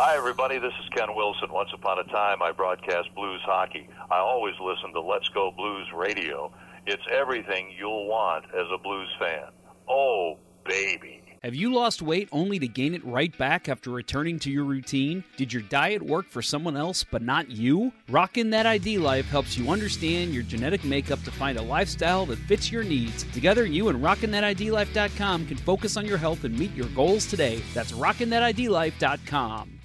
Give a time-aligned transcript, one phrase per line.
[0.00, 0.60] Hi, everybody.
[0.60, 1.50] This is Ken Wilson.
[1.50, 3.88] Once upon a time, I broadcast blues hockey.
[4.12, 6.52] I always listen to Let's Go Blues Radio.
[6.86, 9.48] It's everything you'll want as a blues fan.
[9.88, 11.24] Oh, baby.
[11.42, 15.24] Have you lost weight only to gain it right back after returning to your routine?
[15.36, 17.92] Did your diet work for someone else but not you?
[18.08, 22.38] Rockin' That ID Life helps you understand your genetic makeup to find a lifestyle that
[22.38, 23.24] fits your needs.
[23.32, 27.60] Together, you and RockinThatIDLife.com can focus on your health and meet your goals today.
[27.74, 29.77] That's RockinThatIDLife.com.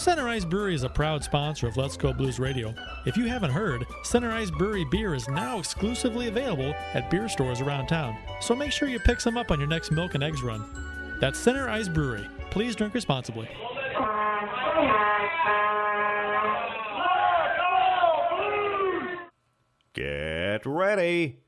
[0.00, 2.74] Center Ice Brewery is a proud sponsor of Let's Go Blues Radio.
[3.04, 7.60] If you haven't heard, Center Ice Brewery beer is now exclusively available at beer stores
[7.60, 10.42] around town, so make sure you pick some up on your next milk and eggs
[10.42, 10.64] run.
[11.20, 12.26] That's Center Ice Brewery.
[12.50, 13.46] Please drink responsibly.
[19.92, 21.40] Get ready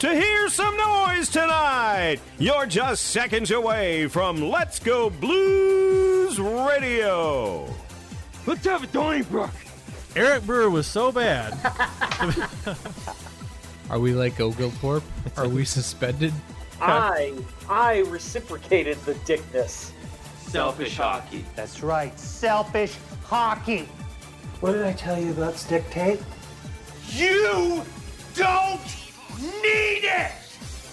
[0.00, 2.18] to hear some noise tonight.
[2.38, 5.97] You're just seconds away from Let's Go Blues
[6.36, 7.72] Radio.
[8.46, 9.50] Let's have a Donnybrook.
[10.14, 11.54] Eric Brewer was so bad.
[13.90, 15.04] Are we like Oglethorpe?
[15.36, 16.34] Are we suspended?
[16.80, 17.32] I
[17.68, 19.92] I reciprocated the dickness.
[20.38, 21.44] Selfish hockey.
[21.56, 23.88] That's right, selfish hockey.
[24.60, 26.20] What did I tell you about stick tape?
[27.10, 27.82] You
[28.34, 28.80] don't
[29.62, 30.32] need it!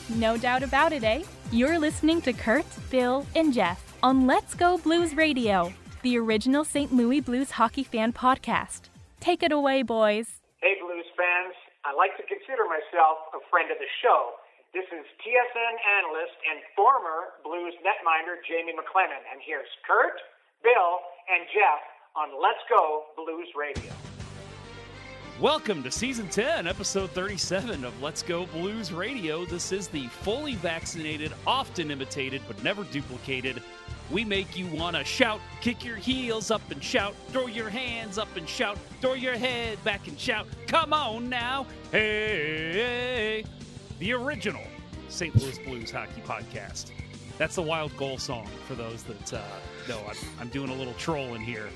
[0.10, 1.24] No doubt about it, eh?
[1.52, 6.94] You're listening to Curt, Bill, and Jeff on Let's Go Blues Radio, the original St.
[6.94, 8.94] Louis Blues hockey fan podcast.
[9.20, 10.46] Take it away, boys.
[10.62, 11.58] Hey, blues fans.
[11.82, 14.38] I like to consider myself a friend of the show.
[14.78, 20.22] This is TSN analyst and former Blues netminder Jamie McLennan, and here's Curt,
[20.62, 21.82] Bill, and Jeff
[22.14, 23.90] on Let's Go Blues Radio.
[25.42, 29.44] Welcome to season 10, episode 37 of Let's Go Blues Radio.
[29.44, 33.62] This is the fully vaccinated, often imitated, but never duplicated.
[34.12, 38.18] We make you want to shout, kick your heels up and shout, throw your hands
[38.18, 40.48] up and shout, throw your head back and shout.
[40.68, 41.66] Come on now.
[41.92, 43.44] Hey,
[44.00, 44.64] the original
[45.10, 45.36] St.
[45.36, 46.92] Louis Blues hockey podcast.
[47.38, 49.42] That's the wild goal song for those that uh,
[49.90, 51.70] know I'm, I'm doing a little trolling here.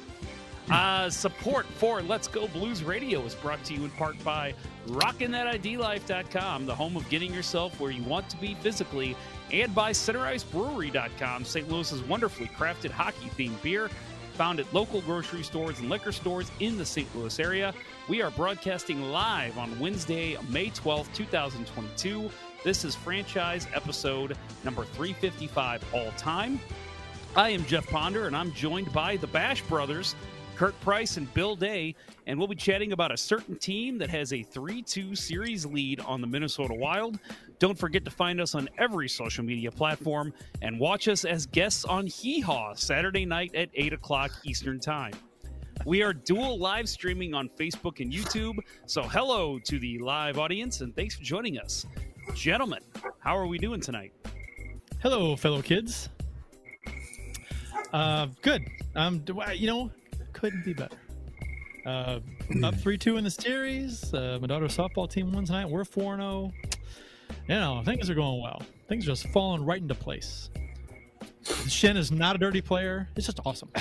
[0.69, 4.53] Uh, support for Let's Go Blues Radio is brought to you in part by
[4.87, 9.15] RockinThatIDLife.com, the home of getting yourself where you want to be physically,
[9.51, 11.69] and by CenterIceBrewery.com, St.
[11.69, 13.89] Louis's wonderfully crafted hockey-themed beer,
[14.33, 17.13] found at local grocery stores and liquor stores in the St.
[17.15, 17.73] Louis area.
[18.07, 22.29] We are broadcasting live on Wednesday, May 12th, 2022.
[22.63, 26.59] This is franchise episode number 355 all time.
[27.35, 30.15] I am Jeff Ponder, and I'm joined by the Bash Brothers,
[30.59, 31.95] Curt Price and Bill Day,
[32.27, 36.01] and we'll be chatting about a certain team that has a 3 2 series lead
[36.01, 37.17] on the Minnesota Wild.
[37.59, 41.85] Don't forget to find us on every social media platform and watch us as guests
[41.85, 45.13] on Hee Haw Saturday night at 8 o'clock Eastern Time.
[45.85, 50.81] We are dual live streaming on Facebook and YouTube, so hello to the live audience
[50.81, 51.85] and thanks for joining us.
[52.35, 52.81] Gentlemen,
[53.19, 54.11] how are we doing tonight?
[55.01, 56.09] Hello, fellow kids.
[57.93, 58.67] Uh, good.
[58.95, 59.89] Um, I- you know,
[60.39, 60.95] couldn't be better.
[61.85, 62.19] Uh,
[62.63, 64.13] up three two in the series.
[64.13, 65.69] Uh, my daughter's softball team won tonight.
[65.69, 66.51] We're four zero.
[67.47, 68.61] You know, things are going well.
[68.87, 70.49] Things are just falling right into place.
[71.43, 73.07] Schenn is not a dirty player.
[73.15, 73.69] It's just awesome.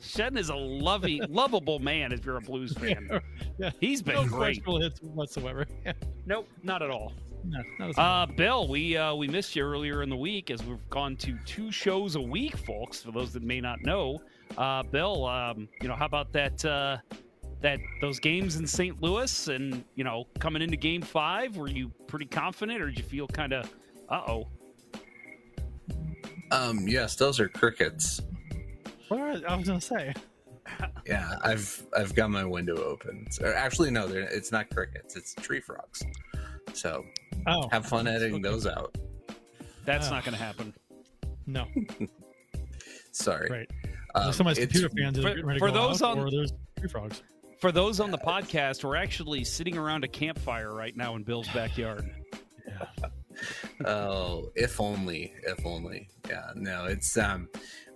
[0.00, 3.20] Schenn is a lovey, lovable man if you're a blues fan.
[3.58, 4.36] yeah, He's been no great.
[4.64, 5.66] questionable hits whatsoever.
[5.86, 5.92] Yeah.
[6.26, 7.12] Nope, not at all.
[7.44, 10.78] No, not Uh, Bill, we uh, we missed you earlier in the week as we've
[10.90, 13.02] gone to two shows a week, folks.
[13.02, 14.20] For those that may not know,
[14.58, 16.98] uh, Bill, um, you know, how about that uh,
[17.60, 19.00] that those games in St.
[19.02, 23.04] Louis, and you know, coming into Game Five, were you pretty confident, or did you
[23.04, 23.70] feel kind of,
[24.08, 24.48] uh oh?
[26.50, 28.20] Um, yes, those are crickets.
[29.08, 30.14] What are, I was gonna say.
[31.06, 33.26] Yeah, I've I've got my window open.
[33.32, 35.16] So, actually, no, it's not crickets.
[35.16, 36.02] It's tree frogs.
[36.72, 37.04] So
[37.48, 38.42] Oh, have fun editing okay.
[38.42, 38.96] those out.
[39.84, 40.10] That's Ah.
[40.12, 40.72] not going to happen.
[41.46, 41.66] no,
[43.12, 43.48] Sorry.
[43.48, 43.70] great.
[44.14, 46.18] Um, Some of my computer fans are for- ready to for go those out, on-
[46.26, 47.22] or there's tree frogs.
[47.60, 51.48] For those on the podcast, we're actually sitting around a campfire right now in Bill's
[51.48, 52.08] backyard.
[53.86, 56.08] Oh, if only, if only.
[56.28, 57.48] Yeah, no, it's um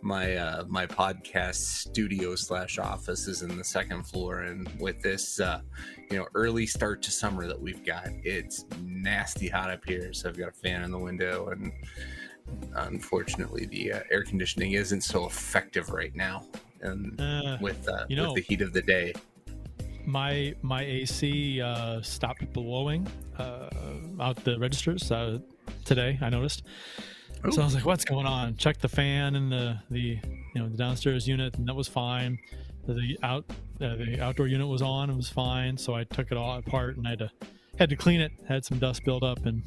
[0.03, 5.39] my uh my podcast studio slash office is in the second floor and with this
[5.41, 5.61] uh
[6.11, 10.29] you know early start to summer that we've got it's nasty hot up here so
[10.29, 11.73] i've got a fan in the window and
[12.75, 16.45] unfortunately the uh, air conditioning isn't so effective right now
[16.83, 19.13] and Uh, with uh you know- with the heat of the day
[20.05, 23.07] my my AC uh, stopped blowing
[23.39, 23.69] uh,
[24.21, 25.41] out the registers uh,
[25.85, 26.17] today.
[26.23, 26.63] I noticed.
[27.51, 30.01] So I was like, "What's going on?" Checked the fan in the the
[30.55, 32.39] you know the downstairs unit, and that was fine.
[32.87, 33.45] The out
[33.81, 35.77] uh, the outdoor unit was on, it was fine.
[35.77, 37.31] So I took it all apart and I had to
[37.77, 38.31] had to clean it.
[38.49, 39.65] Had some dust build up, and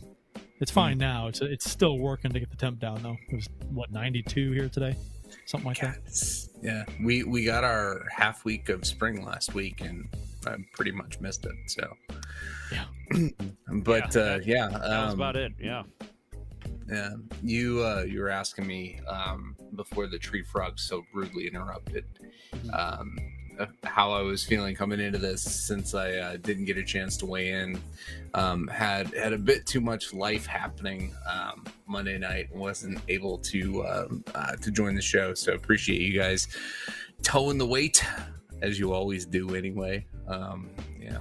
[0.59, 1.27] it's fine now.
[1.27, 3.17] It's it's still working to get the temp down though.
[3.29, 4.95] It was what 92 here today,
[5.45, 5.97] something like that.
[6.61, 10.07] Yeah, we we got our half week of spring last week, and
[10.45, 11.55] I pretty much missed it.
[11.67, 11.93] So
[12.71, 12.85] Yeah.
[13.83, 15.53] but Yeah, uh, that- yeah, That was um, about it.
[15.59, 15.83] Yeah.
[16.91, 17.11] Yeah,
[17.43, 22.05] you uh, you were asking me um, before the tree frog so rudely interrupted
[22.73, 23.07] um, uh,
[23.83, 27.25] how I was feeling coming into this since I uh, didn't get a chance to
[27.25, 27.79] weigh in.
[28.33, 33.37] Um, had had a bit too much life happening um, Monday night and wasn't able
[33.39, 35.33] to um, uh, to join the show.
[35.33, 36.47] So appreciate you guys
[37.23, 38.03] towing the weight
[38.61, 40.05] as you always do anyway.
[40.27, 40.69] Um,
[41.01, 41.17] yeah.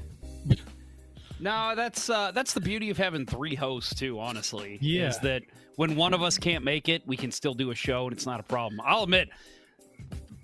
[1.41, 4.19] No, that's uh, that's the beauty of having three hosts too.
[4.19, 5.09] Honestly, Yeah.
[5.09, 5.43] is that
[5.77, 8.27] when one of us can't make it, we can still do a show, and it's
[8.27, 8.81] not a problem.
[8.85, 9.29] I'll admit,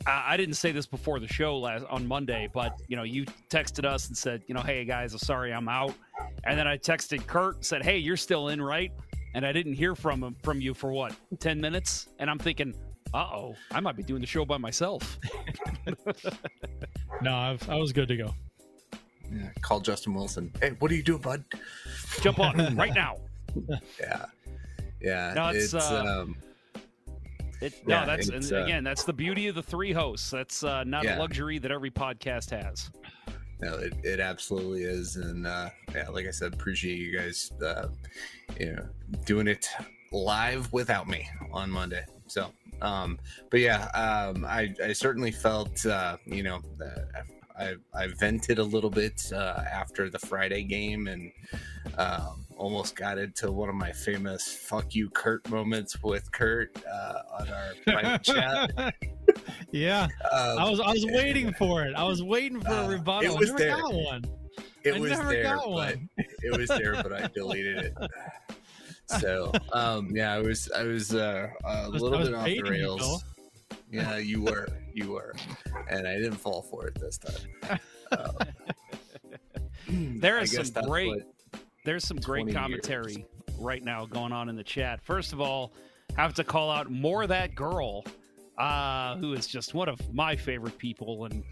[0.06, 3.24] I, I didn't say this before the show last on Monday, but you know, you
[3.50, 5.94] texted us and said, you know, hey guys, I'm sorry, I'm out,
[6.44, 8.92] and then I texted Curt said, hey, you're still in, right?
[9.34, 12.74] And I didn't hear from him from you for what ten minutes, and I'm thinking,
[13.12, 15.18] uh oh, I might be doing the show by myself.
[17.22, 18.34] No, I've, I was good to go.
[19.32, 20.52] Yeah, call Justin Wilson.
[20.60, 21.44] Hey, what are you doing, bud?
[22.20, 23.16] Jump on right now.
[24.00, 24.26] Yeah,
[25.00, 25.32] yeah.
[25.34, 26.36] No, it's, it's uh, um,
[27.60, 30.30] It, no, that's and uh, again, that's the beauty of the three hosts.
[30.30, 31.16] That's uh, not Yeah.
[31.16, 32.90] a luxury that every podcast has.
[33.60, 37.88] No, it, it absolutely is, and uh, yeah, like I said, appreciate you guys, uh,
[38.58, 38.86] you know,
[39.24, 39.68] doing it
[40.12, 42.04] live without me on Monday.
[42.26, 42.50] So,
[42.82, 43.18] um,
[43.50, 47.22] but yeah, um, I I certainly felt, uh, you know, uh,
[47.58, 51.30] I I vented a little bit uh, after the Friday game, and
[51.98, 57.22] um, almost got into one of my famous "fuck you, Curt" moments with Curt uh,
[57.40, 58.94] on our private chat.
[59.70, 61.94] Yeah, Um, I was I was waiting for it.
[61.94, 63.30] I was waiting for Uh, a rebuttal.
[63.32, 63.82] it I was never there.
[63.84, 64.24] got one.
[64.82, 65.96] it I was there, but
[66.42, 67.94] it was there, but I deleted it.
[69.20, 73.22] So, um, yeah, I was, I was uh, a was- little bit off the rails.
[73.94, 75.34] Yeah, you were, you were,
[75.88, 77.78] and I didn't fall for it this time.
[78.12, 78.36] Um,
[80.20, 81.22] There is some great,
[81.84, 82.60] there's some 20 great years.
[82.60, 83.26] commentary
[83.58, 85.00] right now going on in the chat.
[85.02, 85.72] First of all,
[86.16, 88.04] I have to call out more that girl,
[88.58, 91.26] uh, who is just one of my favorite people.
[91.26, 91.44] And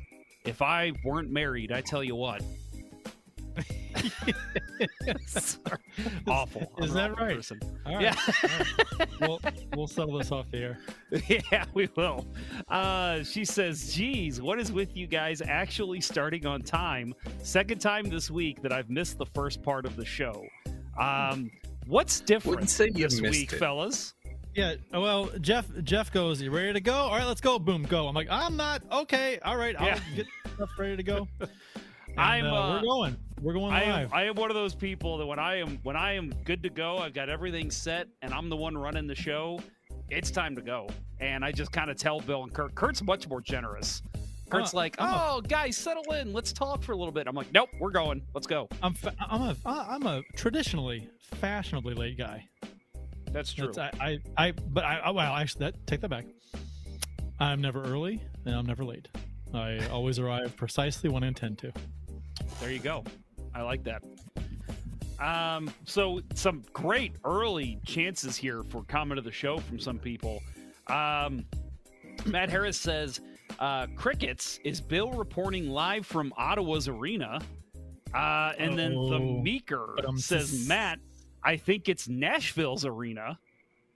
[0.45, 2.43] if I weren't married, I tell you what.
[5.27, 5.79] Sorry.
[6.27, 6.73] awful.
[6.79, 7.37] I'm Is that awful right?
[7.37, 7.61] person.
[7.87, 8.03] All right.
[8.03, 8.15] Yeah.
[8.43, 8.59] all
[8.99, 9.09] right.
[9.21, 9.41] We'll
[9.77, 10.79] we'll settle this off the air.
[11.53, 12.27] yeah, we will.
[12.69, 17.15] Uh, she says, geez, what is with you guys actually starting on time?
[17.43, 20.45] Second time this week that I've missed the first part of the show.
[21.01, 21.51] Um,
[21.87, 23.59] what's different Wouldn't say you this week, it.
[23.59, 24.15] fellas?
[24.55, 24.75] Yeah.
[24.93, 26.93] Well, Jeff Jeff goes, "You ready to go?
[26.95, 28.07] All right, let's go." Boom, go.
[28.09, 28.83] I'm like, "I'm not.
[28.93, 29.39] Okay.
[29.45, 29.75] All right.
[29.81, 29.99] I'll Yeah.
[30.17, 31.29] get stuff ready to go."
[32.15, 33.17] And, I'm, uh, uh, we're going.
[33.43, 34.13] We're going I am, live.
[34.13, 36.71] I am one of those people that when I am when I am good to
[36.71, 39.59] go, I've got everything set, and I'm the one running the show.
[40.11, 42.75] It's time to go, and I just kind of tell Bill and Curt.
[42.77, 44.01] Curt's much more generous.
[44.49, 46.33] Curt's Uh, like, "Oh, guys, settle in.
[46.33, 48.23] Let's talk for a little bit." I'm like, "Nope, we're going.
[48.33, 51.09] Let's go." I'm fa- I'm a I'm a traditionally
[51.41, 52.49] fashionably late guy.
[53.33, 53.73] That's true.
[53.75, 56.27] That's, I, I I but I oh, well actually that take that back.
[57.41, 59.09] I'm never early and I'm never late.
[59.53, 61.73] I always arrive precisely when I intend to.
[62.61, 63.05] There you go.
[63.55, 64.03] I like that.
[65.21, 70.43] Um, so some great early chances here for comment of the show from some people.
[70.89, 71.45] Um,
[72.27, 73.21] Matt Harris says,
[73.59, 77.41] uh, "Crickets is Bill reporting live from Ottawa's arena."
[78.13, 79.19] Uh, and then the.
[79.21, 80.99] Meeker says, "Matt,
[81.45, 83.39] I think it's Nashville's arena."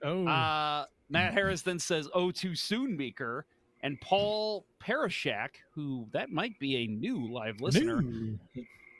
[0.03, 3.45] Oh, Uh, Matt Harris then says, "Oh, too soon, Meeker."
[3.81, 8.39] And Paul Parashak, who that might be a new live listener, new.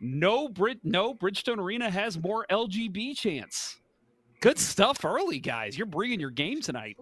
[0.01, 3.77] No Brid no Bridgestone Arena has more LGB chance.
[4.39, 5.77] Good stuff early, guys.
[5.77, 6.97] You're bringing your game tonight.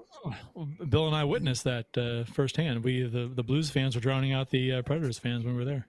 [0.90, 2.84] Bill and I witnessed that uh, firsthand.
[2.84, 5.66] We the the Blues fans were drowning out the uh, Predators fans when we were
[5.66, 5.88] there.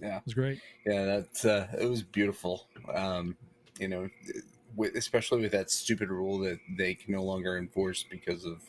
[0.00, 0.16] Yeah.
[0.16, 0.60] It was great.
[0.86, 2.66] Yeah, that uh, it was beautiful.
[2.92, 3.36] Um,
[3.78, 4.08] you know,
[4.74, 8.62] with, especially with that stupid rule that they can no longer enforce because of,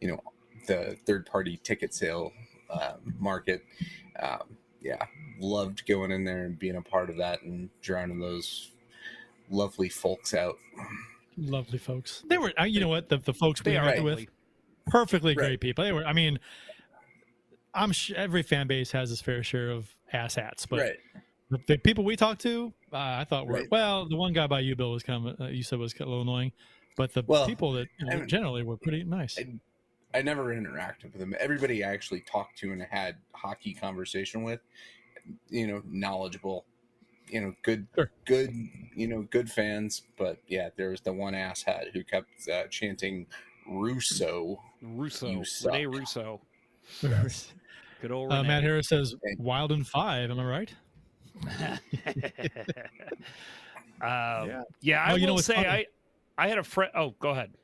[0.00, 0.20] you know,
[0.66, 2.32] the third party ticket sale
[2.70, 3.64] uh, market.
[4.20, 5.04] Um, yeah,
[5.38, 8.70] loved going in there and being a part of that and drowning those
[9.50, 10.56] lovely folks out.
[11.36, 12.22] Lovely folks.
[12.28, 12.52] They were.
[12.66, 13.08] You know what?
[13.08, 14.26] The the folks we They are interacted with,
[14.86, 15.46] perfectly Right.
[15.48, 15.84] great people.
[15.84, 16.04] They were.
[16.06, 16.38] I mean,
[17.74, 20.96] I'm sh- every fan base has its fair share of ass hats, but right.
[21.50, 23.70] the, the people we talked to, uh, I thought were Right.
[23.70, 24.08] well.
[24.08, 26.22] The one guy by you, Bill, was kind of uh, you said was a little
[26.22, 26.52] annoying.
[26.96, 29.38] but the Well, people that you know, I- generally were pretty nice.
[30.16, 31.34] I never interacted with them.
[31.38, 34.60] Everybody I actually talked to and had hockey conversation with,
[35.50, 36.64] you know, knowledgeable,
[37.28, 38.10] you know, good, Sure.
[38.24, 38.50] good,
[38.94, 40.04] you know, good fans.
[40.16, 43.26] But yeah, there was the one asshat who kept uh, chanting
[43.68, 44.58] Russo.
[44.80, 45.44] Russo, You.
[45.64, 46.40] Rene Russo,
[47.02, 50.30] good old Uh, Matt Harris says Wild and Five.
[50.30, 50.74] Am I right?
[53.98, 55.02] Um, yeah.
[55.02, 55.68] I Oh, you know say funny?
[55.68, 55.86] I,
[56.36, 56.92] I had a friend.
[56.94, 57.54] Oh, go ahead.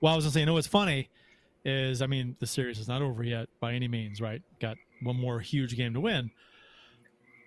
[0.00, 1.10] Well, I was gonna say, you know what's funny
[1.64, 4.42] is, I mean, the series is not over yet by any means, right?
[4.60, 6.30] Got one more huge game to win,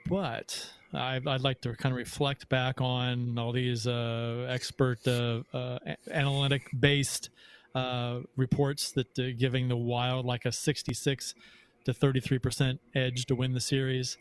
[0.07, 5.41] but I, I'd like to kind of reflect back on all these uh, expert, uh,
[5.53, 5.79] uh,
[6.11, 7.29] analytic based
[7.75, 11.35] uh, reports that uh, giving the Wild like a 66
[11.85, 14.17] to 33 percent edge to win the series,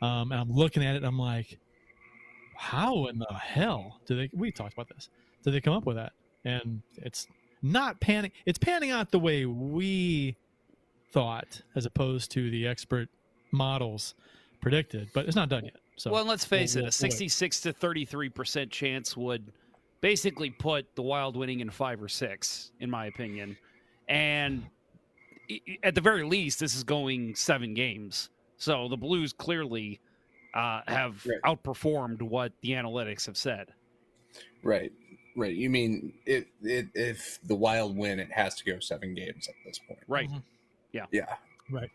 [0.00, 1.58] um, and I'm looking at it, I'm like,
[2.56, 4.30] how in the hell do they?
[4.32, 5.08] We talked about this.
[5.42, 6.12] Did they come up with that?
[6.44, 7.26] And it's
[7.62, 8.32] not panning.
[8.46, 10.36] It's panning out the way we
[11.12, 13.08] thought, as opposed to the expert
[13.52, 14.14] models
[14.60, 15.10] predicted.
[15.14, 15.76] But it's not done yet.
[15.96, 17.12] So well, let's face we'll- it, a we'll wait.
[17.12, 19.52] 66 to 33 percent chance would
[20.00, 23.56] basically put the Wild winning in five or six, in my opinion.
[24.08, 24.64] And
[25.50, 28.30] i- i- at the very least, this is going seven games.
[28.56, 30.00] So the Blues clearly
[30.54, 31.40] uh, have Right.
[31.56, 33.68] outperformed what the analytics have said.
[34.62, 34.92] Right,
[35.36, 35.54] right.
[35.54, 36.86] You mean it, it?
[36.94, 40.00] If the Wild win, it has to go seven games at this point.
[40.08, 40.28] Right.
[40.30, 40.42] Mhm.
[40.92, 41.06] Yeah.
[41.12, 41.26] Yeah.
[41.70, 41.90] right.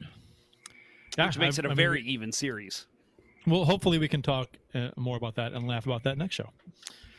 [1.17, 2.86] Which makes I- it a I mean, very even series.
[3.46, 3.65] well.
[3.65, 6.50] Hopefully, we can talk uh, more about that and laugh about that next show.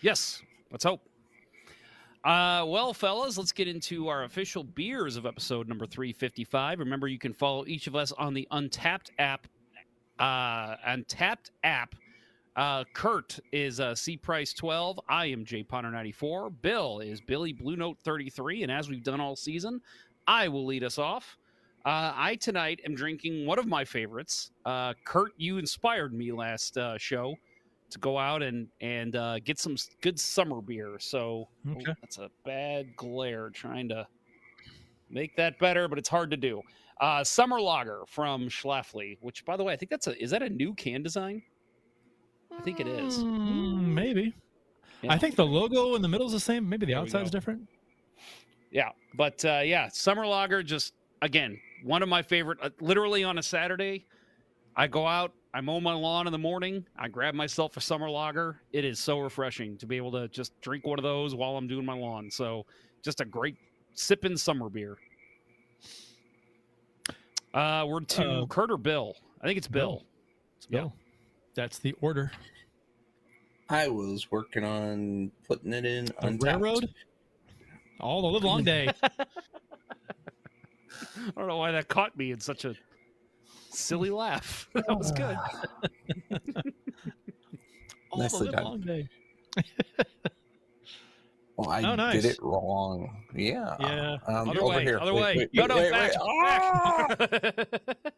[0.03, 1.01] Yes, let's hope.
[2.25, 6.81] Uh, well, fellas, let's get into our official beers of episode number 355.
[6.81, 9.47] Remember, you can follow each of us on the Untapped app.
[10.19, 11.95] Uh, Untapped app.
[12.59, 14.99] Uh, Curt is uh, C Price 12.
[15.09, 16.51] I am J Ponder 94.
[16.51, 18.65] Bill is Billy Blue Note 33.
[18.65, 19.81] And as we've done all season,
[20.27, 21.39] I will lead us off.
[21.87, 24.51] Uh, I tonight am drinking one of my favorites.
[24.67, 27.37] Uh, Curt, you inspired me last uh, show
[27.91, 30.97] to go out and and uh, get some good summer beer.
[30.99, 34.05] So oh, that's a bad glare trying to
[35.09, 36.63] make that better, but it's hard to do.
[37.01, 40.43] Uh, summer lager from Schlafly, which by the way, I think that's a is that
[40.43, 41.41] a new can design?
[42.57, 43.19] I think it is.
[43.19, 44.35] Mm, maybe.
[45.03, 45.13] Yeah.
[45.13, 46.69] I think the logo in the middle is the same.
[46.69, 47.69] Maybe the There we outside's different.
[48.71, 50.63] Yeah, but uh, yeah, summer lager.
[50.63, 52.59] Just again, one of my favorite.
[52.61, 54.07] Uh, literally on a Saturday,
[54.77, 58.11] I go out, I mow my lawn in the morning, I grab myself a summer
[58.11, 58.61] lager.
[58.73, 61.69] It is so refreshing to be able to just drink one of those while I'm
[61.69, 62.31] doing my lawn.
[62.31, 62.67] So
[63.03, 63.57] just a great
[63.95, 64.99] sipping summer beer.
[67.55, 69.17] Uh, we're to Uh, Curt or Bill.
[69.41, 69.91] I think it's Bill.
[69.91, 70.07] Bill.
[70.59, 70.93] It's Bill.
[71.59, 72.31] That's the order.
[73.69, 76.43] I was working on putting it in The Untapped.
[76.63, 76.89] railroad.
[77.99, 78.89] All the live long day.
[79.03, 79.09] I
[81.37, 82.77] don't know why that caught me in such a
[83.71, 84.69] silly laugh.
[84.75, 85.37] that was good.
[88.13, 88.65] All Nicely the live done.
[88.65, 89.09] long day.
[91.57, 92.23] Well, I Oh, nice.
[92.23, 93.25] did it wrong.
[93.35, 93.75] Yeah.
[93.81, 94.17] Yeah.
[94.29, 94.85] Um, Other over way.
[94.85, 95.01] here.
[95.01, 95.37] Other Wait, way.
[95.39, 96.13] wait, no, wait, no, wait, back.
[97.19, 97.41] wait.
[97.41, 98.13] back.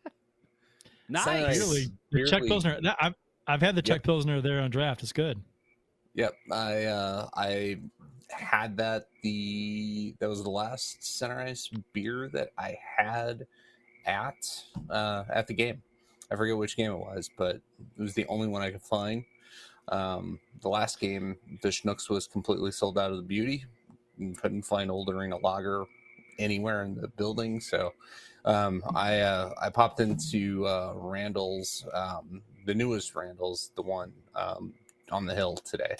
[1.08, 1.24] nice.
[1.26, 1.58] Nice.
[1.58, 2.80] Really, the Czech Weirdly- Pilsner.
[2.82, 3.14] that- I've
[3.46, 4.02] I've had the Czech Yep.
[4.04, 5.02] Pilsner there on draft.
[5.02, 5.42] It's good.
[6.14, 6.34] Yep.
[6.50, 7.80] I uh, I
[8.28, 13.46] had that the that was the last center ice beer that I had
[14.06, 14.36] at
[14.88, 15.82] uh, at the game.
[16.30, 19.24] I forget which game it was, but it was the only one I could find.
[19.88, 23.64] Um, the last game, the Schnucks was completely sold out of the beauty.
[24.16, 25.86] You couldn't find Old Arena Lager
[26.38, 27.92] anywhere in the building, so
[28.44, 34.72] um, I uh, I popped into uh, Randall's, um, the newest Randall's, the one um,
[35.10, 35.96] on the hill today,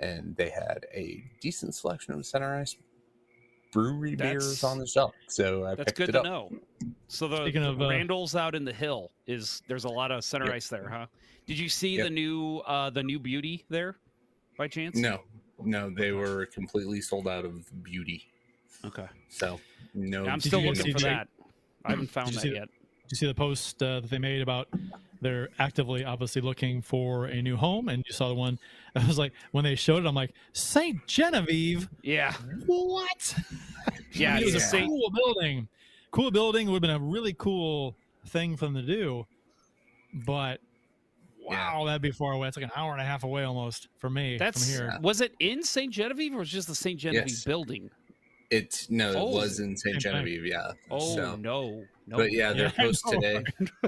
[0.00, 2.76] and they had a decent selection of center ice
[3.72, 5.12] brewery beers on the shelf.
[5.28, 6.24] So I That's picked good it to up.
[6.24, 6.50] know.
[7.08, 10.10] So the, Speaking the of, uh, Randall's out in the hill is there's a lot
[10.10, 10.54] of center Yep.
[10.54, 11.06] ice there, huh?
[11.46, 12.04] Did you see Yep.
[12.06, 13.96] the new uh the new beauty there
[14.56, 14.96] by chance?
[14.96, 15.20] No,
[15.62, 18.24] no, they were completely sold out of beauty.
[18.84, 19.06] Okay.
[19.28, 19.60] So
[19.94, 20.24] no.
[20.24, 21.28] Yeah, I'm Did still looking for that.
[21.84, 22.68] I haven't found Did you that see the- yet.
[23.02, 24.68] Did you see the post uh, that they made about
[25.26, 27.88] they're actively, obviously, looking for a new home?
[27.88, 28.58] And you saw the one.
[28.94, 31.88] I was like, when they showed it, I'm like, Saint Genevieve.
[32.02, 32.32] Yeah.
[32.66, 33.34] What?
[34.12, 35.68] Yeah, it was it's a Saint- cool building.
[36.10, 37.94] Cool building would have been a really cool
[38.28, 39.26] thing for them to do,
[40.24, 40.60] but
[41.46, 42.48] wow, that'd be far away.
[42.48, 44.90] It's like an hour and a half away almost for me That's from here.
[44.96, 45.92] Uh, was it in St.
[45.92, 46.98] Genevieve or was it just the St.
[46.98, 47.44] Genevieve Yes.
[47.44, 47.90] building?
[48.50, 49.98] It no, it Oh, was in St.
[49.98, 50.46] Genevieve.
[50.46, 50.72] Yeah.
[50.90, 51.84] Oh So, no.
[52.06, 52.16] No.
[52.18, 53.44] but yeah, their Yeah, post know, today.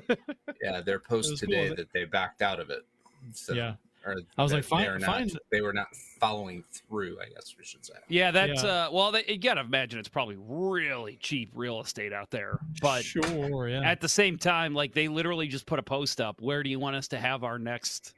[0.63, 2.85] yeah, their post was cool, today that they backed out of it.
[3.33, 5.31] So, yeah, Or I was like, fine- they not- fine.
[5.51, 7.19] They were not following through.
[7.21, 7.95] I guess we should say.
[8.09, 8.87] Yeah, that's Yeah.
[8.87, 12.59] uh well, they, you gotta imagine it's probably really cheap real estate out there.
[12.83, 13.83] But sure, yeah.
[13.89, 16.41] at the same time, like they literally just put a post up.
[16.41, 18.15] Where do you want us to have our next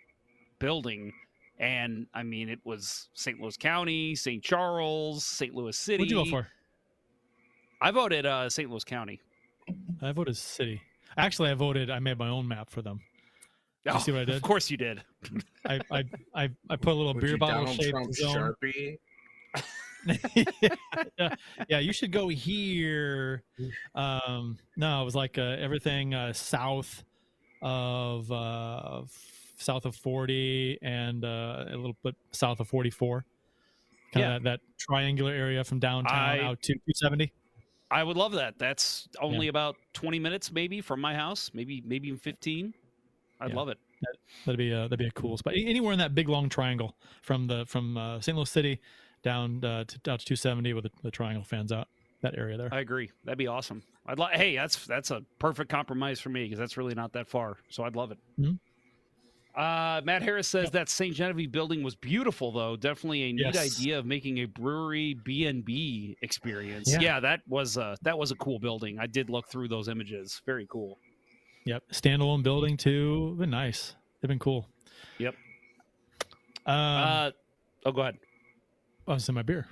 [0.58, 1.12] building?
[1.58, 3.38] And I mean, it was St.
[3.38, 4.42] Louis County, St.
[4.42, 5.54] Charles, St.
[5.54, 6.04] Louis City.
[6.04, 6.48] What'd you go for?
[7.82, 8.70] I voted uh, St.
[8.70, 9.20] Louis County.
[10.02, 10.80] I voted city.
[11.16, 11.90] Actually, I voted.
[11.90, 13.00] I made my own map for them.
[13.84, 14.36] You Oh, see what I did?
[14.36, 15.02] Of course you did.
[15.66, 18.54] I I I, I put a little Would beer you bottle Donald shaped Trump zone.
[18.62, 18.98] Sharpie?
[20.62, 21.34] yeah,
[21.68, 23.42] yeah, you should go here.
[23.94, 27.04] Um, no, it was like uh, everything uh, south
[27.62, 29.02] of uh,
[29.56, 33.24] south of forty and uh, a little bit south of forty four.
[34.12, 34.36] Kind Yeah.
[34.36, 37.32] of that, that triangular area from downtown I- out to two seventy.
[37.90, 38.58] I would love that.
[38.58, 41.50] That's only about twenty minutes, maybe, from my house.
[41.54, 42.72] Maybe, maybe even fifteen.
[43.40, 43.56] I'd Yeah.
[43.56, 43.78] love it.
[44.46, 45.54] That'd be a that'd be a cool spot.
[45.56, 48.36] Anywhere in that big long triangle from the from uh, St.
[48.36, 48.80] Louis City
[49.22, 51.88] down uh, to out to two seventy with the, the triangle fans out
[52.22, 52.68] that area there.
[52.72, 53.10] I agree.
[53.24, 53.82] That'd be awesome.
[54.06, 54.36] I'd like.
[54.36, 57.56] Hey, that's that's a perfect compromise for me because that's really not that far.
[57.70, 58.18] So I'd love it.
[58.38, 58.58] Mhm.
[59.54, 61.14] Uh, Matt Harris says that St.
[61.14, 62.76] Genevieve building was beautiful, though.
[62.76, 63.78] Definitely a neat Yes.
[63.80, 66.90] idea of making a brewery B and B experience.
[66.92, 67.00] Yeah.
[67.00, 67.20] Yeah.
[67.20, 68.98] that was uh, that was a cool building.
[69.00, 70.40] I did look through those images.
[70.46, 70.98] Very cool.
[71.66, 73.34] Yep, standalone building too.
[73.38, 73.94] Been nice.
[74.20, 74.66] They've been cool.
[75.18, 75.34] Yep.
[76.66, 77.30] Um, uh,
[77.86, 78.18] oh, go ahead.
[79.08, 79.66] I was in my beer.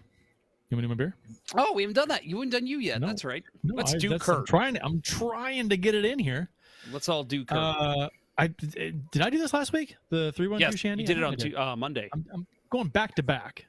[0.71, 1.15] You want to do my beer?
[1.55, 2.25] Oh, we haven't done that.
[2.25, 3.01] You haven't done you yet.
[3.01, 3.07] No.
[3.07, 3.43] That's right.
[3.63, 4.47] No, Let's I, do that's- I'm Curt.
[4.47, 4.75] trying.
[4.75, 6.51] To, I'm trying to get it in here.
[6.93, 7.57] Let's all do Curt.
[7.59, 8.09] Uh,
[8.39, 9.97] I did I do this last week?
[10.11, 11.03] The three one two yes, shandy.
[11.03, 12.09] you did it on think I two, uh, Monday.
[12.13, 13.67] I'm, I'm going back to back.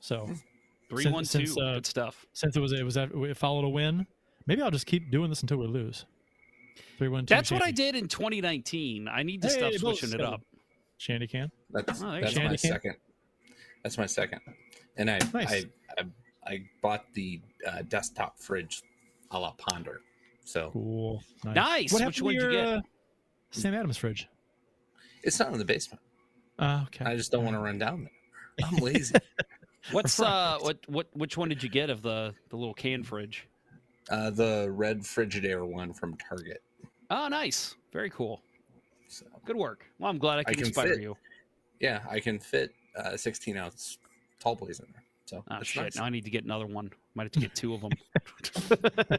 [0.00, 0.28] So
[0.90, 1.46] Three since- one two.
[1.46, 2.26] since, uh, Good stuff.
[2.32, 4.06] since it was it was it followed a win,
[4.46, 6.04] maybe I'll just keep doing this until we lose.
[6.98, 7.34] Three one two.
[7.34, 9.08] That's what I did in 2019.
[9.08, 10.42] I need to Hey, stop both switching it up.
[10.98, 11.50] Shandy can.
[11.70, 12.40] That's Oh, that's go.
[12.42, 12.58] my can?
[12.58, 12.94] second.
[13.82, 14.40] That's my second.
[14.96, 15.52] And I Nice.
[15.52, 15.64] I,
[15.98, 16.04] I
[16.46, 18.82] I bought the uh, desktop fridge
[19.30, 20.00] a la Ponder.
[20.44, 21.22] So Cool.
[21.44, 21.92] Nice.
[21.92, 22.84] What Which happened to one did you your, get?
[23.54, 24.28] Sam Adams fridge.
[25.22, 26.00] it's not in the basement.
[26.58, 27.04] Uh, okay.
[27.04, 28.68] I just don't want to run down there.
[28.68, 29.14] I'm lazy.
[29.92, 33.46] What's uh what what which one did you get of the the little can fridge?
[34.10, 36.62] uh, the red Frigidaire one from Target.
[37.10, 37.74] Oh, nice.
[37.92, 38.42] Very cool.
[39.08, 39.84] So Good work.
[39.98, 41.00] Well, I'm glad I I can, can inspire fit.
[41.00, 41.16] you.
[41.80, 43.98] yeah, I can fit uh, 16 ounce
[44.40, 45.02] tall boys in there.
[45.26, 45.82] So Oh it's shit!
[45.82, 45.96] nice.
[45.96, 46.90] Now I need to get another one.
[47.14, 47.92] Might have to get two of them.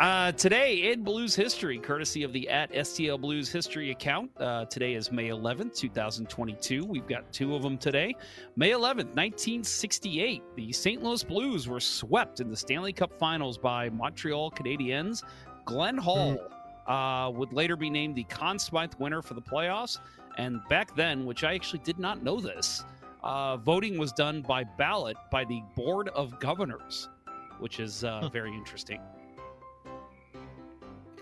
[0.00, 4.30] uh, today in Blues history, courtesy of the at STL Blues history account.
[4.40, 6.86] Uh, today is May 11th, 2022.
[6.86, 8.16] We've got two of them today.
[8.56, 11.02] May 11th, 1968, the St.
[11.02, 15.22] Louis Blues were swept in the Stanley Cup Finals by Montreal Canadiens.
[15.66, 16.38] Glenn Hall
[16.86, 19.98] uh, would later be named the Conn Smythe winner for the playoffs.
[20.38, 22.84] And back then, which I actually did not know this,
[23.22, 27.10] uh, voting was done by ballot by the Board of Governors,
[27.58, 29.02] which is uh, very interesting.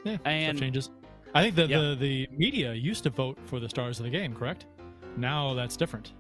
[0.09, 0.91] Yeah, And- changes.
[1.35, 1.79] I think that Yeah.
[1.81, 4.67] the the media used to vote for the stars of the game, correct?
[5.17, 6.13] Now that's different.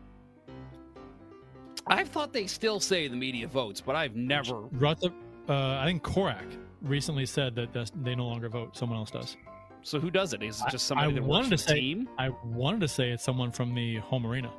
[1.87, 4.61] I thought they still say the media votes, but I've never.
[4.73, 5.09] Ruther,
[5.49, 6.45] uh, I think Korak
[6.83, 7.73] recently said that
[8.05, 8.77] they no longer vote.
[8.77, 9.37] Someone else does.
[9.83, 10.43] So who does it?
[10.43, 12.09] Is it just I- somebody I that wanted works to for say- team?
[12.19, 14.51] I wanted to say it's someone from the home arena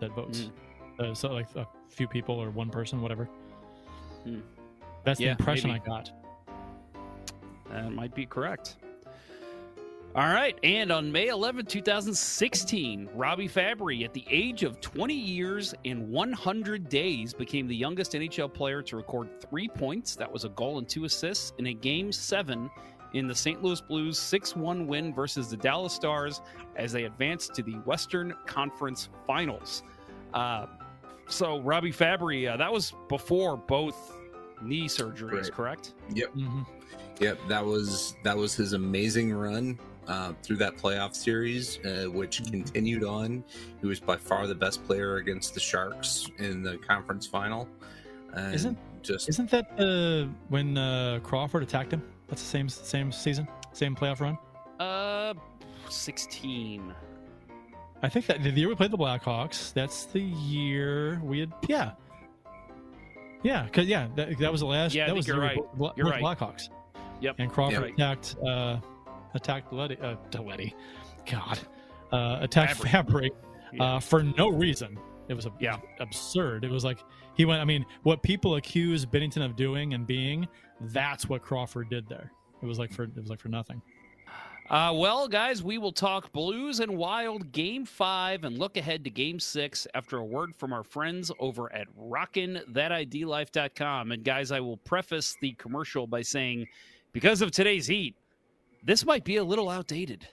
[0.00, 0.50] that votes.
[0.98, 1.10] Mm.
[1.10, 3.24] Uh, so like a few people or one person, whatever.
[4.24, 4.40] Hmm.
[5.04, 5.82] That's Yeah, the impression maybe.
[5.82, 6.12] I got.
[7.70, 8.76] That might be correct.
[10.14, 10.56] All right.
[10.62, 16.88] And on May 11, 2016, Robby Fabbri, at the age of 20 years and 100
[16.88, 20.14] days, became the youngest NHL player to record three points.
[20.14, 22.70] That was a goal and two assists in a game seven
[23.12, 23.60] in the St.
[23.62, 26.40] Louis Blues 6 1 win versus the Dallas Stars
[26.76, 29.82] as they advanced to the Western Conference Finals.
[30.32, 30.66] Uh,
[31.28, 34.12] so, Robby Fabbri, uh, that was before both
[34.62, 35.52] knee surgeries, Right.
[35.52, 35.94] correct?
[36.12, 36.30] Yep.
[36.34, 36.62] hmm
[37.20, 42.42] Yep, that was that was his amazing run uh, through that playoff series, uh, which
[42.50, 43.44] continued on.
[43.80, 47.68] He was by far the best player against the Sharks in the conference final.
[48.34, 52.02] And Isn't- just Isn't that uh, when uh, Crawford attacked him?
[52.28, 54.38] That's the same same season, same playoff run.
[54.80, 55.34] Uh,
[55.90, 56.92] 16.
[58.02, 61.52] I think that the year we played the Blackhawks, that's the year we had.
[61.68, 61.92] Yeah,
[63.42, 64.94] yeah, because yeah, that, that was the last.
[64.94, 65.60] Yeah, that was the you're year right.
[65.60, 66.22] with Bla- You're with right.
[66.38, 66.68] Blackhawks.
[67.20, 67.36] Yep.
[67.38, 67.92] And Crawford Yep.
[67.94, 68.78] attacked uh,
[69.34, 70.74] attacked Leddy, uh, Leddy,
[71.30, 71.58] God,
[72.12, 72.90] uh, attacked Fabbri.
[72.90, 73.32] Fabric
[73.72, 73.82] Yeah.
[73.96, 74.98] uh, for no reason.
[75.28, 75.78] It was a, Yeah.
[76.00, 76.64] absurd.
[76.64, 76.98] It was like
[77.34, 77.60] he went.
[77.62, 80.46] I mean, what people accuse Binnington of doing and being,
[80.80, 82.30] that's what Crawford did there.
[82.62, 83.80] It was like for it was like for nothing.
[84.70, 89.10] Uh, well, guys, we will talk Blues and Wild Game 5 and look ahead to
[89.10, 94.12] Game 6 after a word from our friends over at RockinThatIDLife.com.
[94.12, 96.66] And, guys, I will preface the commercial by saying,
[97.14, 98.16] because of today's heat,
[98.82, 100.26] this might be a little outdated.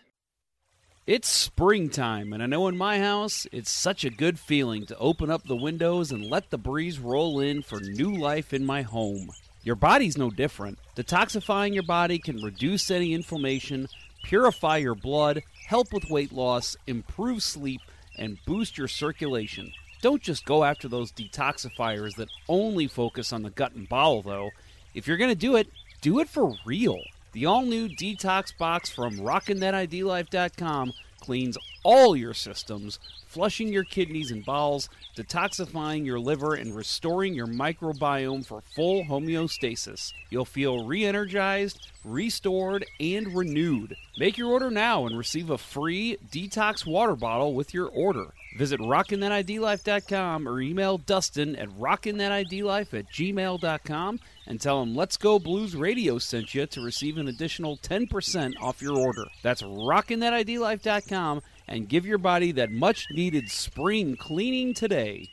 [1.06, 5.30] It's springtime, and I know in my house, it's such a good feeling to open
[5.30, 9.30] up the windows and let the breeze roll in for new life in my home.
[9.63, 10.80] Your body's no different.
[10.96, 13.88] Detoxifying your body can reduce any inflammation,
[14.24, 17.82] purify your blood, help with weight loss, improve sleep,
[18.17, 19.72] and boost your circulation.
[20.02, 24.50] Don't just go after those detoxifiers that only focus on the gut and bowel, though.
[24.96, 25.67] If you're going to do it,
[26.02, 27.00] do it for real.
[27.34, 34.46] The all new detox box from RockinThatIDLife.com cleans all your systems, flushing your kidneys and
[34.46, 40.13] bowels, detoxifying your liver, and restoring your microbiome for full homeostasis.
[40.30, 43.96] You'll feel re energized, restored, and renewed.
[44.17, 48.34] Make your order now and receive a free detox water bottle with your order.
[48.58, 55.76] Visit RockinThatIDLife.com or email Dustin at RockinThatIDLife at gmail.com and tell him Let's Go Blues
[55.76, 59.26] Radio sent you to receive an additional 10% off your order.
[59.41, 65.29] That's RockinThatIDLife.com and give your body that much needed spring cleaning today.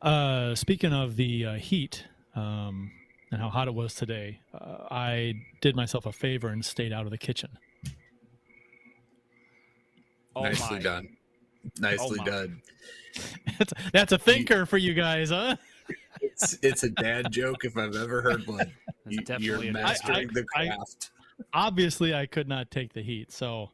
[0.00, 2.90] Uh, speaking of the uh, heat um,
[3.30, 7.04] and how hot it was today, uh, I did myself a favor and stayed out
[7.04, 7.50] of the kitchen.
[10.34, 10.82] Oh Nicely my.
[10.82, 11.08] done.
[11.78, 12.24] Nicely my.
[12.24, 12.62] done.
[13.58, 15.56] that's, that's a thinker for you guys, huh?
[16.22, 18.72] It's, it's a dad joke if I've ever heard one.
[19.06, 20.34] You, you're a dad mastering joke.
[20.34, 21.10] the I- craft.
[21.52, 23.70] Obviously, I could not take the heat, so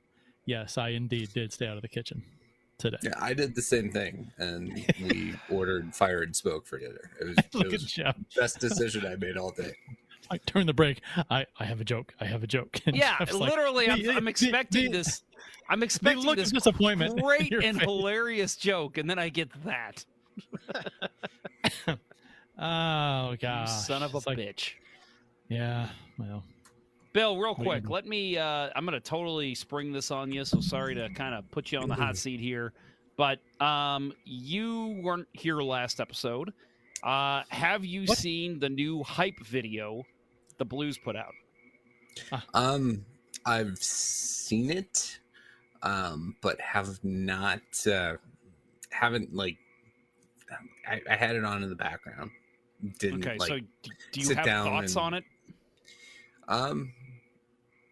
[0.49, 2.23] yes, I indeed did stay out of the kitchen
[2.79, 2.97] today.
[3.03, 7.11] yeah, I did the same thing, and we ordered fire and smoke for dinner.
[7.21, 8.17] It was, Look it was Jeff.
[8.17, 9.73] the best decision I made all day.
[10.31, 12.13] Like during the break, I, I have a joke.
[12.21, 12.81] I have a joke.
[12.85, 15.23] And Yeah, Jeff's like, literally, I'm, I'm expecting the- this.
[15.71, 17.19] I'm expecting look this disappointment.
[17.23, 17.83] great and face.
[17.83, 20.05] hilarious joke, and then I get that.
[22.59, 24.73] Oh You gosh, son of a like- bitch.
[25.49, 26.43] Yeah, well,
[27.13, 28.37] Bill, real What do you quick, let me.
[28.37, 31.73] Uh, I'm going to totally spring this on you, so sorry to kind of put
[31.73, 32.73] you on the hot seat here.
[33.17, 36.53] But um, you weren't here last episode.
[37.03, 38.19] Uh, have you What?
[38.19, 40.05] seen the new hype video
[40.59, 41.33] the Blues put out?
[42.55, 43.05] Um,
[43.47, 45.19] I've seen it,
[45.83, 47.61] um, but have not.
[47.91, 48.15] Uh,
[48.91, 49.57] haven't like.
[50.87, 52.31] I, I had it on in the background.
[52.99, 53.49] Didn't Okay, like.
[53.49, 53.59] so
[54.13, 55.25] do you sit have down thoughts and- on it?
[56.49, 56.93] um,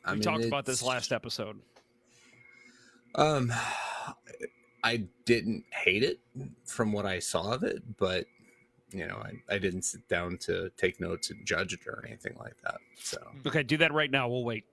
[0.07, 1.61] I We mean, talked about this last episode.
[3.15, 3.53] Um,
[4.85, 6.21] I didn't hate it
[6.65, 8.27] from what I saw of it, but
[8.93, 12.37] you know, I, I didn't sit down to take notes and judge it or anything
[12.39, 12.77] like that.
[12.97, 14.29] So Okay, do that right now.
[14.29, 14.65] We'll wait.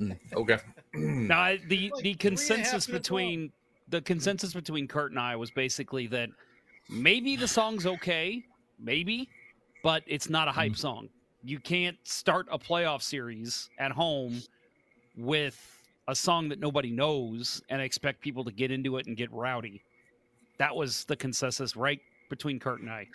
[0.00, 0.58] mm, okay.
[0.94, 2.98] Now, the Like the three and a half consensus minutes long.
[3.00, 3.52] between
[3.88, 6.30] the consensus between Curt and I was basically that
[6.88, 8.44] maybe the song's okay,
[8.78, 9.28] maybe,
[9.82, 11.08] but it's not a hype song.
[11.42, 14.42] You can't start a playoff series at home
[15.16, 15.58] with
[16.08, 19.82] a song that nobody knows and expect people to get into it and get rowdy.
[20.58, 23.06] That was the consensus right between Curt and I.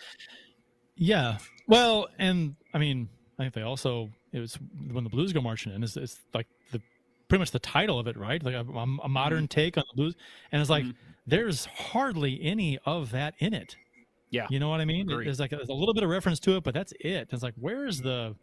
[0.96, 1.38] yeah.
[1.68, 3.08] Well, and I mean,
[3.38, 4.58] I think they also it was
[4.92, 5.82] when the blues go marching in.
[5.82, 6.80] It's, it's like the
[7.28, 8.42] pretty much the title of it, right?
[8.42, 10.14] Like a, a modern take on the blues,
[10.52, 10.94] and it's like Mhm.
[11.26, 13.76] there's hardly any of that in it.
[14.30, 14.46] Yeah.
[14.50, 15.10] You know what I mean?
[15.10, 15.26] Agreed.
[15.26, 17.28] There's like a, there's a little bit of reference to it, but that's it.
[17.32, 18.34] It's like where is the?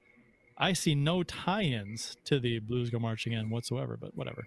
[0.57, 3.97] I see no tie-ins to the blues go marching in whatsoever.
[3.99, 4.43] But whatever.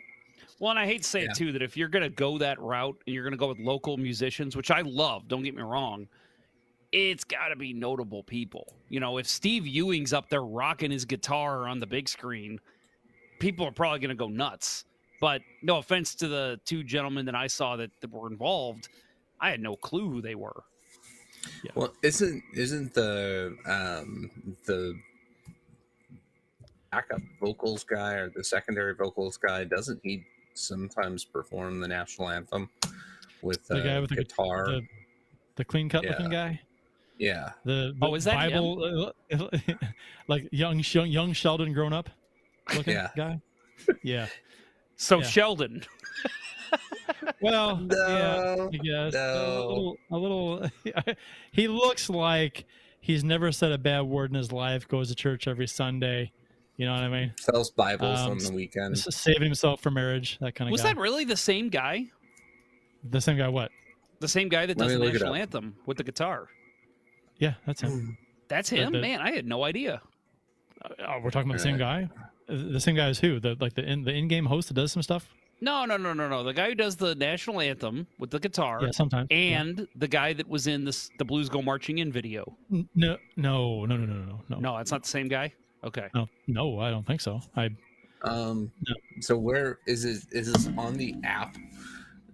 [0.59, 1.31] Well, and I hate to say Yeah.
[1.31, 3.49] it too that if you're going to go that route and you're going to go
[3.49, 6.09] with local musicians, which I love, don't get me wrong,
[6.93, 8.75] it's got to be notable people.
[8.89, 12.59] You know, if Steve Ewing's up there rocking his guitar on the big screen,
[13.39, 14.85] people are probably going to go nuts.
[15.21, 18.89] But no offense to the two gentlemen that I saw that, that were involved,
[19.41, 20.63] I had no clue who they were.
[21.75, 24.31] Well, isn't isn't the um
[24.67, 24.95] the
[26.91, 32.71] backup vocals guy or the secondary vocals guy doesn't he sometimes perform the national anthem
[33.43, 34.65] with The uh, guy with the guitar?
[34.67, 34.87] The,
[35.57, 36.61] the clean cut looking guy.
[37.19, 38.35] yeah, The, the Oh, is that?
[38.35, 39.49] Bible, uh,
[40.29, 42.09] like young young young Sheldon grown up
[42.75, 43.09] looking Yeah.
[43.17, 43.41] guy?
[44.03, 44.29] Yeah.
[44.97, 45.25] So Yeah.
[45.27, 45.85] Sheldon,
[47.41, 50.71] Well, yeah, No, I guess a little, a little.
[51.53, 52.65] he looks like
[53.01, 54.87] he's never said a bad word in his life.
[54.89, 56.33] Goes to church every Sunday.
[56.77, 57.33] You know what I mean?
[57.41, 58.99] sells Bibles Um, on the weekend.
[58.99, 60.39] Saving himself for marriage.
[60.41, 60.93] That kind of was guy.
[60.95, 62.07] that really the same guy?
[63.09, 63.49] the same guy?
[63.49, 63.71] What?
[64.21, 66.49] The same guy that Let does the national anthem with the guitar?
[67.39, 68.19] Yeah, that's him.
[68.49, 68.93] That's him?
[68.93, 70.01] the- Man, I had no idea.
[70.85, 72.09] Oh, we're talking about the same guy.
[72.49, 73.41] the same guy as who?
[73.41, 75.29] The like the in, the in-game host that does some stuff.
[75.61, 76.45] No, no, no, no, no.
[76.45, 78.81] The guy who does the national anthem with the guitar.
[78.83, 79.29] Yeah, sometimes.
[79.31, 79.37] yeah.
[79.61, 82.57] And the guy that was in this the Blues Go Marching In video.
[82.71, 82.85] No,
[83.37, 84.59] no, no, no, no, no, no.
[84.59, 85.53] No, it's not the same guy.
[85.83, 86.09] Okay.
[86.15, 87.41] No, no, I don't think so.
[87.57, 87.71] I
[88.23, 88.71] Um,
[89.21, 90.25] so where is it?
[90.33, 91.57] Is this on the app?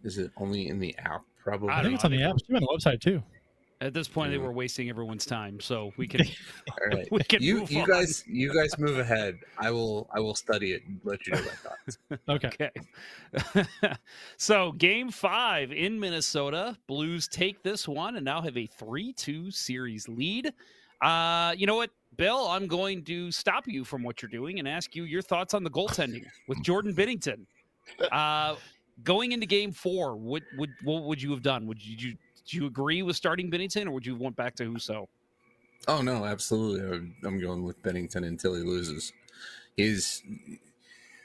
[0.05, 1.23] Is it only in the app?
[1.43, 1.71] Probably.
[1.71, 2.35] I think it's on the app.
[2.37, 3.23] It's on the website too.
[3.83, 6.21] At this point, they were wasting everyone's time, so we can.
[6.71, 7.09] All right.
[7.11, 7.89] we can you move you on.
[7.89, 9.41] guys you guys move ahead.
[9.59, 11.99] I will I will study it and let you know my thoughts.
[12.29, 12.71] Okay.
[13.35, 13.67] Okay.
[14.37, 16.79] so, game five in Minnesota.
[16.87, 20.53] Blues take this one and now have a 3 2 series lead.
[21.01, 22.47] Uh, you know what, Bill?
[22.47, 25.65] I'm going to stop you from what you're doing and ask you your thoughts on
[25.65, 27.47] the goaltending with Jordan Binnington.
[28.13, 28.55] Uh,
[29.03, 31.67] going into game four, what would what would you have done?
[31.67, 32.17] Would you,
[32.47, 35.07] you did you agree with starting Binnington, or would you want back to Husso?
[35.89, 36.81] Oh no, absolutely.
[36.97, 39.13] I'm, I'm going with Binnington until he loses.
[39.77, 40.23] He's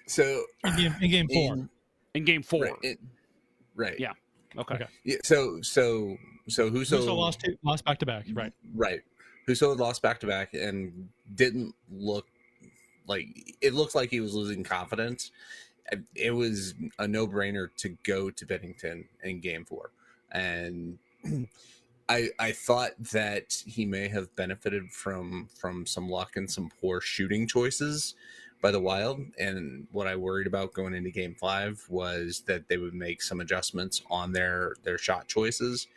[0.08, 1.54] so In game, in game four.
[1.54, 1.70] in-
[2.14, 3.00] In game four, right, it-
[3.76, 4.00] right.
[4.00, 4.14] Yeah.
[4.58, 4.76] okay.
[4.76, 4.88] Okay.
[5.04, 8.26] Yeah, so so so who So, lost two, lost back to back.
[8.34, 8.54] Right.
[8.74, 9.02] Right.
[9.48, 12.26] Husso had lost back to back and didn't look
[13.08, 13.28] like
[13.62, 15.32] it looked like he was losing confidence.
[16.16, 19.92] It was a no brainer to go to Binnington in game four.
[20.32, 20.98] And
[22.10, 27.02] I I thought that he may have benefited from from some luck and some poor
[27.02, 28.16] shooting choices
[28.62, 29.20] by the Wild.
[29.38, 33.40] And what I worried about going into game five was that they would make some
[33.40, 35.88] adjustments on their their shot choices.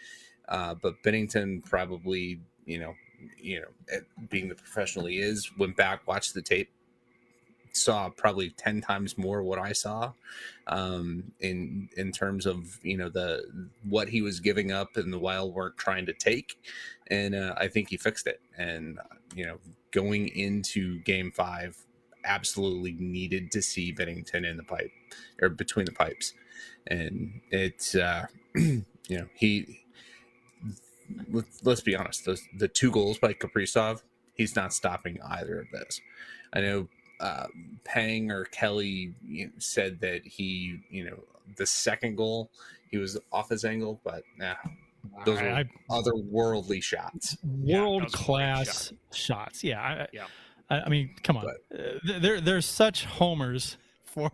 [0.48, 2.94] Uh, but Binnington probably, you know,
[3.38, 6.70] you know, being the professional he is, went back, watched the tape,
[7.76, 10.12] saw probably ten times more what I saw,
[10.66, 15.18] um, in in terms of you know the what he was giving up and the
[15.18, 16.58] Wild weren't trying to take,
[17.08, 18.40] and uh, I think he fixed it.
[18.56, 18.98] And
[19.34, 19.58] you know,
[19.90, 21.76] going into Game Five,
[22.24, 24.92] absolutely needed to see Binnington in the pipe
[25.40, 26.34] or between the pipes,
[26.86, 29.80] and it's uh, you know he
[31.32, 34.02] let's, let's be honest, the, the two goals by Kaprizov,
[34.34, 36.00] he's not stopping either of those.
[36.52, 36.88] I know
[37.20, 37.46] uh,
[37.84, 41.22] Pang or Kelly you know, said that he, you know,
[41.56, 42.50] the second goal,
[42.90, 44.54] he was off his angle, but nah,
[45.24, 47.36] those I- are I- otherworldly shots.
[47.44, 49.62] World class shots.
[49.62, 49.80] Yeah.
[49.80, 50.26] I, Yeah.
[50.70, 51.46] I, I mean, come on.
[51.46, 54.30] Uh, th- They're they're such homers for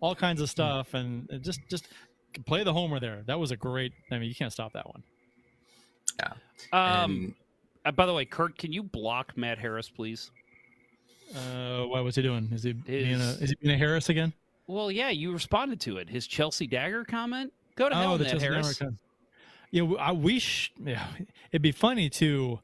[0.00, 1.88] all kinds of stuff, and just just
[2.46, 3.22] play the homer there.
[3.26, 3.92] That was a great.
[4.10, 5.02] I mean, you can't stop that one.
[6.18, 6.32] Yeah.
[6.72, 7.34] Um.
[7.84, 10.30] uh, by the way, Curt, can you block Matt Harris, please?
[11.34, 12.48] Uh, what was he doing?
[12.52, 14.32] Is he being a, is he being a Harris again?
[14.66, 16.08] Well, yeah, you responded to it.
[16.08, 17.52] His Chelsea dagger comment.
[17.76, 18.78] Go to hell, Oh, the Chelsea Harris.
[18.78, 18.98] Con-
[19.70, 20.72] Yeah, I wish.
[20.82, 21.06] Yeah,
[21.52, 22.60] it'd be funny to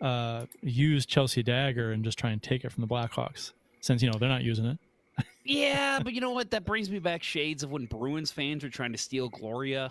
[0.00, 4.10] uh, use Chelsea Dagger and just try and take it from the Blackhawks, since you
[4.10, 4.78] know they're not using it.
[5.42, 6.50] Yeah, but you know what?
[6.50, 9.90] That brings me back shades of when Bruins fans were trying to steal Gloria.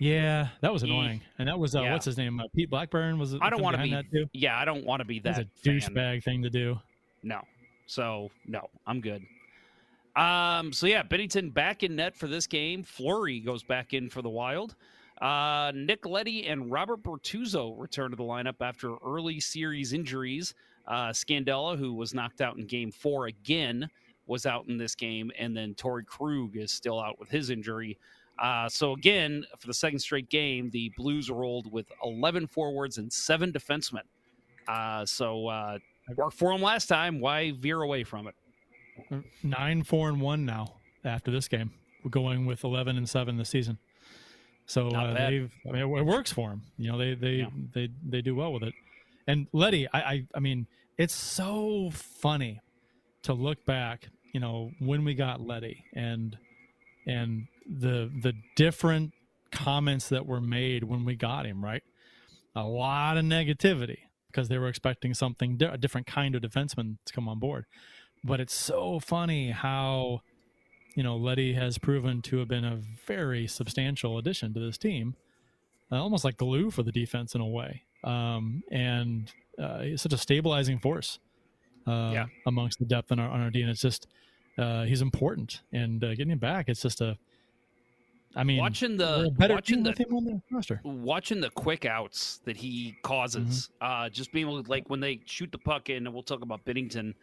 [0.00, 1.92] Yeah, that was annoying, and that was uh, Yeah.
[1.92, 2.40] what's his name?
[2.40, 3.36] Uh, Pete Blackburn was.
[3.40, 3.90] I don't want to be.
[3.90, 4.26] that too.
[4.32, 6.78] Yeah, I don't want to be That's that a douchebag thing to do.
[7.22, 7.40] No.
[7.86, 9.22] So no, I'm good.
[10.16, 10.72] Um.
[10.72, 12.82] So yeah, Binnington back in net for this game.
[12.82, 14.74] Fleury goes back in for the Wild.
[15.20, 20.54] Uh, Nick Leddy and Robert Bortuzzo return to the lineup after early series injuries.
[20.86, 23.88] Uh, Scandella, who was knocked out in Game Four again,
[24.26, 27.96] was out in this game, and then Torey Krug is still out with his injury.
[28.38, 33.12] Uh, so again, for the second straight game, the Blues rolled with 11 forwards and
[33.12, 34.02] seven defensemen.
[34.66, 35.78] Uh, so uh,
[36.16, 37.20] worked for them last time.
[37.20, 38.34] Why veer away from it?
[39.42, 41.72] Nine, four, and one now after this game.
[42.02, 43.78] We're going with eleven and seven this season.
[44.66, 45.52] So uh, they've.
[45.68, 46.62] I mean, it works for them.
[46.78, 47.48] You know, they they Yeah.
[47.74, 48.74] they they do well with it.
[49.26, 50.66] And Leddy, I, I I mean,
[50.96, 52.60] it's so funny
[53.22, 54.08] to look back.
[54.32, 56.38] You know, when we got Leddy and
[57.06, 59.12] and the the different
[59.50, 61.64] comments that were made when we got him.
[61.64, 61.82] Right,
[62.54, 63.98] a lot of negativity
[64.30, 67.66] because they were expecting something a different kind of defenseman to come on board.
[68.24, 70.22] But it's so funny how
[70.94, 75.14] you know Leddy has proven to have been a very substantial addition to this team,
[75.92, 77.82] uh, almost like glue for the defense in a way.
[78.02, 81.18] Um, and uh, he's such a stabilizing force
[81.86, 82.26] uh, Yeah.
[82.46, 83.60] amongst the depth on our on our D.
[83.62, 84.06] And it's just
[84.58, 87.16] uh, he's important, and uh, getting him back, it's just a.
[88.36, 90.80] I mean, watching the watching the the roster.
[90.84, 94.04] watching the quick outs that he causes, Mm-hmm.
[94.04, 96.42] uh, just being able to, like when they shoot the puck in, and we'll talk
[96.42, 97.14] about Binnington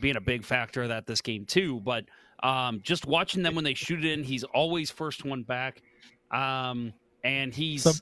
[0.00, 1.80] being a big factor of that this game too.
[1.80, 2.04] But
[2.42, 5.82] um, just watching them when they shoot it in, he's always first one back,
[6.30, 6.92] um,
[7.24, 7.92] and he's So-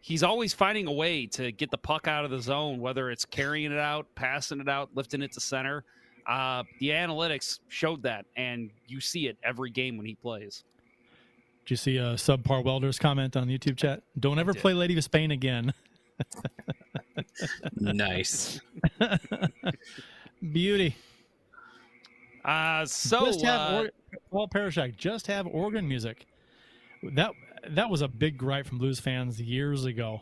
[0.00, 3.24] he's always finding a way to get the puck out of the zone, whether it's
[3.24, 5.84] carrying it out, passing it out, lifting it to center.
[6.26, 10.64] Uh, the analytics showed that, and you see it every game when he plays.
[11.64, 14.02] Did you see a subpar welders comment on the YouTube chat?
[14.20, 15.72] Don't ever play Lady of Spain again.
[17.80, 18.60] nice.
[20.52, 20.94] Beauty.
[22.44, 23.90] Uh, so just have uh, or-
[24.30, 26.26] Paul Parashak, just have organ music.
[27.14, 27.32] That
[27.70, 30.20] that was a big gripe from blues fans years ago,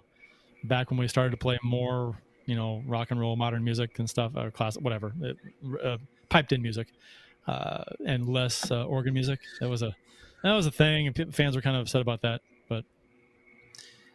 [0.62, 4.08] back when we started to play more, you know, rock and roll, modern music and
[4.08, 5.96] stuff, or class, whatever, uh, uh,
[6.28, 6.86] piped in music,
[7.48, 9.40] uh, and less uh, organ music.
[9.58, 9.96] That was a
[10.42, 12.40] that was a thing, and fans were kind of upset about that.
[12.68, 12.84] But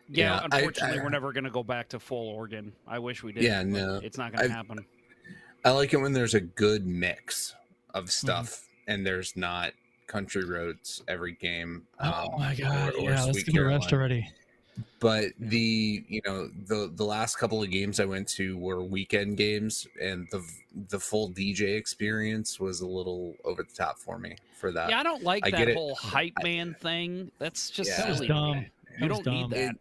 [0.10, 2.74] yeah, Yeah, unfortunately, I- we're never going to go back to full organ.
[2.88, 3.44] I wish we did.
[3.44, 4.00] Yeah, no.
[4.04, 4.86] it's not going to happen.
[5.66, 7.54] I like it when there's a good mix
[7.96, 8.04] Mm-hmm.
[8.06, 9.72] of stuff and there's not
[10.08, 11.88] country roads every game.
[12.00, 14.30] oh um, my god, or- or yeah, let's Sweet give it a rest already.
[15.00, 19.38] But the you know the the last couple of games I went to were weekend
[19.38, 20.44] games, and the
[20.90, 24.90] the full DJ experience was a little over the top for me for that.
[24.90, 25.76] yeah, I don't like I that get it.
[25.76, 27.32] whole hype man thing.
[27.40, 28.06] That's just Yeah.
[28.08, 28.28] That silly.
[28.28, 28.58] dumb.
[29.00, 29.76] You That was don't need that.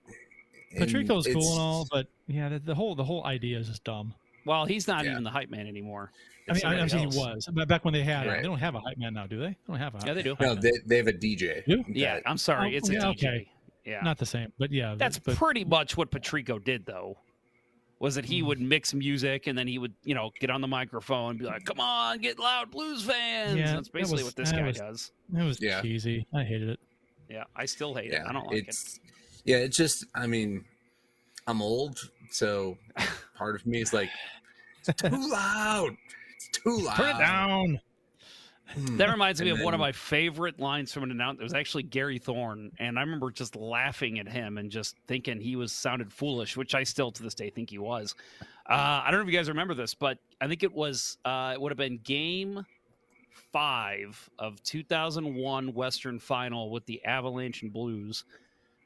[0.72, 3.84] And Patrico's cool and all, but yeah, the, the whole the whole idea is just
[3.84, 4.12] dumb.
[4.44, 5.12] Well, he's not Yeah.
[5.12, 6.12] even the hype man anymore.
[6.48, 7.14] I mean, I, I'm saying else.
[7.46, 8.36] he was, back when they had it, Right.
[8.42, 9.48] they don't have a hype man now, do they?
[9.48, 10.34] They don't have a hype Yeah, they do.
[10.36, 10.62] hype No, man.
[10.62, 11.64] they, they have a DJ.
[11.66, 11.84] Do?
[11.88, 12.72] Yeah, that- I'm sorry.
[12.74, 13.10] Oh, It's a yeah, DJ.
[13.10, 13.48] okay.
[13.86, 17.16] Yeah, not the same, but yeah, that's but, pretty much what Patrico did, though.
[17.98, 18.28] Was that Mm.
[18.28, 21.38] he would mix music and then he would, you know, get on the microphone and
[21.38, 24.52] be like, "Come on, get loud, blues fans." Yeah, that's that basically was- what this
[24.52, 25.12] guy was- does.
[25.34, 25.80] it was Yeah.
[25.80, 26.26] cheesy.
[26.34, 26.80] I hated it.
[27.30, 28.26] Yeah, I still hate yeah, it.
[28.28, 28.76] I don't like it.
[29.44, 30.64] yeah, it's just I mean,
[31.46, 31.98] I'm old,
[32.30, 32.76] so
[33.36, 34.10] part of me is like,
[34.86, 35.96] it's too loud.
[36.34, 36.96] It's too loud.
[36.96, 37.80] Turn it down.
[38.68, 38.96] Hmm.
[38.96, 41.40] That reminds me of one of my favorite lines from an announcer.
[41.40, 45.40] It was actually Gary Thorne, and I remember just laughing at him and just thinking
[45.40, 48.14] he was sounded foolish, which I still to this day think he was.
[48.68, 51.52] Uh, I don't know if you guys remember this, but I think it was uh,
[51.54, 52.66] it would have been Game
[53.52, 58.24] Five of 2001 Western Final with the Avalanche and Blues,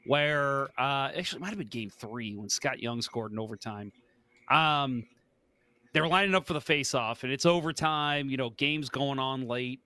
[0.06, 3.92] where uh, actually it might have been Game Three when Scott Young scored in overtime.
[4.50, 5.04] Um,
[5.92, 8.30] they were lining up for the face-off, and it's overtime.
[8.30, 9.80] You know, game's going on late,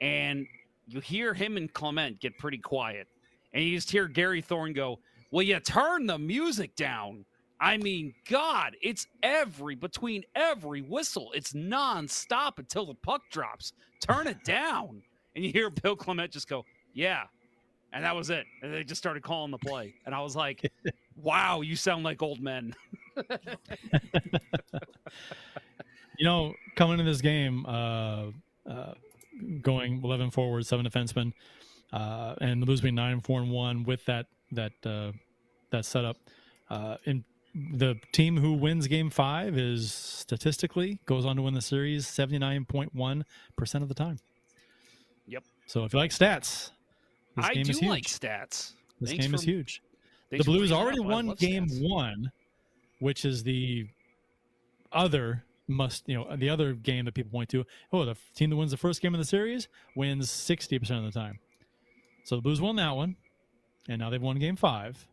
[0.00, 0.46] and
[0.86, 3.06] you hear him and Clement get pretty quiet,
[3.52, 4.98] and you just hear Gary Thorne go,
[5.30, 7.24] "Well, you turn the music down."
[7.60, 13.72] I mean, God, it's every between every whistle, it's nonstop until the puck drops.
[14.00, 15.02] Turn it down,
[15.34, 17.24] and you hear Bill Clement just go, "Yeah,"
[17.92, 18.44] and that was it.
[18.60, 20.70] And they just started calling the play, and I was like,
[21.16, 22.74] "Wow, you sound like old men."
[26.16, 28.26] You know, coming into this game, uh,
[28.68, 28.94] uh,
[29.62, 31.32] going 11 forward, seven defensemen,
[31.92, 35.10] uh, and being nine, four, and one with that that uh,
[35.70, 36.16] that setup.
[36.70, 37.24] Uh, and
[37.72, 43.22] the team who wins Game Five is statistically goes on to win the series 79.1
[43.56, 44.18] percent of the time.
[45.26, 45.42] Yep.
[45.66, 46.70] So if you like stats,
[47.36, 47.90] this I game do is huge.
[47.90, 48.72] like stats.
[49.00, 49.50] this Thanks game is for-
[50.30, 50.44] huge.
[50.44, 51.00] The Blues already.
[51.00, 51.88] Won game stats.
[51.88, 52.32] one,
[53.00, 53.86] which is the
[54.92, 57.64] other must you know the other game that people point to.
[57.92, 61.12] Oh, the team that wins the first game of the series wins sixty percent of
[61.12, 61.38] the time.
[62.24, 63.16] So the Blues won that one,
[63.88, 65.06] and now they've won game five.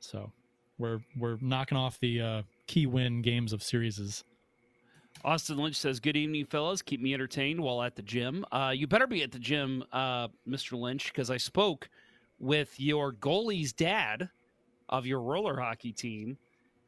[0.00, 0.32] So
[0.78, 4.24] we're we're knocking off the uh, key win games of series.
[5.24, 6.82] Austin Lynch says, "Good evening, fellas.
[6.82, 8.44] Keep me entertained while at the gym.
[8.52, 10.78] Uh, you better be at the gym, uh, Mr.
[10.78, 11.88] Lynch, because I spoke
[12.38, 14.28] with your goalie's dad
[14.88, 16.36] of your roller hockey team,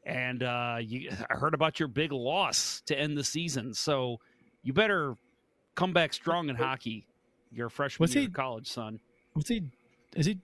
[0.04, 3.74] and uh, you, I heard about your big loss to end the season.
[3.74, 4.18] So
[4.62, 5.14] you better
[5.74, 7.06] come back strong in hockey.
[7.50, 9.00] Your freshman What's year he- college, son.
[9.32, 9.62] What's he?
[10.16, 10.38] Is he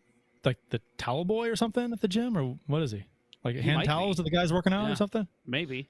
[0.45, 3.05] like the towel boy or something at the gym, or what is he?
[3.45, 4.25] Like He hand towels be.
[4.25, 4.93] to the guys working out Yeah.
[4.93, 5.27] or something?
[5.47, 5.89] Maybe.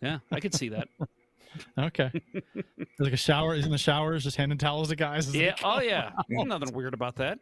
[0.00, 0.88] Yeah, I could see that.
[1.78, 2.10] Okay.
[2.98, 3.54] Like a shower.
[3.54, 5.32] He's in the showers, just handing towels to guys.
[5.32, 5.50] yeah.
[5.50, 5.76] go.
[5.76, 6.10] Oh yeah.
[6.28, 7.38] Nothing weird about that.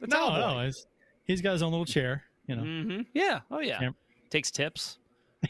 [0.00, 0.54] The no, no.
[0.54, 0.64] boy.
[0.66, 0.86] He's,
[1.24, 2.24] he's got his own little chair.
[2.46, 2.62] You know.
[2.62, 3.40] hmm Yeah.
[3.50, 3.80] Oh yeah.
[3.80, 3.94] Yep.
[4.30, 4.98] Takes tips.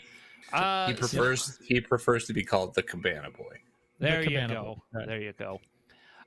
[0.50, 3.60] Uh, he prefers he prefers to be called the Cabana Boy.
[3.98, 4.62] There you cabana go.
[4.62, 5.06] boat, right.
[5.06, 5.60] There you go.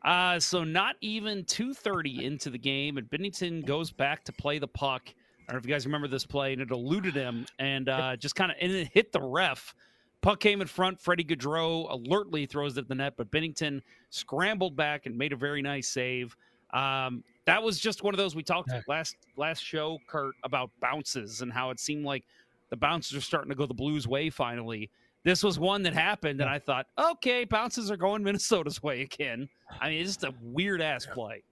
[0.03, 4.67] Uh, so not even 2:30 into the game, and Binnington goes back to play the
[4.67, 5.03] puck.
[5.07, 8.15] I don't know if you guys remember this play, and it eluded him and uh,
[8.15, 9.73] just kind of and it hit the ref.
[10.21, 11.01] Puck came in front.
[11.01, 15.35] Freddie Gaudreau alertly throws it at the net, but Binnington scrambled back and made a
[15.35, 16.37] very nice save.
[16.73, 18.81] Um, that was just one of those we talked Yeah.
[18.87, 22.23] last last show, Curt, about bounces and how it seemed like
[22.69, 24.89] the bounces are starting to go the Blues' way finally.
[25.23, 29.49] This was one that happened, and I thought, okay, bounces are going Minnesota's way again.
[29.79, 31.43] I mean, it's just a weird ass play.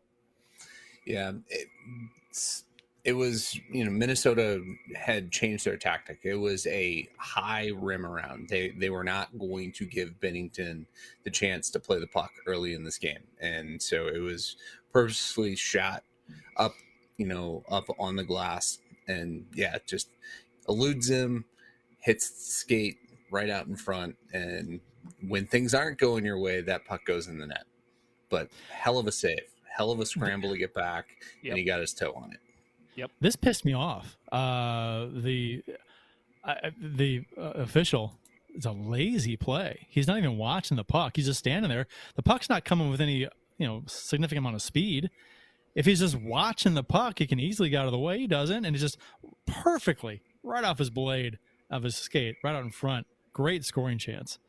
[1.06, 1.68] Yeah, it,
[3.04, 4.62] it was you know Minnesota
[4.96, 6.20] had changed their tactic.
[6.24, 8.50] It was a high rim around.
[8.50, 10.86] They they were not going to give Binnington
[11.24, 14.58] the chance to play the puck early in this game, and so it was
[14.92, 16.04] purposely shot
[16.58, 16.74] up,
[17.18, 20.10] you know, up on the glass, and yeah, just
[20.68, 21.46] eludes him,
[22.00, 22.98] hits skate
[23.32, 24.80] right out in front, and
[25.28, 27.64] when things aren't going your way, that puck goes in the net.
[28.30, 29.40] But hell of a save,
[29.72, 31.08] hell of a scramble to get back,
[31.42, 31.52] Yep.
[31.52, 32.40] and he got his toe on it.
[32.96, 33.12] Yep.
[33.22, 34.18] This pissed me off.
[34.32, 35.64] Uh, the
[36.44, 38.20] uh, the uh, official
[38.56, 39.88] is a lazy play.
[39.90, 41.16] He's not even watching the puck.
[41.16, 41.88] He's just standing there.
[42.16, 43.28] The puck's not coming with any
[43.60, 45.12] you know significant amount of speed.
[45.76, 48.18] If he's just watching the puck, he can easily get out of the way.
[48.18, 48.98] He doesn't, and it's just
[49.46, 51.38] perfectly right off his blade
[51.70, 53.06] of his skate, right out in front.
[53.34, 54.40] Great scoring chance.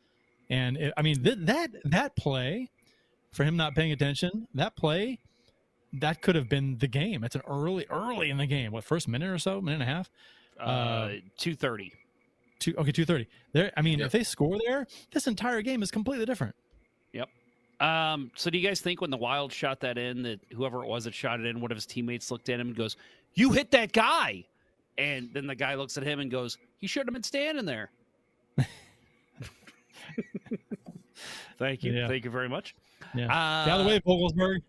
[0.49, 2.71] And it, I mean th- that that play
[3.31, 5.19] for him not paying attention, that play
[5.93, 7.23] that could have been the game.
[7.23, 8.71] It's an early, early in the game.
[8.71, 10.09] What first minute or so, minute and a half?
[10.59, 11.93] Uh, two thirty.
[12.59, 13.27] Two okay, two thirty.
[13.53, 13.71] There.
[13.75, 16.55] I mean, if they score there, this entire game is completely different.
[17.81, 17.89] Yep.
[17.89, 20.87] Um, so do you guys think when the Wild shot that in, that whoever it
[20.87, 22.95] was that shot it in, one of his teammates looked at him and goes,
[23.33, 24.45] "You hit that guy,"
[24.97, 27.89] and then the guy looks at him and goes, "He shouldn't have been standing there."
[31.57, 31.93] Thank you.
[31.93, 32.07] Yeah.
[32.07, 32.75] Thank you very much.
[33.15, 33.25] Yeah.
[33.25, 34.61] Uh, Get out the way, Vogelsberg.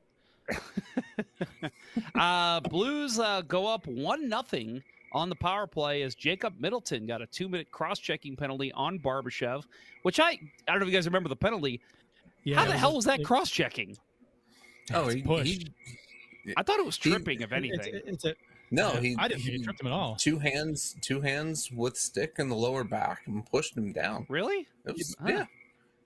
[2.15, 4.83] uh, Blues uh, go up one nothing
[5.13, 8.99] on the power play as Jacob Middleton got a two minute cross checking penalty on
[8.99, 9.65] Barbashev,
[10.03, 10.31] which I
[10.67, 11.81] I don't know if you guys remember the penalty.
[12.45, 13.97] Yeah, How the was hell was that it- cross checking?
[14.93, 15.69] Oh, he, pushed.
[16.45, 18.01] he- I thought it was He- tripping, if anything.
[18.07, 18.35] it's a,
[18.71, 19.15] no, he.
[19.19, 20.17] I didn't think he he tripped him at all.
[20.17, 24.27] Two hands, two hands with stick in the lower back and pushed him down.
[24.29, 24.67] really?
[24.85, 25.29] It was, Huh.
[25.29, 25.45] yeah,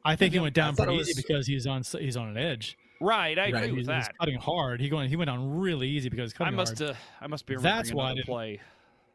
[0.04, 2.76] I think he went down pretty it easy because he's on he's on an edge.
[3.00, 4.18] Right, I agree Right, with He's, he's that.
[4.18, 4.80] cutting hard.
[4.80, 6.90] He going he went down really easy because he's I must hard.
[6.92, 8.60] uh, I must be That's why I play.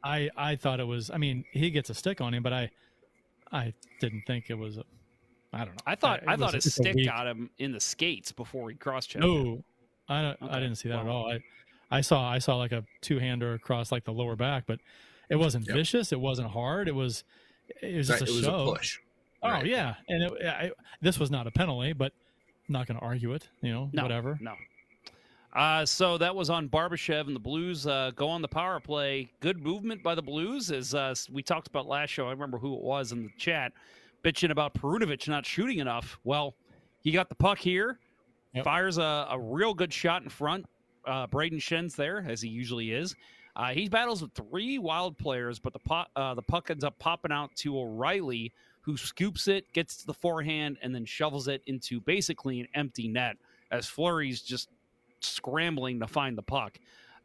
[0.04, 1.12] I I thought it was.
[1.12, 2.72] I mean, he gets a stick on him, but I
[3.52, 4.78] I didn't think it was.
[4.78, 4.84] A,
[5.54, 5.82] I don't know.
[5.86, 8.70] I thought it I thought his a stick weak- got him in the skates before
[8.70, 9.26] he cross checked.
[9.26, 9.64] No,
[10.08, 11.30] I Okay, I didn't see that at all.
[11.32, 11.40] I
[11.90, 14.80] I saw I saw like a two hander across like the lower back, but
[15.30, 15.76] it wasn't Yep.
[15.76, 16.12] vicious.
[16.14, 16.88] It wasn't hard.
[16.88, 17.24] It was
[17.82, 18.70] it was just Right, a it was show.
[18.70, 19.00] a push.
[19.44, 19.66] Oh Right.
[19.66, 20.72] yeah, and it, I,
[21.02, 22.14] this was not a penalty, but
[22.70, 23.50] I'm not going to argue it.
[23.62, 24.38] You know, No, whatever.
[24.40, 24.56] No.
[25.54, 29.30] Uh, so that was on Barbashev, and the Blues uh, go on the power play.
[29.42, 32.28] Good movement by the Blues, as uh, we talked about last show.
[32.28, 33.74] I remember who it was in the chat,
[34.24, 36.20] bitching about Perunovich not shooting enough.
[36.24, 36.56] Well,
[37.02, 38.00] he got the puck here,
[38.54, 38.64] Yep.
[38.66, 40.66] fires a, a real good shot in front.
[41.06, 43.16] Uh, Brayden Schenn's there, as he usually is.
[43.56, 46.98] Uh, he battles with three wild players, but the, po- uh, the puck ends up
[47.00, 48.52] popping out to O'Reilly,
[48.82, 53.08] who scoops it, gets to the forehand, and then shovels it into basically an empty
[53.08, 53.38] net
[53.72, 54.70] as Fleury's just
[55.22, 56.78] scrambling to find the puck.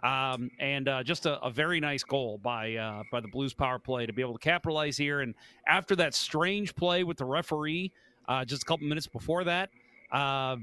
[0.02, 3.78] Um, and uh, just a, a very nice goal by uh, by the Blues power
[3.78, 5.20] play to be able to capitalize here.
[5.20, 5.34] And
[5.66, 7.92] after that strange play with the referee,
[8.28, 9.70] uh, just a couple minutes before that,
[10.12, 10.56] uh,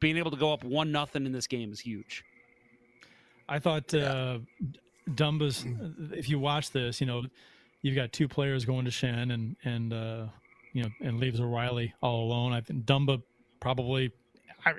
[0.00, 2.24] being able to go up one nothing in this game is huge.
[3.48, 4.38] I thought uh,
[5.10, 5.64] Dumba's.
[6.12, 7.24] If you watch this, you know,
[7.82, 10.26] you've got two players going to Schenn and and uh,
[10.72, 12.52] you know and leaves O'Reilly all alone.
[12.52, 13.22] I think Dumba
[13.60, 14.12] probably.
[14.64, 14.72] I,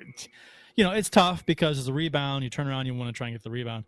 [0.76, 2.44] you know, it's tough because it's a rebound.
[2.44, 3.84] You turn around, you want to try and get the rebound,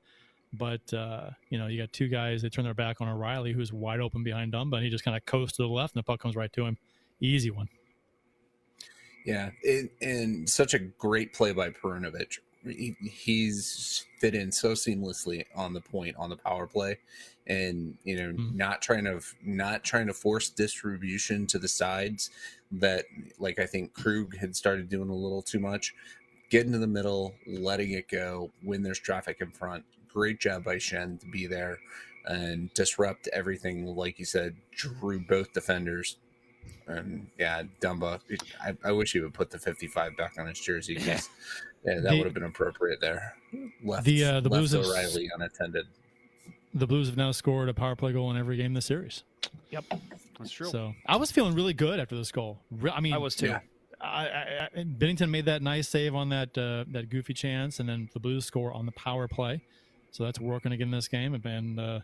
[0.52, 2.42] but uh, you know, you got two guys.
[2.42, 5.16] They turn their back on O'Reilly, who's wide open behind Dumba, and he just kind
[5.16, 6.76] of coasts to the left, and the puck comes right to him.
[7.20, 7.68] Easy one.
[9.24, 12.38] Yeah, it, and such a great play by Perunovich.
[12.64, 16.98] He, he's fit in so seamlessly on the point on the power play,
[17.46, 18.54] and you know, Mhm.
[18.54, 22.30] not trying to not trying to force distribution to the sides.
[22.72, 23.04] That
[23.38, 25.94] like I think Krug had started doing a little too much.
[26.50, 29.84] Get into the middle, letting it go when there's traffic in front.
[30.12, 31.78] Great job by Schenn to be there
[32.26, 33.86] and disrupt everything.
[33.86, 36.16] Like you said, drew both defenders
[36.86, 38.20] and yeah, Dumba.
[38.62, 40.96] I, I wish he would put the 55 back on his jersey.
[40.96, 41.28] 'cause,
[41.84, 43.34] yeah, that The- would have been appropriate there.
[43.82, 45.86] Left, The, uh, the left Blues have- O'Reilly unattended.
[46.74, 49.24] The Blues have now scored a power play goal in every game this series.
[49.70, 49.84] Yep,
[50.38, 50.68] that's true.
[50.70, 52.60] So I was feeling really good after this goal.
[52.70, 53.46] Re- I mean, I was too.
[53.48, 53.60] Yeah.
[54.00, 57.88] I, I, I, Binnington made that nice save on that uh, that goofy chance, and
[57.88, 59.60] then the Blues score on the power play.
[60.12, 61.34] So that's working again in this game.
[61.44, 62.00] And uh,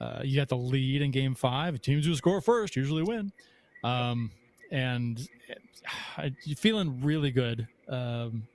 [0.00, 1.80] uh, you got the lead in Game Five.
[1.80, 3.32] Teams who score first usually win.
[3.82, 4.30] Um,
[4.70, 5.26] and
[6.18, 7.66] uh, you're feeling really good.
[7.88, 8.46] Um,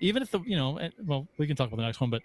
[0.00, 2.22] even if the you know, well, we can talk about the next one, but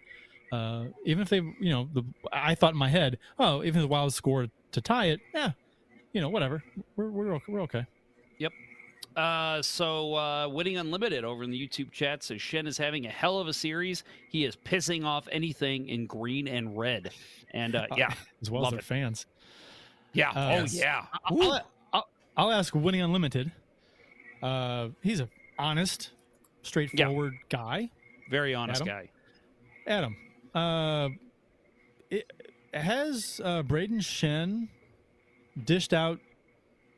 [0.52, 3.84] uh, even if they, you know, the I thought in my head, oh, even if
[3.84, 5.52] the Wild scored to tie it, yeah,
[6.14, 6.64] you know, whatever,
[6.96, 7.86] we're we're we're okay.
[9.16, 13.10] Uh, so uh, winning unlimited over in the YouTube chat says Schenn is having a
[13.10, 14.04] hell of a series.
[14.30, 17.12] He is pissing off anything in green and red,
[17.52, 18.86] and uh, yeah, as well as their it.
[18.86, 19.26] fans.
[20.12, 20.32] Yeah.
[20.32, 21.06] Uh, oh yeah.
[21.26, 21.62] I'll,
[21.94, 23.52] I'll, I'll ask Winning Unlimited.
[24.42, 26.12] Uh, he's a honest,
[26.62, 27.90] straightforward guy.
[28.30, 28.94] Very honest Adam?
[28.94, 29.10] guy.
[29.88, 30.18] Adam,
[30.54, 31.10] uh,
[32.10, 32.32] it,
[32.74, 34.68] has uh, Brayden Schenn
[35.64, 36.20] dished out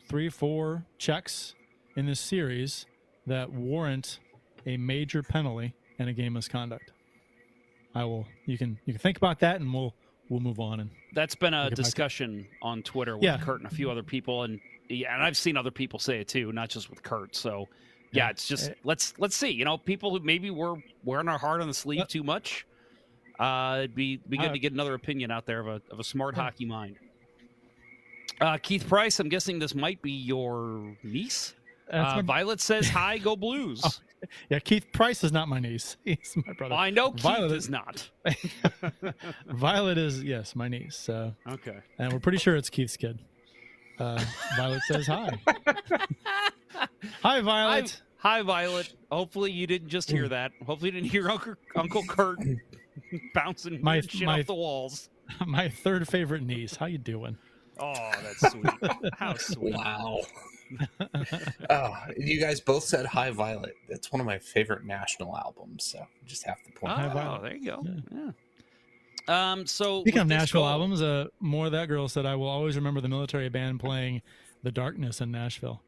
[0.07, 1.53] three or four checks
[1.97, 2.85] in this series
[3.25, 4.19] that warrant
[4.65, 6.91] a major penalty and a game misconduct?
[7.93, 8.25] I will.
[8.45, 9.93] You can you can think about that, and we'll
[10.29, 10.79] we'll move on.
[10.79, 13.37] And That's been a discussion on Twitter with Yeah.
[13.39, 16.27] Curt and a few other people, and yeah, and I've seen other people say it
[16.27, 17.35] too, not just with Curt.
[17.35, 17.67] So
[18.11, 18.29] yeah, Yeah.
[18.29, 18.73] it's just Eh.
[18.83, 19.49] let's let's see.
[19.49, 22.07] You know, people who maybe were wearing our heart on the sleeve Yep.
[22.09, 22.65] too much.
[23.39, 25.99] Uh, it'd be be good Uh, to get another opinion out there of a of
[25.99, 26.43] a smart Yeah.
[26.43, 26.97] hockey mind.
[28.39, 31.55] Uh, Keith Price, I'm guessing this might be your niece.
[31.91, 34.01] That's Uh, my- Violet says, "Hi, go Blues."
[34.49, 35.97] yeah, Keith Price is not my niece.
[36.05, 36.75] He's my brother.
[36.75, 38.09] I know Keith Violet is not.
[39.47, 41.07] Violet is yes, my niece.
[41.09, 41.77] Uh, Okay.
[41.97, 43.19] and we're pretty sure it's Keith's kid.
[43.99, 44.23] Uh,
[44.57, 45.31] Violet says hi.
[47.21, 48.01] hi, Violet.
[48.17, 48.93] Hi, Violet.
[49.11, 50.51] Hopefully you didn't just hear that.
[50.65, 52.39] Hopefully you didn't hear Uncle Uncle Curt
[53.33, 55.09] bouncing My- weird shit my- off the walls.
[55.45, 56.75] my third favorite niece.
[56.75, 57.37] How you doing?
[57.79, 58.65] Oh, that's sweet.
[59.17, 59.75] How sweet.
[59.75, 60.19] Wow.
[61.69, 63.75] oh, you guys both said High Violet.
[63.89, 67.41] That's one of my favorite national albums, so just have to point Oh, that out.
[67.43, 67.85] there you go.
[68.11, 68.31] Yeah.
[69.51, 69.65] Um.
[69.65, 72.35] So Speaking with of this Nashville goal- albums, uh, more of that girl said, "I
[72.35, 74.21] will always remember the military band playing
[74.63, 75.81] "The Darkness" in Nashville."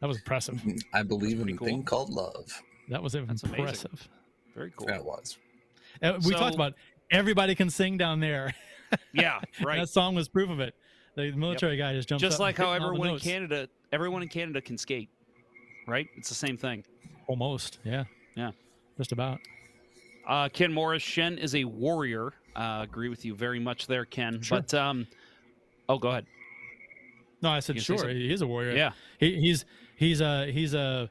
[0.00, 0.60] That was impressive.
[0.92, 1.66] I believe in a cool.
[1.68, 2.60] thing called love.
[2.88, 3.58] That was That's amazing.
[3.58, 4.08] impressive.
[4.56, 4.88] Very cool.
[4.88, 5.38] That was.
[6.02, 6.74] Uh, we So- talked about
[7.10, 8.52] everybody can sing down there.
[9.12, 9.40] Yeah.
[9.64, 9.78] Right.
[9.78, 10.74] that song was proof of it.
[11.14, 13.20] The military guy just jumped Just like how hitting all the everyone in.
[13.20, 15.10] Canada, everyone in Canada can skate.
[15.86, 16.08] Right.
[16.16, 16.84] It's the same thing.
[17.26, 18.04] almost, yeah,
[18.34, 18.52] Yeah.
[18.96, 19.40] just about.
[20.26, 22.32] Uh, Ken Morris, Schenn is a warrior.
[22.54, 24.40] Uh, agree with you very much there, Ken.
[24.40, 24.60] Sure.
[24.60, 25.06] But um,
[25.88, 26.26] oh, go ahead.
[27.42, 28.08] No, I said sure.
[28.08, 28.76] He is a warrior.
[28.76, 28.92] Yeah.
[29.18, 29.64] he, he's
[29.96, 31.10] he's a he's a,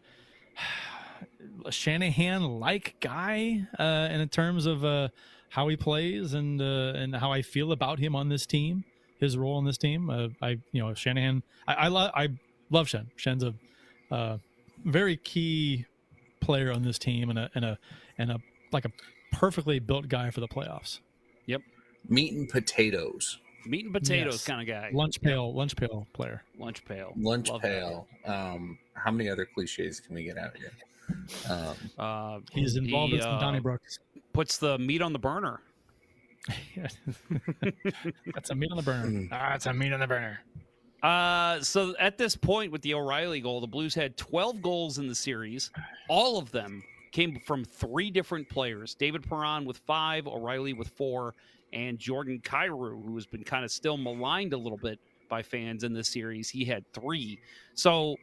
[1.66, 5.10] a Shanahan like guy uh, in terms of uh,
[5.50, 8.86] how he plays and uh, and how I feel about him on this team,
[9.22, 10.10] his role on this team.
[10.10, 11.44] Uh, I you know Shanahan.
[11.68, 12.28] I I, lo- I
[12.70, 13.06] love Schenn.
[13.18, 13.54] Schenn's a
[14.14, 14.38] uh,
[14.84, 15.86] very key
[16.42, 17.78] player on this team and a and a
[18.18, 18.40] and a
[18.74, 18.92] like a
[19.32, 21.00] perfectly built guy for the playoffs.
[21.46, 21.62] Yep.
[22.10, 23.38] Meat and potatoes.
[23.66, 24.46] Meat and potatoes Yes.
[24.46, 24.90] kind of guy.
[24.92, 26.44] Lunch pail, lunch pail player.
[26.58, 27.14] Lunch pail.
[27.16, 28.08] Lunch Love pail.
[28.26, 30.72] Um, how many other cliches can we get out here?
[31.50, 33.82] Um, Uh, He's involved he, in some uh, Donnybrook.
[34.34, 35.62] Puts the meat on the burner.
[38.34, 39.28] That's a meat on the burner.
[39.32, 40.40] Ah, it's a meat on the burner.
[41.04, 45.08] Uh, so at this point with the O'Reilly goal, the Blues had 12 goals in
[45.08, 45.72] the series.
[46.10, 48.96] All of them came from three different players.
[48.96, 51.34] David Perron with five, O'Reilly with four,
[51.74, 55.84] and Jordan Kyrou, who has been kind of still maligned a little bit by fans
[55.84, 56.50] in this series.
[56.50, 57.40] He had three.
[57.74, 58.16] So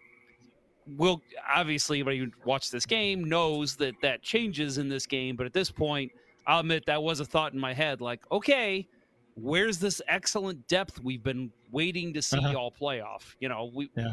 [0.96, 5.36] we'll obviously anybody who watched this game knows that that changes in this game.
[5.36, 6.12] But at this point,
[6.48, 8.00] I'll admit that was a thought in my head.
[8.00, 8.88] Like, okay,
[9.34, 12.58] where's this excellent depth we've been waiting to see Uh-huh.
[12.58, 13.36] all playoff?
[13.38, 14.12] You know, we Yeah.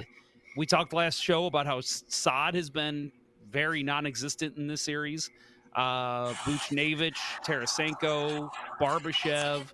[0.57, 3.11] we talked last show about how Saad has been
[3.49, 5.29] very non-existent in this series.
[5.75, 9.73] Uh, Buchnevich, Tarasenko, Barbashev,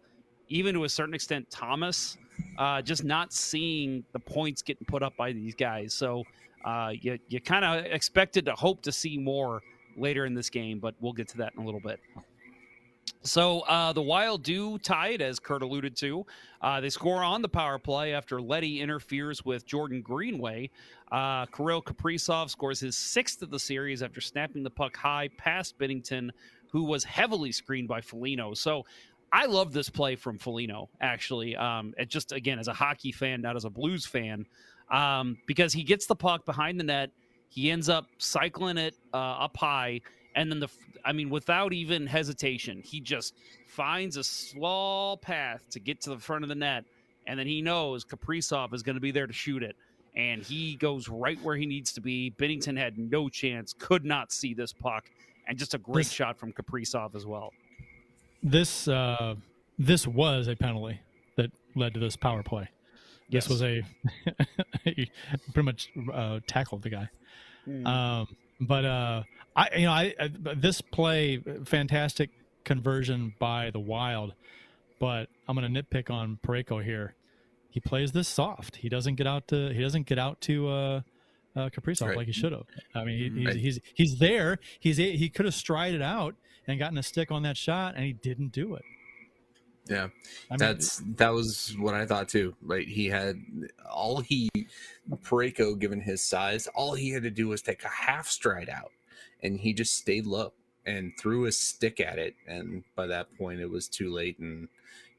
[0.49, 2.17] even to a certain extent Thomas,
[2.57, 5.93] uh, just not seeing the points getting put up by these guys.
[5.93, 6.23] So
[6.65, 9.61] uh, you you kind of expected to hope to see more
[9.97, 11.99] later in this game, but we'll get to that in a little bit.
[13.23, 16.25] So uh, the Wild do tie it, as Curt alluded to.
[16.61, 20.71] Uh, they score on the power play after Leddy interferes with Jordan Greenway.
[21.11, 25.77] Uh, Kirill Kaprizov scores his sixth of the series after snapping the puck high past
[25.77, 26.31] Binnington,
[26.71, 28.55] who was heavily screened by Foligno.
[28.55, 28.85] So
[29.31, 31.55] I love this play from Foligno, actually.
[31.55, 34.45] Um, it just, again, as a hockey fan, not as a Blues fan,
[34.89, 37.11] um, because he gets the puck behind the net.
[37.49, 40.01] He ends up cycling it uh, up high
[40.35, 40.67] and then the
[41.05, 43.33] i mean without even hesitation he just
[43.67, 46.83] finds a small path to get to the front of the net
[47.27, 49.75] and then he knows kaprizov is going to be there to shoot it
[50.15, 54.31] and he goes right where he needs to be binnington had no chance could not
[54.31, 55.09] see this puck
[55.47, 57.51] and just a great This- shot from kaprizov as well
[58.43, 59.35] This uh,
[59.79, 60.99] this was a penalty
[61.37, 62.67] that led to this power play.
[63.29, 63.49] This Yes.
[63.49, 63.81] was a
[64.83, 65.09] pretty
[65.63, 67.09] much uh, tackled the guy.
[67.85, 68.27] Um,
[68.61, 69.23] but uh,
[69.55, 72.29] I you know I, I this play fantastic
[72.63, 74.33] conversion by the Wild,
[74.99, 77.15] but I'm gonna nitpick on Parayko here.
[77.69, 78.77] He plays this soft.
[78.77, 81.01] He doesn't get out to he doesn't get out to uh,
[81.55, 82.17] uh, Kaprizov Right.
[82.17, 82.63] like he should have.
[82.95, 83.55] I mean, he, he's, Right.
[83.55, 84.59] he's he's there.
[84.79, 86.35] He's he could have strided out
[86.67, 88.83] and gotten a stick on that shot, and he didn't do it.
[89.87, 90.03] Yeah,
[90.49, 92.55] I mean, that's that was what I thought too.
[92.61, 93.41] Right, he had
[93.89, 94.49] all he
[95.23, 98.91] Parayko, given his size, all he had to do was take a half stride out,
[99.41, 100.53] and he just stayed low
[100.85, 102.35] and threw a stick at it.
[102.47, 104.39] And by that point, it was too late.
[104.39, 104.67] And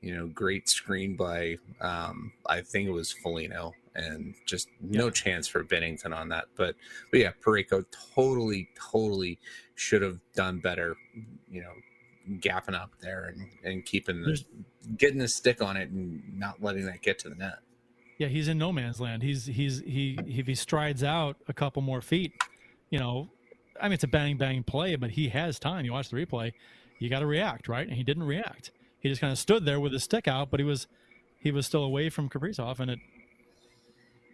[0.00, 5.46] you know, great screen by um, I think it was Foligno, and just no chance
[5.46, 6.46] for Binnington on that.
[6.56, 6.76] But
[7.10, 7.84] but yeah, Parayko
[8.14, 9.38] totally, totally
[9.74, 10.96] should have done better.
[11.50, 11.72] You know,
[12.38, 14.42] gapping up there and, and keeping the,
[14.96, 17.58] getting the stick on it and not letting that get to the net.
[18.18, 19.22] yeah, he's in no man's land.
[19.22, 22.32] He's he's he if he strides out a couple more feet,
[22.90, 23.28] you know,
[23.80, 25.84] I mean it's a bang bang play, but he has time.
[25.84, 26.52] You watch the replay,
[26.98, 27.86] you got to react, right?
[27.86, 28.70] And he didn't react.
[29.00, 30.86] He just kind of stood there with his stick out, but he was
[31.40, 32.98] he was still away from Kaprizov, and it,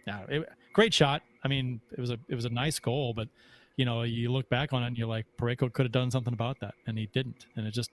[0.05, 1.23] yeah, it, great shot.
[1.43, 3.27] I mean, it was a it was a nice goal, but
[3.79, 6.33] you know, you look back on it and you're like, Parayko could have done something
[6.33, 7.45] about that, and he didn't.
[7.55, 7.89] And it just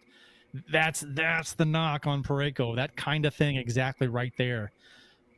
[0.72, 2.74] that's that's the knock on Parayko.
[2.74, 4.72] That kind of thing, exactly right there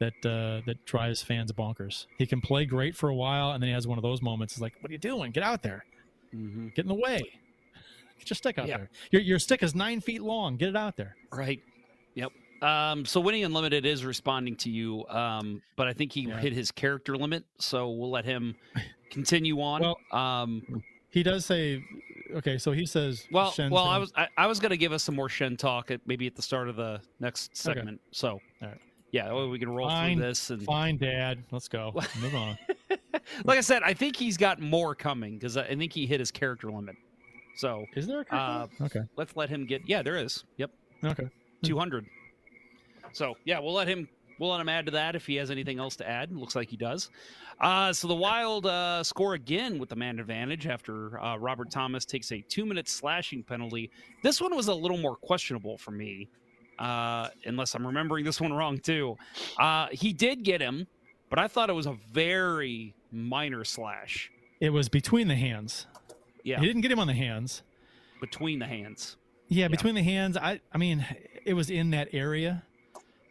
[0.01, 2.07] that uh, that drives fans bonkers.
[2.16, 4.55] He can play great for a while, and then he has one of those moments.
[4.55, 5.32] It's like, what are you doing?
[5.32, 5.84] Get out there.
[6.32, 7.20] Get in the way.
[8.18, 8.88] Get your stick out there.
[9.11, 10.57] Your your stick is nine feet long.
[10.57, 11.14] Get it out there.
[11.30, 11.61] Right.
[12.14, 12.32] Yep.
[12.62, 16.40] Um, so Winning Unlimited is responding to you, um, but I think he Yeah.
[16.40, 18.57] hit his character limit, so we'll let him
[19.11, 19.80] continue on.
[19.80, 21.82] Well, um, He does say,
[22.36, 24.92] okay, so he says, well, Schenn's well, I was I, I was going to give
[24.92, 27.78] us some more Schenn talk at maybe at the start of the next Okay.
[27.78, 28.00] segment.
[28.12, 28.78] So, All right.
[29.12, 31.42] yeah, well, we can roll fine, through this and fine, Dad.
[31.50, 31.92] Let's go.
[32.20, 32.59] Move on.
[33.44, 36.20] like I said, I think he's got more coming because I I think he hit
[36.20, 36.96] his character limit.
[37.56, 39.00] So Is there a uh, okay.
[39.16, 39.82] let's let him get.
[39.88, 40.44] Yeah, there is.
[40.59, 40.70] Yep.
[41.04, 41.28] Okay.
[41.64, 42.06] 200.
[43.12, 44.09] So yeah, we'll let him.
[44.39, 46.30] We'll let him add to that if he has anything else to add.
[46.32, 47.11] Looks like he does.
[47.61, 52.05] Uh, so the Wild uh, score again with the man advantage after uh, Robert Thomas
[52.05, 53.91] takes a two-minute slashing penalty.
[54.22, 56.28] This one was a little more questionable for me,
[56.78, 59.16] uh, unless I'm remembering this one wrong too.
[59.59, 60.86] Uh, he did get him,
[61.30, 64.30] but I thought it was a very minor slash.
[64.61, 65.86] It was between the hands.
[66.45, 67.62] Yeah, He didn't get him on the hands.
[68.20, 69.16] between the hands.
[69.49, 70.36] Yeah, between the hands.
[70.36, 71.05] I I mean,
[71.45, 72.62] it was in that area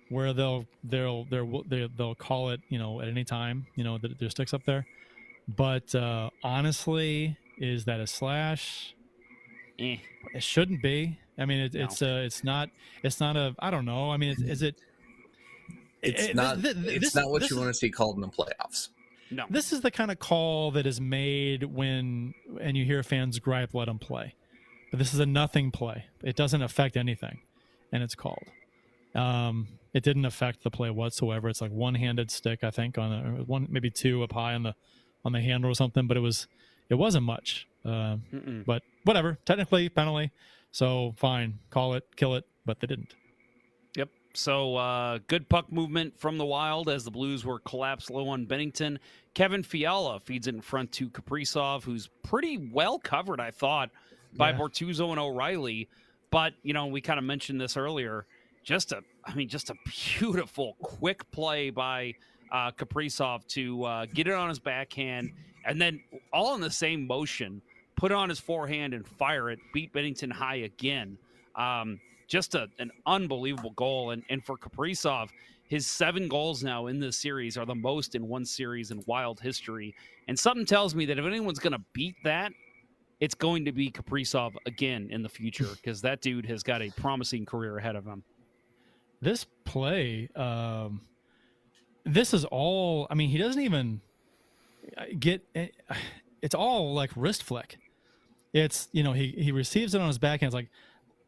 [0.09, 3.97] where they'll they'll they'll they'll, they'll call it you know at any time you know
[3.97, 4.85] that their sticks up there.
[5.47, 8.93] But uh, honestly, is that a slash?
[9.79, 9.97] Eh.
[10.33, 11.19] It shouldn't be.
[11.37, 11.85] I mean, it, No.
[11.85, 12.69] it's uh, it's not
[13.03, 14.11] it's not a I don't know.
[14.11, 14.75] I mean, is, is it?
[16.01, 16.61] It's it- not.
[16.61, 18.89] th- th- it's this- not what you is- want to see called in the playoffs.
[19.29, 19.45] No.
[19.49, 23.73] This is the kind of call that is made when and you hear fans gripe,
[23.73, 24.35] let them play.
[24.89, 26.05] But this is a nothing play.
[26.23, 27.39] It doesn't affect anything,
[27.91, 28.45] and it's called.
[29.17, 31.49] Um, it didn't affect the play whatsoever.
[31.49, 34.75] It's like one-handed stick, I think, on a, one maybe two up high on the
[35.25, 36.07] on the handle or something.
[36.07, 36.47] But it was
[36.89, 37.67] it wasn't much.
[37.83, 38.17] Uh,
[38.65, 39.37] but whatever.
[39.45, 40.31] Technically, penalty.
[40.71, 42.45] So fine, call it, kill it.
[42.65, 43.15] But they didn't.
[43.95, 44.09] Yep.
[44.33, 48.45] So uh, good puck movement from the Wild as the Blues were collapsed low on
[48.45, 48.97] Binnington.
[49.33, 53.89] Kevin Fiala feeds it in front to Kaprizov, who's pretty well covered, I thought,
[54.35, 54.57] by Yeah.
[54.57, 55.87] Bortuzzo and O'Reilly.
[56.29, 58.25] But you know, we kind of mentioned this earlier.
[58.67, 62.13] Just a, I mean, just a beautiful, quick play by
[62.51, 65.31] uh, Kaprizov to uh, get it on his backhand,
[65.63, 66.01] and then
[66.33, 67.61] all in the same motion,
[67.95, 69.59] put on his forehand and fire it.
[69.73, 71.17] Beat Binnington high again.
[71.55, 74.11] Um, just a, an unbelievable goal.
[74.11, 75.29] And, and for Kaprizov,
[75.69, 79.39] his seven goals now in this series are the most in one series in wild
[79.39, 79.95] history.
[80.27, 82.51] And something tells me that if anyone's going to beat that,
[83.21, 86.89] it's going to be Kaprizov again in the future because that dude has got a
[86.97, 88.23] promising career ahead of him.
[89.21, 91.01] This play um
[92.05, 93.99] this is all i mean he doesn't even
[95.19, 95.45] get
[96.41, 97.77] it's all like wrist flick.
[98.53, 100.49] It's you know he he receives it on his backhand.
[100.49, 100.69] It's like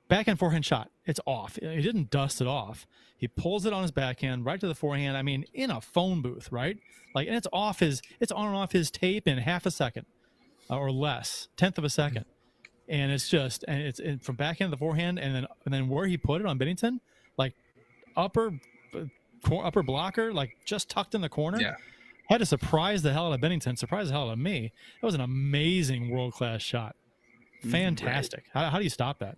[0.08, 0.90] backhand forehand shot.
[1.06, 1.58] It's off.
[1.62, 2.88] He didn't dust it off.
[3.18, 5.18] He pulls it on his backhand right to the forehand.
[5.18, 6.78] I mean in a phone booth right?
[7.14, 10.06] Like and it's off his it's on and off his tape in half a second
[10.70, 12.26] uh, or less tenth of a second.
[12.88, 16.08] And it's just and it's from backhand to the forehand and then and then where
[16.08, 17.00] he put it on binnington
[18.16, 18.60] upper
[18.96, 21.60] uh, upper blocker, like just tucked in the corner.
[21.60, 21.76] Yeah.
[22.30, 24.72] Had to surprise the hell out of Binnington, surprise the hell out of me.
[25.02, 26.96] That was an amazing world class shot.
[27.64, 28.46] Fantastic.
[28.54, 29.38] How, how do you stop that?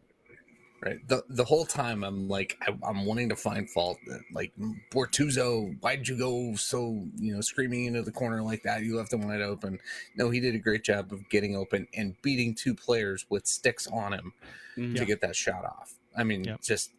[0.84, 0.98] Right.
[1.08, 4.00] The the whole time I'm like I, I'm wanting to find fault.
[4.34, 4.52] Like
[4.92, 8.82] Bortuzzo, why did you go so you know screaming into the corner like that?
[8.82, 9.78] You left him wide open.
[10.16, 13.86] No, he did a great job of getting open and beating two players with sticks
[13.88, 14.34] on him
[14.76, 14.96] Mhm.
[14.98, 15.94] to get that shot off.
[16.18, 16.62] I mean, Yep.
[16.64, 16.92] just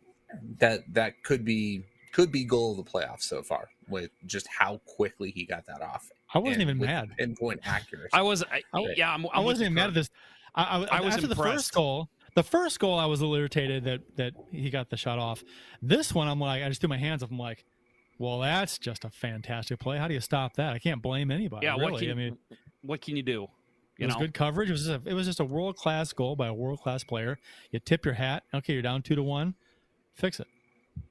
[0.58, 4.78] that that could be could be goal of the playoffs so far with just how
[4.86, 6.10] quickly he got that off.
[6.34, 7.10] I wasn't and even with mad.
[7.18, 8.10] Pinpoint accuracy.
[8.12, 10.10] I was, I, I- yeah, I'm, I I'm with wasn't even mad at this.
[10.54, 12.08] I, I, I was after the first goal.
[12.34, 15.42] The first goal, I was a little irritated that that he got the shot off.
[15.82, 17.30] This one, I'm like, I just threw my hands up.
[17.30, 17.64] I'm like,
[18.18, 19.98] well, that's just a fantastic play.
[19.98, 20.72] How do you stop that?
[20.72, 21.66] I can't blame anybody.
[21.66, 21.92] Yeah, really.
[21.92, 22.38] what can I mean,
[22.82, 23.44] what can you do?
[23.44, 23.48] it
[23.98, 24.70] You was know, good coverage.
[24.70, 27.04] It was just a, it was just a world class goal by a world class
[27.04, 27.38] player.
[27.70, 28.44] You tip your hat.
[28.54, 29.54] Okay, you're down two to one.
[30.14, 30.46] Fix it.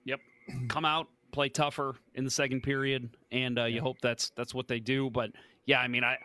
[0.06, 0.20] Yep.
[0.68, 4.68] Come out, play tougher in the second period, and uh, you hope that's that's what
[4.68, 5.10] they do.
[5.10, 5.32] But
[5.66, 6.18] yeah, I mean, I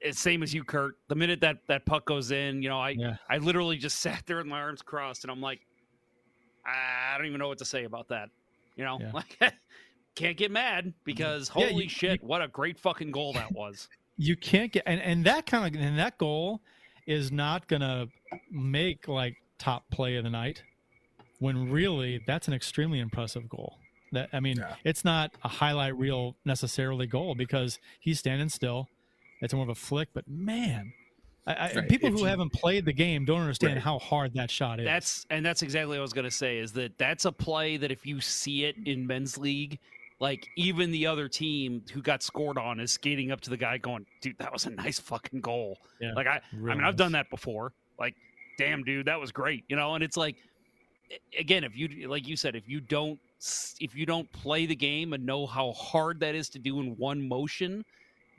[0.00, 0.96] it's same as you, Curt.
[1.08, 3.16] The minute that that puck goes in, you know, I Yeah.
[3.28, 5.60] I literally just sat there with my arms crossed, and I'm like,
[6.66, 8.30] I don't even know what to say about that.
[8.76, 9.10] You know, Yeah.
[9.12, 9.38] like
[10.14, 13.88] can't get mad because Yeah, holy you- shit, what a great fucking goal that was.
[14.16, 16.60] you can't get and, and that kind of and that goal
[17.06, 18.06] is not gonna
[18.50, 20.62] make like top play of the night
[21.40, 23.74] when really that's an extremely impressive goal
[24.12, 24.74] that i mean Yeah.
[24.84, 28.88] it's not a highlight reel necessarily goal because he's standing still
[29.40, 30.92] it's more of a flick but man
[31.46, 33.82] I, I, Right, people if who you- haven't played the game don't understand Right.
[33.82, 36.58] how hard that shot is That's and that's exactly what I was gonna say.
[36.58, 39.78] Is that that's a play that if you see it in men's league,
[40.20, 43.78] like even the other team who got scored on is skating up to the guy
[43.78, 46.96] going, "Dude, that was a nice fucking goal." Yeah, like I, I really mean, I've
[46.96, 47.72] done that before.
[47.98, 48.14] Like,
[48.58, 49.64] damn, dude, that was great.
[49.68, 50.40] You know, and it's like, a-
[51.38, 53.18] again, if you like you said, if you don't
[53.80, 56.96] if you don't play the game and know how hard that is to do in
[56.96, 57.84] one motion,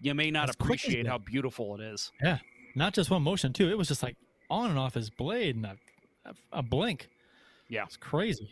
[0.02, 2.12] you may not as appreciate how beautiful it is.
[2.22, 2.38] yeah
[2.76, 4.16] not just one motion too it was just like
[4.50, 5.76] on and off his blade in a,
[6.26, 7.10] a, a blink
[7.68, 7.84] Yeah.
[7.84, 8.50] it's crazy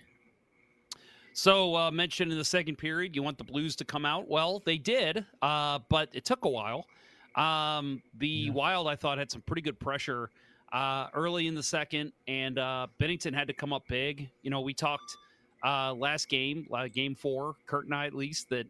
[1.34, 4.28] So, uh, mentioned in the second period, you want the Blues to come out.
[4.28, 6.86] Well, they did, uh, but it took a while.
[7.36, 8.51] Um, the Yeah.
[8.51, 10.30] Wild, I thought, had some pretty good pressure
[10.72, 14.30] uh, early in the second, and uh, Binnington had to come up big.
[14.43, 15.17] You know, we talked
[15.63, 18.67] uh, last game, uh, game four, Curt and I at least, that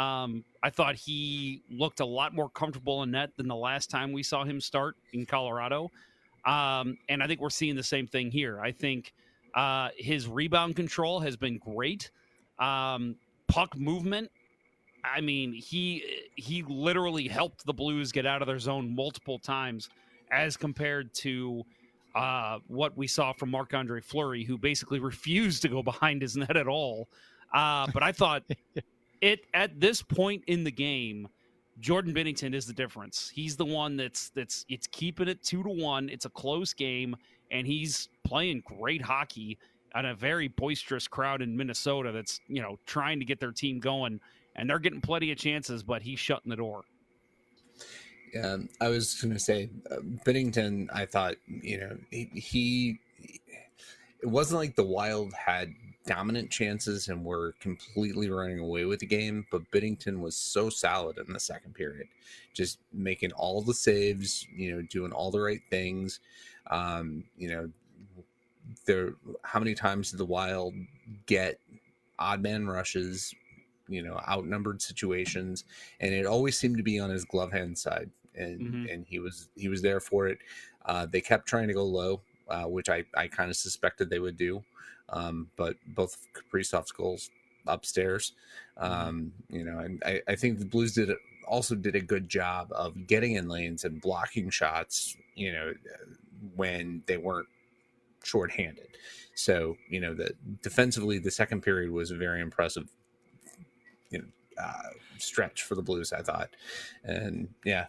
[0.00, 4.12] um, I thought he looked a lot more comfortable in net than the last time
[4.12, 5.90] we saw him start in Colorado.
[6.44, 8.58] Um, and I think we're seeing the same thing here.
[8.60, 9.12] I think
[9.54, 12.10] uh, his rebound control has been great.
[12.58, 13.16] Um,
[13.48, 14.30] puck movement.
[15.04, 16.04] I mean, he
[16.36, 19.90] he literally helped the Blues get out of their zone multiple times,
[20.32, 21.64] as compared to
[22.14, 26.36] uh, what we saw from Marc Andre Fleury, who basically refused to go behind his
[26.36, 27.08] net at all.
[27.52, 28.42] Uh, but I thought
[29.20, 31.28] it at this point in the game,
[31.80, 33.30] Jordan Binnington is the difference.
[33.32, 36.08] He's the one that's that's it's keeping it two to one.
[36.08, 37.16] It's a close game,
[37.50, 39.58] and he's playing great hockey
[39.94, 43.80] on a very boisterous crowd in Minnesota that's you know trying to get their team
[43.80, 44.20] going,
[44.56, 46.82] and they're getting plenty of chances, but he's shutting the door.
[48.32, 50.88] Yeah, I was going to say uh, Binnington.
[50.92, 52.98] I thought you know he, he.
[54.22, 55.74] It wasn't like the Wild had
[56.06, 61.18] dominant chances and were completely running away with the game, but Binnington was so solid
[61.18, 62.06] in the second period,
[62.54, 64.46] just making all the saves.
[64.56, 66.20] You know, doing all the right things.
[66.70, 67.70] Um, you know,
[68.86, 69.14] there.
[69.42, 70.72] How many times did the Wild
[71.26, 71.58] get
[72.18, 73.34] odd man rushes?
[73.88, 75.64] You know, outnumbered situations,
[76.00, 78.92] and it always seemed to be on his glove hand side and Mhm.
[78.92, 80.38] and he was he was there for it.
[80.84, 84.18] Uh, they kept trying to go low, uh, which I I kind of suspected they
[84.20, 84.64] would do,
[85.10, 87.30] um, but both Kaprizov's goals
[87.66, 88.32] upstairs.
[88.76, 91.10] Um, you know, and I I think the Blues did
[91.46, 95.16] also did a good job of getting in lanes and blocking shots.
[95.34, 95.74] You know,
[96.56, 97.48] when they weren't
[98.24, 98.96] shorthanded.
[99.34, 102.90] So you know that defensively, the second period was very impressive.
[104.58, 106.50] Uh, stretch for the Blues, I thought,
[107.04, 107.86] and yeah,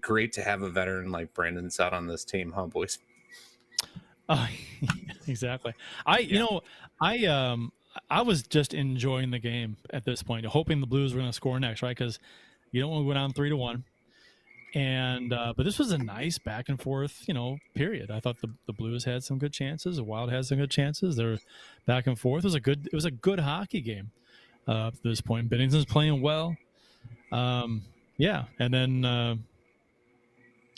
[0.00, 2.98] great to have a veteran like Brandon Saad on this team, huh, boys?
[4.28, 4.48] Oh,
[5.26, 5.74] exactly.
[6.06, 6.62] I, you know,
[7.00, 7.72] I um,
[8.08, 11.34] I was just enjoying the game at this point, hoping the Blues were going to
[11.34, 11.94] score next, right?
[11.94, 12.18] Because
[12.70, 13.84] you don't want to go down three to one.
[14.74, 18.10] And uh, but this was a nice back and forth, you know, period.
[18.10, 19.96] I thought the, the Blues had some good chances.
[19.96, 21.16] The Wild had some good chances.
[21.16, 21.38] They're
[21.84, 22.44] back and forth.
[22.44, 24.12] It was a good it was a good hockey game
[24.68, 25.48] uh, up to this point.
[25.48, 26.56] Binnington's playing well.
[27.30, 27.82] Um,
[28.18, 29.36] yeah, and then uh,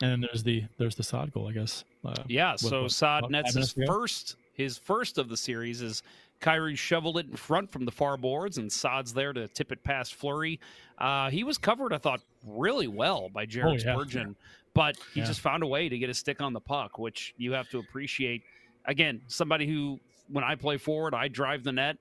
[0.03, 1.85] and then there's the there's the Saad goal, I guess.
[2.05, 6.03] Uh, Yeah, so what- Saad nets his first his first of the series is
[6.41, 9.83] Kyrou shoveled it in front from the far boards, and Saad's there to tip it
[9.83, 10.61] past Fleury.
[10.99, 13.95] Uh, he was covered, I thought, really well by Jared Oh, yeah.
[13.95, 14.37] Spurgeon,
[14.75, 15.27] but he Yeah.
[15.27, 17.79] just found a way to get a stick on the puck, which you have to
[17.79, 18.43] appreciate.
[18.85, 21.97] Again, somebody who, when I play forward, I drive the net.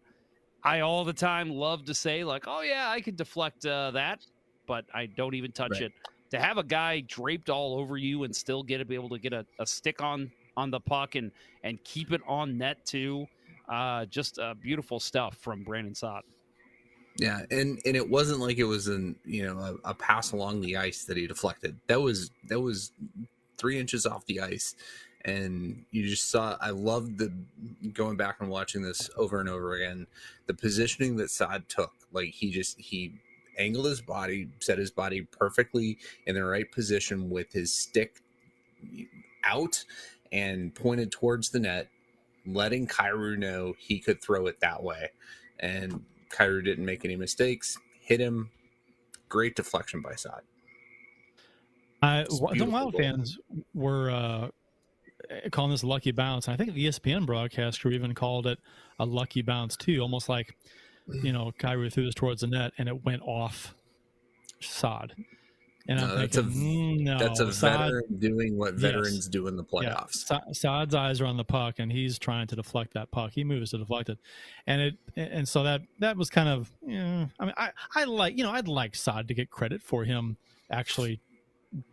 [0.64, 4.26] I all the time love to say like, "Oh yeah, I could deflect uh, that,"
[4.68, 5.84] but I don't even touch Right.
[5.84, 5.93] it.
[6.32, 9.20] To have a guy draped all over you and still get to be able to
[9.20, 11.32] get a, a stick on on the puck and
[11.64, 13.28] and keep it on net too,
[13.70, 16.24] uh, just uh, beautiful stuff from Brandon Saad.
[17.18, 20.61] Yeah, and and it wasn't like it was an you know a, a pass along
[20.61, 21.80] the ice that he deflected.
[21.88, 22.91] That was that was
[23.57, 24.76] three inches off the ice,
[25.26, 26.57] and you just saw.
[26.61, 27.34] I loved the
[27.93, 30.07] going back and watching this over and over again.
[30.47, 33.15] The positioning that Saad took, like he just he
[33.59, 38.21] angled his body, set his body perfectly in the right position with his stick
[39.43, 39.86] out
[40.32, 41.89] and pointed towards the net,
[42.45, 45.09] letting Kyrou know he could throw it that way.
[45.59, 48.51] And Kyrou didn't make any mistakes, hit him.
[49.30, 50.41] Great deflection by Saad.
[52.01, 52.93] I, It's a the Wild goal.
[52.95, 53.38] fans
[53.74, 54.49] were uh,
[55.51, 56.47] calling this a lucky bounce.
[56.47, 58.59] And I think the ESPN broadcast crew even called it
[58.99, 60.55] a lucky bounce too, almost like
[61.23, 63.75] you know Kyrou threw this towards the net and it went off
[64.61, 65.13] Saad.
[65.86, 68.81] And I'm No, that's a thinking, mm, no, that's a Saad- veteran doing what Yes.
[68.81, 70.11] veterans do in the playoffs.
[70.13, 73.34] Sa- Saad's eyes are on the puck, and he's trying to deflect that puck.
[73.34, 74.17] He moves to deflect it,
[74.65, 76.71] and it and so that that was kind of.
[76.88, 80.05] Yeah, I mean, I I like you know I'd like Saad to get credit for
[80.05, 80.38] him
[80.71, 81.19] actually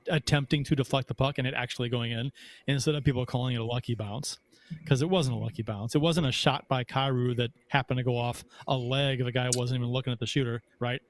[0.09, 2.31] attempting to deflect the puck and it actually going in
[2.67, 4.39] instead of people calling it a lucky bounce
[4.83, 5.95] because it wasn't a lucky bounce.
[5.95, 9.33] It wasn't a shot by Kyrou that happened to go off a leg of a
[9.33, 11.01] guy who wasn't even looking at the shooter, right?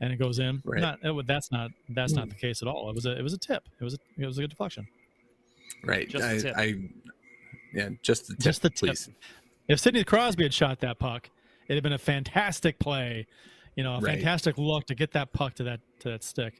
[0.00, 0.62] And it goes in.
[0.64, 0.80] Right.
[0.80, 2.88] Not, it, that's not that's not the case at all.
[2.88, 3.68] It was a it was a tip.
[3.78, 4.86] It was a, it was a good deflection.
[5.84, 6.08] Right.
[6.08, 6.54] Just the I, tip.
[6.56, 6.74] I
[7.74, 8.78] yeah, just the tip, Just the tip.
[8.90, 9.08] please.
[9.68, 11.28] If Sidney Crosby had shot that puck,
[11.68, 13.26] it'd have been a fantastic play.
[13.76, 14.14] You know, a Right.
[14.16, 16.54] fantastic look to get that puck to that to that stick.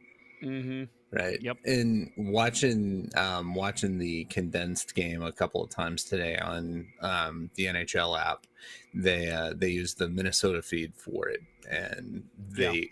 [0.45, 0.85] Mm-hmm.
[1.13, 1.43] Right.
[1.43, 1.59] Yep.
[1.65, 7.67] And watching um watching the condensed game a couple of times today on um the
[7.67, 8.47] NHL app,
[8.95, 12.91] they uh they used the Minnesota feed for it and they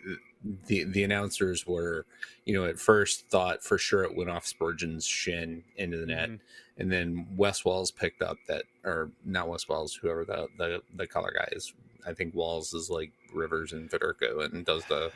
[0.67, 2.07] the the announcers were,
[2.45, 6.31] you know, at first thought for sure it went off Spurgeon's shin into the net.
[6.31, 6.41] Mhm.
[6.79, 11.07] And then Wes Walz picked up that or not Wes Walz, whoever the the, the
[11.07, 11.73] color guy is.
[12.07, 15.13] I think Walz is like Rivers and Federico and does the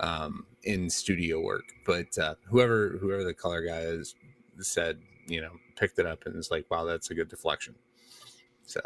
[0.00, 1.64] um, in studio work.
[1.86, 4.14] But uh, whoever whoever the color guy is
[4.58, 7.74] said, you know, picked it up and was like, "Wow, that's a good deflection."
[8.66, 8.80] So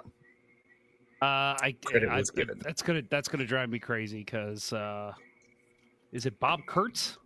[1.23, 2.23] Uh, I, I-.
[2.61, 5.13] That's gonna that's gonna drive me crazy because uh,
[6.13, 7.19] is it Bob Kurtz?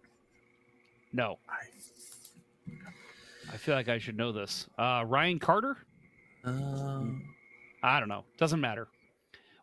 [1.13, 1.39] No,
[3.53, 4.69] I feel like I should know this.
[4.79, 5.77] Uh, Ryan Carter?
[6.45, 7.23] um,
[7.83, 8.25] I don't know.
[8.37, 8.89] Doesn't matter.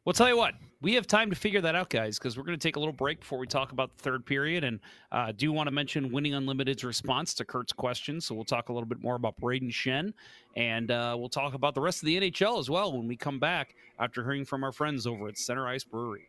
[0.05, 0.53] We'll tell you what.
[0.81, 2.93] We have time to figure that out, guys, because we're going to take a little
[2.93, 4.63] break before we talk about the third period.
[4.63, 4.79] And
[5.11, 8.21] uh, do want to mention Winning Unlimited's response to Curt's question.
[8.21, 10.13] So we'll talk a little bit more about Brayden Schenn,
[10.55, 13.39] and uh, we'll talk about the rest of the NHL as well when we come
[13.39, 16.27] back after hearing from our friends over at Center Ice Brewery.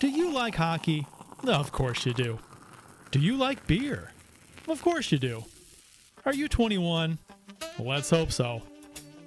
[0.00, 1.06] Do you like hockey?
[1.44, 2.38] Of course you do.
[3.10, 4.12] Do you like beer?
[4.68, 5.44] Of course you do.
[6.24, 7.18] Are you 21?
[7.78, 8.62] Let's hope so.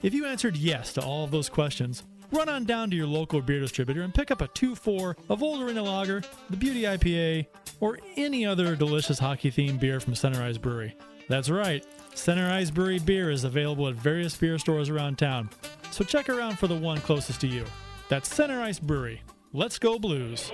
[0.05, 3.41] If you answered yes to all of those questions, run on down to your local
[3.41, 7.47] beer distributor and pick up a 2 4 of Old Arena Lager, the Beauty IPA,
[7.79, 10.95] or any other delicious hockey themed beer from Center Ice Brewery.
[11.27, 11.83] That's right,
[12.13, 15.49] Center Ice Brewery beer is available at various beer stores around town,
[15.89, 17.65] so check around for the one closest to you.
[18.07, 19.23] That's Center Ice Brewery.
[19.53, 20.51] Let's go, Blues.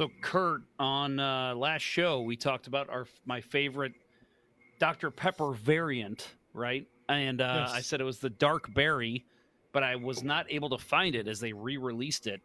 [0.00, 3.92] So, Curt, on uh, last show, we talked about our my favorite
[4.78, 5.10] Dr.
[5.10, 6.86] Pepper variant, right?
[7.10, 7.72] And uh, Yes.
[7.74, 9.26] I said it was the dark berry,
[9.72, 12.40] but I was not able to find it as they re-released it.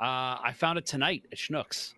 [0.00, 1.92] Uh, I found it tonight at Schnucks,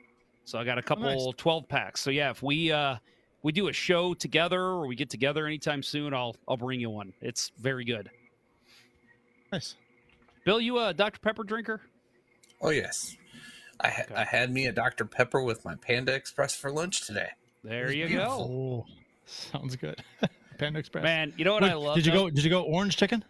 [0.45, 1.35] so I got a couple nice.
[1.37, 2.01] twelve packs.
[2.01, 2.97] So yeah, if we uh,
[3.45, 6.91] we do a show together or we get together anytime soon, I'll I'll bring you
[6.91, 7.13] one.
[7.21, 8.11] It's very good.
[9.53, 9.77] Nice.
[10.45, 11.21] Bill, you a Dr.
[11.21, 11.81] Pepper drinker?
[12.61, 13.17] oh yes,
[13.81, 14.15] I ha- Okay.
[14.15, 17.29] I had me a Dr Pepper with my Panda Express for lunch today.
[17.65, 18.49] There you beautiful.
[18.49, 18.95] go, Oh,
[19.27, 20.03] sounds good.
[20.59, 21.03] Panda Express.
[21.05, 21.33] man.
[21.37, 21.97] You know what Wait, I love?
[21.97, 22.25] Did you though?
[22.25, 22.31] go?
[22.31, 23.25] Did you go orange chicken?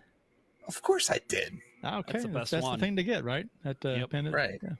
[0.68, 1.58] Of course I did.
[1.82, 2.78] Ah, Okay, That's the best that's one.
[2.78, 3.46] the thing to get, right?
[3.64, 4.10] At uh, Yep.
[4.10, 4.30] Panda.
[4.30, 4.58] Right.
[4.62, 4.70] yeah.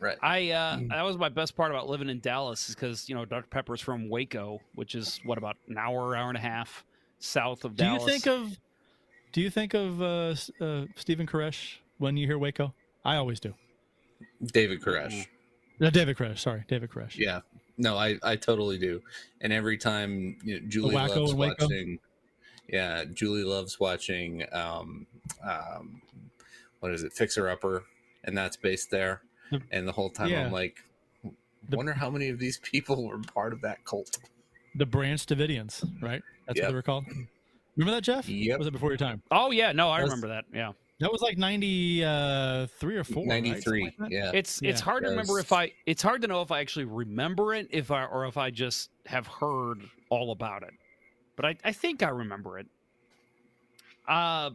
[0.00, 0.18] Right.
[0.20, 3.24] I uh, that was my best part about living in Dallas is because you know
[3.24, 6.84] Dr Pepper's from Waco, which is what about an hour, hour and a half
[7.20, 8.04] south of Do Dallas.
[8.04, 8.58] Do you think of?
[9.32, 12.74] Do you think of uh, uh, Stephen Koresh when you hear Waco?
[13.04, 13.54] I always do.
[14.44, 15.26] David Koresh.
[15.80, 16.38] No, David Koresh.
[16.38, 17.16] Sorry, David Koresh.
[17.16, 17.40] Yeah.
[17.78, 19.00] No, I, I totally do.
[19.40, 21.64] And every time you know, Julie Wacko loves and Waco?
[21.64, 21.98] watching.
[22.68, 24.44] Yeah, Julie loves watching.
[24.52, 25.06] Um,
[25.42, 26.00] um,
[26.80, 27.12] what is it?
[27.12, 27.84] Fixer Upper,
[28.24, 29.22] and that's based there.
[29.70, 30.46] And the whole time yeah.
[30.46, 30.78] I'm like,
[31.68, 34.18] The- wonder how many of these people were part of that cult.
[34.74, 36.22] The Branch Davidians, right?
[36.46, 36.64] That's Yep.
[36.64, 37.04] what they were called.
[37.76, 38.28] Remember that, Jeff?
[38.28, 38.58] Yep.
[38.58, 39.22] Was it before your time?
[39.30, 40.44] Oh yeah, no, I That's- remember that.
[40.54, 43.26] Yeah, That was like ninety uh, three or four.
[43.26, 43.44] right?
[43.44, 43.94] Something 93.
[43.98, 44.30] like yeah.
[44.32, 44.84] it's it's Yeah.
[44.84, 47.90] hard to remember if I it's hard to know if I actually remember it if
[47.90, 50.70] I or if I just have heard all about it.
[51.34, 52.68] But I I think I remember it.
[54.06, 54.50] Uh,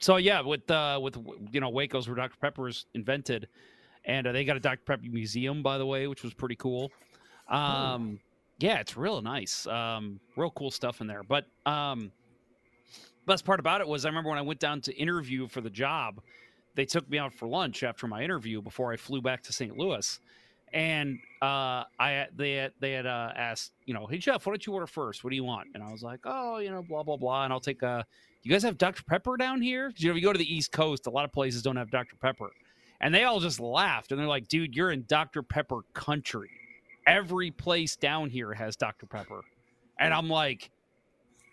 [0.00, 1.16] so yeah, with uh, with
[1.50, 3.48] you know Waco's where Dr Pepper was invented,
[4.04, 6.92] and uh, they got a Dr Pepper museum by the way, which was pretty cool.
[7.48, 8.20] Um,
[8.58, 9.66] yeah, it's real nice.
[9.66, 11.22] Um, real cool stuff in there.
[11.22, 12.12] But um,
[13.26, 15.70] best part about it was I remember when I went down to interview for the
[15.70, 16.20] job,
[16.74, 19.76] they took me out for lunch after my interview before I flew back to St.
[19.76, 20.18] Louis.
[20.72, 24.72] And uh, I they they had uh, asked, you know, hey Jeff, what did you
[24.72, 25.22] order first?
[25.22, 25.68] What do you want?
[25.74, 27.44] And I was like, oh, you know, blah blah blah.
[27.44, 28.04] And I'll take a.
[28.42, 29.92] You guys have Dr Pepper down here?
[29.96, 31.90] You know, if you go to the East Coast, a lot of places don't have
[31.90, 32.50] Dr Pepper,
[33.00, 36.50] and they all just laughed and they're like, dude, you're in Dr Pepper country.
[37.06, 39.42] Every place down here has Dr Pepper,
[40.00, 40.70] and I'm like,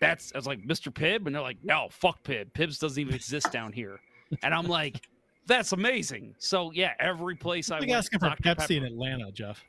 [0.02, 0.92] that's I was like Mr.
[0.92, 2.52] Pibb, and they're like, no, fuck Pibb.
[2.52, 3.98] Pibbs doesn't even exist down here,
[4.42, 5.08] and I'm like,
[5.46, 6.34] that's amazing.
[6.38, 8.42] So yeah, every place I I went, asking for Dr.
[8.42, 8.72] Pepsi Pepper.
[8.74, 9.64] in Atlanta, Jeff.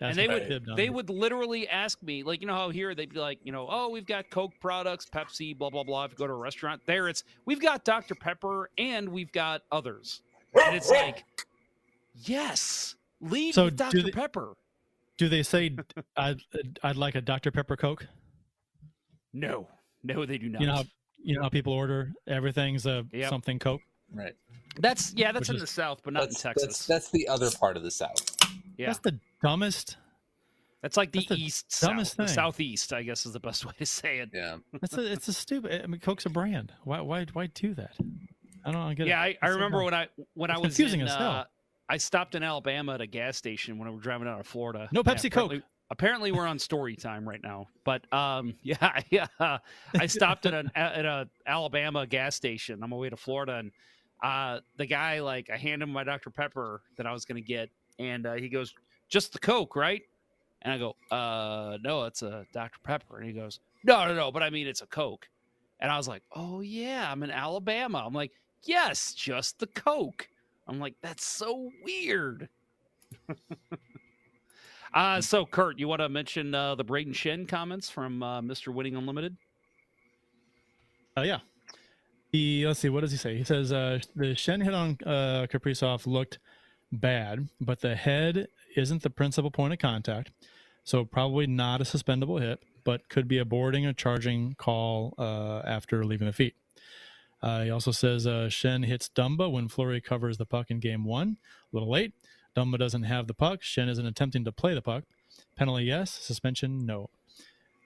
[0.00, 3.18] and they would they would literally ask me like you know how here they'd be
[3.20, 6.04] like you know oh we've got Coke products, Pepsi, blah blah blah.
[6.04, 9.62] If you go to a restaurant, there it's we've got Dr Pepper and we've got
[9.72, 10.22] others,
[10.64, 11.24] and it's like
[12.24, 14.54] yes, leave So Dr they- Pepper.
[15.16, 15.76] Do they say
[16.16, 16.40] I'd,
[16.82, 18.06] I'd like a Dr Pepper Coke?
[19.32, 19.68] No,
[20.02, 20.60] no, they do not.
[20.60, 20.84] You know, how,
[21.22, 23.28] you know how people order everything's a Yep.
[23.30, 23.82] something Coke.
[24.12, 24.34] Right.
[24.78, 26.62] that's yeah, that's Which in is- the South, but not in Texas.
[26.64, 28.16] that's that's the other part of the South.
[28.76, 29.96] yeah, That's the dumbest.
[30.82, 32.34] that's like the, that's the East dumbest South, the thing.
[32.34, 34.30] Southeast, I guess is the best way to say it.
[34.32, 34.56] Yeah.
[34.80, 35.82] That's a, it's a stupid.
[35.82, 36.72] I mean, Coke's a brand.
[36.84, 37.94] Why why why do that?
[38.64, 39.22] I don't get Yeah, it.
[39.22, 41.30] I, I It's so remember when I when I was confusing in, as hell.
[41.30, 41.44] uh,
[41.88, 44.88] I stopped in Alabama at a gas station when I was driving out of Florida.
[44.92, 45.66] No Yeah, Pepsi apparently- Coke.
[45.90, 47.66] Apparently, we're on story time right now.
[47.84, 49.26] But um, yeah, yeah.
[49.38, 53.72] I stopped at an at a Alabama gas station on my way to Florida, and
[54.22, 57.70] uh, the guy like I handed him my Dr Pepper that I was to get,
[57.98, 58.72] and uh, he goes,
[59.08, 60.02] "Just the Coke, right?"
[60.62, 64.30] And I go, "Uh, no, it's a Dr Pepper." And he goes, "No, no, no,
[64.30, 65.28] but I mean it's a Coke."
[65.80, 68.32] And I was like, "Oh yeah, I'm in Alabama." I'm like,
[68.62, 70.28] "Yes, just the Coke."
[70.68, 72.48] I'm like, "That's so weird."
[74.94, 78.72] uh, so Curt, you want to mention uh, the Brayden Schenn comments from uh, Mr.
[78.72, 79.36] Winning Unlimited?
[81.16, 81.38] Uh, yeah.
[82.32, 82.88] He let's see.
[82.88, 83.36] What does he say?
[83.36, 86.38] He says uh, the Schenn hit on uh, Kaprizov looked
[86.92, 90.30] bad, but the head isn't the principal point of contact,
[90.84, 95.58] so probably not a suspendable hit, but could be a boarding or charging call uh,
[95.66, 96.54] after leaving the feet.
[97.42, 101.36] Uh, he also says Shen hits Dumba when Fleury covers the puck in game one.
[101.72, 102.12] A little late.
[102.56, 103.60] Dumba doesn't have the puck.
[103.62, 105.04] Schenn isn't attempting to play the puck.
[105.56, 106.10] Penalty, yes.
[106.10, 107.10] Suspension, no.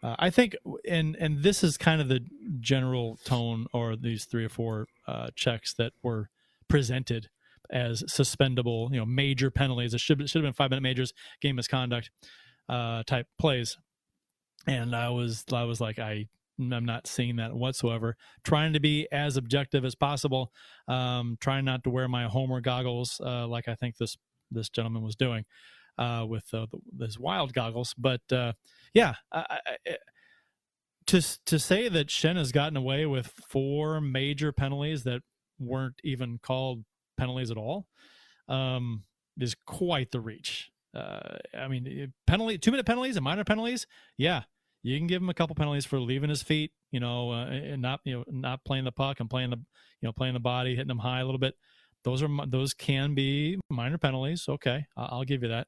[0.03, 0.55] Uh, I think,
[0.87, 2.21] and and this is kind of the
[2.61, 6.29] general tone, or these three or four uh, checks that were
[6.69, 7.29] presented
[7.71, 9.95] as suspendable, you know, major penalties.
[9.95, 12.11] It should should have been five minute majors, game misconduct
[12.69, 13.79] uh, type plays.
[14.67, 18.17] And I was I was like I I'm not seeing that whatsoever.
[18.45, 20.53] Trying to be as objective as possible.
[20.87, 24.17] Um, trying not to wear my homer goggles uh, like I think this
[24.55, 25.45] this gentleman was doing
[25.99, 27.95] uh, with uh, the, his wild goggles.
[27.99, 28.53] But uh,
[28.95, 29.97] yeah, I, I, I-
[31.07, 35.21] to to say that Schenn has gotten away with four major penalties that
[35.59, 36.85] weren't even called
[37.19, 37.87] penalties at all
[38.49, 39.05] um,
[39.39, 40.71] is quite the reach.
[40.95, 43.87] Uh, I mean, penalty two minute penalties and minor penalties.
[44.17, 44.45] Yeah,
[44.83, 47.83] you can give him a couple penalties for leaving his feet, you know, uh, and
[47.83, 50.75] not you know not playing the puck and playing the you know playing the body,
[50.75, 51.55] hitting him high a little bit.
[52.05, 54.45] Those are those can be minor penalties.
[54.49, 55.67] Okay, I'll give you that.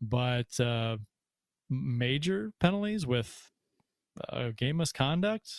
[0.00, 0.96] But uh,
[1.70, 3.50] major penalties with
[4.28, 5.50] uh, game misconduct,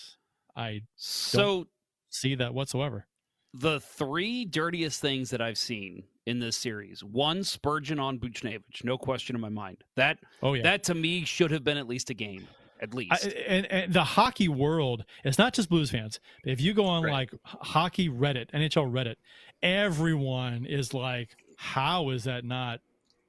[0.55, 1.67] I So
[2.09, 3.07] see that whatsoever.
[3.53, 8.97] the three dirtiest things that I've seen in this series: one, Spurgeon on Buchnevich, no
[8.97, 9.83] question in my mind.
[9.95, 12.47] That Oh yeah, that to me should have been at least a game,
[12.81, 13.25] at least.
[13.27, 16.19] I, and, and the hockey world, it's not just Blues fans.
[16.45, 17.11] If you go on Right.
[17.13, 19.15] like hockey Reddit, NHL Reddit,
[19.61, 22.81] everyone is like, "How is that not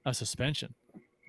[0.04, 0.74] a suspension?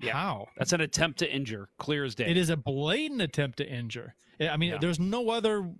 [0.00, 0.12] Yeah.
[0.14, 0.48] How?
[0.56, 2.26] That's an attempt to injure, clear as day.
[2.30, 4.14] It is a blatant attempt to injure.
[4.40, 4.78] I mean, Yeah.
[4.80, 5.70] there's no other.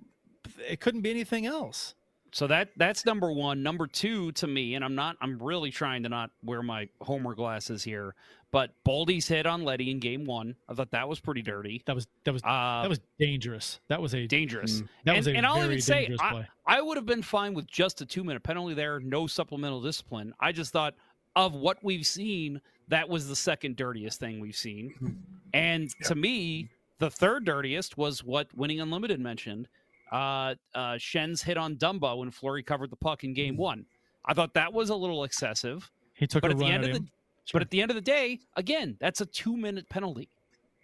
[0.69, 1.95] It couldn't be anything else.
[2.33, 3.63] So that that's number one.
[3.63, 5.17] Number two to me, and I'm not.
[5.21, 8.15] I'm really trying to not wear my homer glasses here.
[8.53, 10.57] But Boldy's hit on Leddy in Game One.
[10.69, 11.83] I thought that was pretty dirty.
[11.87, 13.81] That was that was Uh, that was dangerous.
[13.89, 14.81] That was a dangerous.
[15.05, 16.47] that and, was a and I'll very even say, I.
[16.67, 20.35] I would have been fine with just a two minute penalty there, no supplemental discipline.
[20.41, 20.95] I just thought
[21.37, 24.95] of what we've seen, that was the second dirtiest thing we've seen.
[25.53, 26.69] And to me,
[27.01, 29.67] the third dirtiest was what Winning Unlimited mentioned.
[30.13, 33.85] Uh, uh, Schenn's hit on Dumba when Fleury covered the puck in game one.
[34.25, 35.91] I thought that was a little excessive.
[36.15, 37.11] He took But a at the run end at of him.
[37.47, 40.29] The but at the end of the day, again, that's a two minute penalty.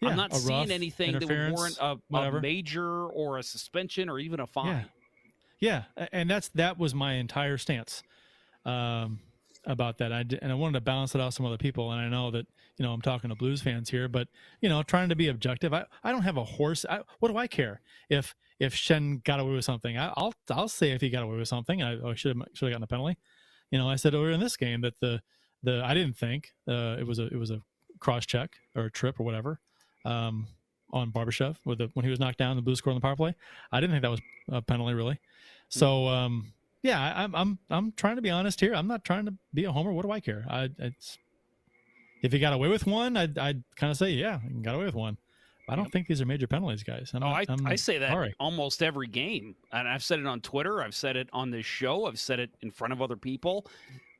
[0.01, 4.19] Yeah, I'm not seeing anything that would warrant a, a major or a suspension or
[4.19, 4.67] even a fine.
[4.67, 4.85] Yeah.
[5.59, 8.03] Yeah, and that's that was my entire stance
[8.67, 9.21] um,
[9.65, 10.13] about that.
[10.13, 12.31] I d- and I wanted to balance it out some other people, and I know
[12.31, 12.47] that
[12.77, 14.29] you know I'm talking to Blues fans here, but
[14.61, 15.73] you know trying to be objective.
[15.73, 16.85] I, I don't have a horse.
[16.89, 17.81] I, what do I care
[18.11, 19.97] if if Schenn got away with something?
[19.97, 21.83] I, I'll I'll say if he got away with something.
[21.83, 23.17] I, I should have should have gotten a penalty.
[23.71, 25.23] You know, I said earlier in this game that the
[25.67, 27.61] the I didn't think uh, it was a it was a
[28.01, 29.61] cross check or a trip or whatever.
[30.05, 30.47] Um,
[30.93, 33.17] on Barbashev with the when he was knocked down, the blue score on the power
[33.17, 33.35] play.
[33.73, 35.19] I didn't think that was a penalty really.
[35.69, 36.53] So um,
[36.83, 38.73] yeah, I, I'm I'm I'm trying to be honest here.
[38.75, 39.93] I'm not trying to be a homer.
[39.93, 40.47] What do I care?
[40.49, 41.19] I it's
[42.23, 44.85] if he got away with one, I'd I'd kind of say yeah, he got away
[44.87, 45.19] with one.
[45.69, 47.11] I don't think these are major penalties, guys.
[47.13, 48.33] I'm Oh, not- I, I say that sorry.
[48.39, 49.57] almost every game.
[49.73, 50.81] And I've said it on Twitter.
[50.81, 52.07] I've said it on this show.
[52.07, 53.67] I've said it in front of other people.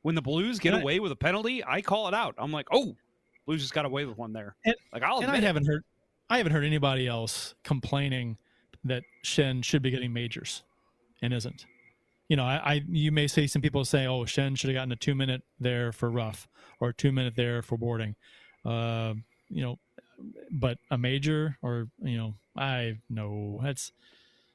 [0.07, 2.33] When the Blues get And I- away with a penalty, I call it out.
[2.37, 2.95] I'm like, oh,
[3.45, 4.55] Blues just got away with one there.
[4.63, 5.43] And- like, I'll and I it.
[5.43, 5.83] haven't heard
[6.29, 8.37] I haven't heard anybody else complaining
[8.85, 10.63] that Schenn should be getting majors
[11.21, 11.65] and isn't.
[12.29, 14.93] You know, I, I you may see some people say, "Oh, Schenn should have gotten
[14.93, 16.47] a two minute there for rough
[16.79, 18.15] or a two minute there for boarding."
[18.63, 19.13] Uh,
[19.49, 19.77] you know,
[20.51, 23.91] but a major or you know, I know that's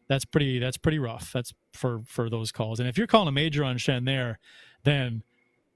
[0.08, 1.30] that's pretty that's pretty rough.
[1.30, 2.80] That's for for those calls.
[2.80, 4.38] And if you're calling a major on Schenn there,
[4.84, 5.22] then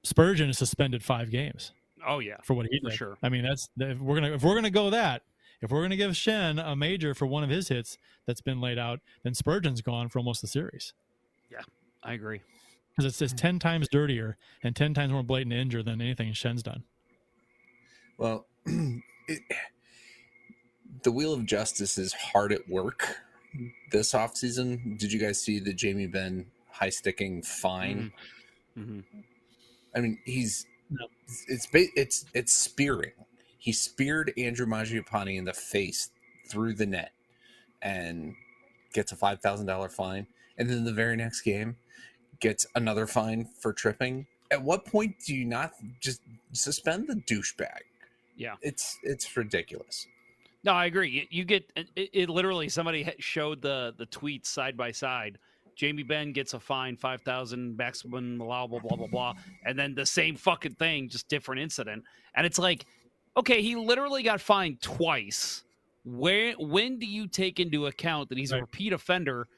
[0.07, 1.73] Spurgeon is suspended five games
[2.07, 2.37] Oh, yeah.
[2.45, 2.97] for what he For did.
[2.97, 3.19] sure.
[3.23, 5.23] I mean, that's if we're gonna if we're gonna go that
[5.63, 8.79] if we're gonna give Schenn a major for one of his hits that's been laid
[8.79, 10.93] out, then Spurgeon's gone for almost the series
[11.51, 11.63] Yeah,
[12.03, 12.41] I agree.
[12.91, 16.63] because it's just ten times dirtier and ten times more blatant injury than anything Schenn's
[16.63, 16.85] done.
[18.19, 19.41] Well, it,
[21.03, 23.17] the wheel of justice is hard at work
[23.91, 24.99] this offseason.
[24.99, 28.13] Did you guys see the Jamie Benn high sticking fine?
[28.75, 29.01] hmm
[29.97, 31.07] I mean, he's No.
[31.49, 33.13] it's it's it's spearing.
[33.59, 36.11] He speared Andrew Mangiapane in the face
[36.49, 37.13] through the net
[37.83, 38.35] and
[38.93, 40.27] gets a five thousand dollar fine.
[40.59, 41.77] And then the very next game
[42.41, 44.27] gets another fine for tripping.
[44.51, 46.21] At what point do you not just
[46.53, 47.81] suspend the douchebag?
[48.37, 48.55] Yeah.
[48.63, 50.07] It's it's ridiculous.
[50.63, 51.11] No, I agree.
[51.11, 52.29] You, you get it, it.
[52.29, 55.39] Literally, somebody showed the the tweets side by side.
[55.77, 60.07] Jamie Benn gets a fine, five thousand maximum allowable, blah blah blah, and then the
[60.07, 62.03] same fucking thing, just different incident.
[62.35, 62.87] And it's like,
[63.37, 65.63] okay, he literally got fined twice.
[66.05, 69.49] Where when do you take into account that he's a repeat offender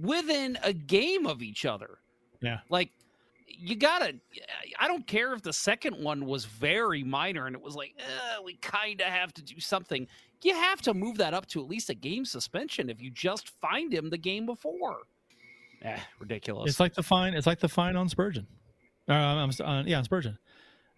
[0.00, 1.98] within a game of each other?
[2.40, 2.58] Yeah.
[2.70, 2.90] Like
[3.46, 4.14] you gotta
[4.78, 8.42] I don't care if the second one was very minor and it was like, uh,
[8.42, 10.06] we kind of have to do something.
[10.42, 13.48] You have to move that up to at least a game suspension if you just
[13.60, 15.00] find him the game before.
[15.82, 16.70] Eh, ridiculous.
[16.70, 17.34] It's like the fine.
[17.34, 18.46] It's like the fine on Spurgeon.
[19.08, 20.38] Uh, I'm, uh, yeah, on Spurgeon.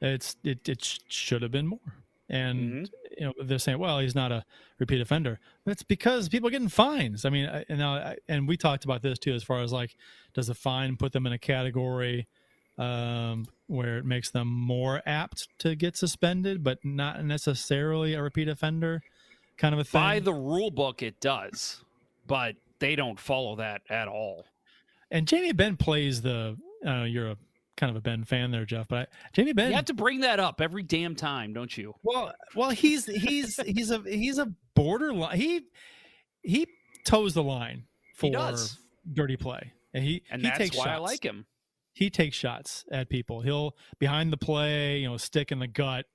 [0.00, 1.80] It's it it sh- should have been more.
[2.28, 4.44] And you know they're saying, well, he's not a
[4.78, 5.40] repeat offender.
[5.66, 7.24] That's because people are getting fines.
[7.24, 9.72] I mean, I- and now I- and we talked about this too, as far as
[9.72, 9.96] like,
[10.32, 12.28] does the fine put them in a category
[12.78, 18.48] um, where it makes them more apt to get suspended, but not necessarily a repeat
[18.48, 19.02] offender,
[19.58, 20.00] kind of a thing.
[20.00, 21.84] By the rule book, it does,
[22.26, 24.46] but they don't follow that at all.
[25.10, 26.56] And Jamie Benn plays the.
[26.86, 27.36] Uh, you're a
[27.76, 30.20] kind of a Benn fan there, Jeff, but I, Jamie Benn You have to bring
[30.20, 31.94] that up every damn time, don't you?
[32.02, 35.36] Well, well, he's he's he's a he's a borderline.
[35.36, 35.62] He
[36.42, 36.66] he
[37.04, 37.84] toes the line
[38.14, 38.54] for
[39.12, 41.02] dirty play, and he And he that's takes why I shots.
[41.02, 41.46] like him.
[41.92, 43.40] He takes shots at people.
[43.40, 46.06] He'll behind the play, you know, stick in the gut,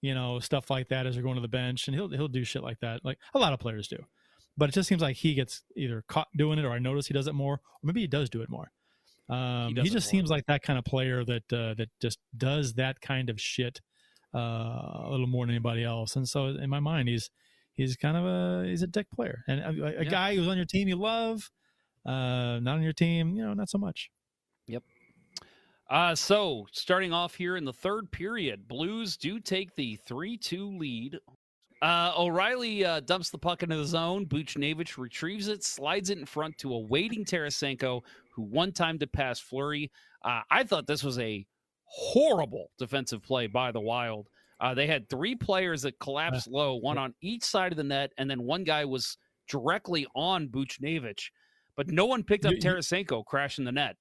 [0.00, 2.44] you know, stuff like that as they're going to the bench, and he'll he'll do
[2.44, 3.98] shit like that, like a lot of players do.
[4.58, 7.14] But it just seems like he gets either caught doing it, or I notice he
[7.14, 8.70] does it more, or maybe he does do it more.
[9.30, 12.74] Um, he, it just seems like that kind of player that uh, that just does
[12.74, 13.80] that kind of shit
[14.34, 16.16] uh, a little more than anybody else.
[16.16, 17.30] And so in my mind, he's
[17.74, 20.10] he's kind of a he's a dick player and a, a Yeah.
[20.10, 21.50] guy who's on your team you love,
[22.04, 24.10] uh, not on your team, you know, not so much.
[24.66, 24.82] Yep.
[25.88, 31.18] Uh, so starting off here in the third period, Blues do take the three-two lead.
[31.80, 34.26] Uh, O'Reilly uh, dumps the puck into the zone.
[34.26, 38.02] Buchnevich retrieves it, slides it in front to a waiting Tarasenko,
[38.32, 39.90] who one time to pass Fleury.
[40.24, 41.46] Uh, I thought this was a
[41.84, 44.28] horrible defensive play by the Wild.
[44.60, 48.12] Uh, they had three players that collapsed low, one on each side of the net,
[48.18, 49.16] and then one guy was
[49.48, 51.30] directly on Buchnevich,
[51.76, 53.96] but no one picked up you- Tarasenko crashing the net.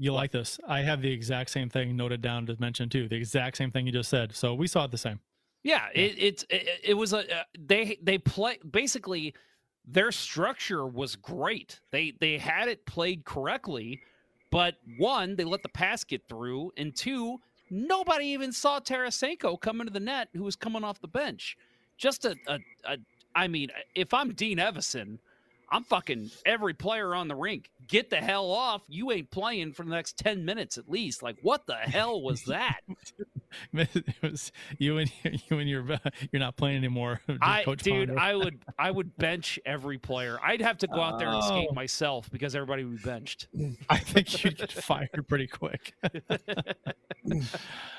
[0.00, 0.60] You like this?
[0.68, 3.08] I have the exact same thing noted down to mention too.
[3.08, 4.32] The exact same thing you just said.
[4.36, 5.18] So we saw it the same.
[5.62, 9.34] Yeah, it it's it, it was a uh, they they play basically
[9.86, 11.80] their structure was great.
[11.90, 14.00] They they had it played correctly,
[14.50, 17.38] but one they let the pass get through, and two
[17.70, 21.56] nobody even saw Tarasenko come into the net who was coming off the bench.
[21.96, 22.96] Just a a, a
[23.34, 25.18] I mean, if I'm Dean Evason,
[25.70, 27.70] I'm fucking every player on the rink.
[27.86, 28.82] Get the hell off.
[28.88, 31.22] You ain't playing for the next 10 minutes at least.
[31.22, 32.80] Like, what the hell was that?
[33.72, 35.98] it was you and you and your
[36.32, 37.20] you're not playing anymore.
[37.40, 38.20] I, Coach dude, Ponder.
[38.20, 40.38] I would I would bench every player.
[40.42, 41.46] I'd have to go out there and oh.
[41.46, 41.74] skate Oh.
[41.74, 43.48] myself because everybody would be benched.
[43.90, 45.94] I think you'd get fired pretty quick.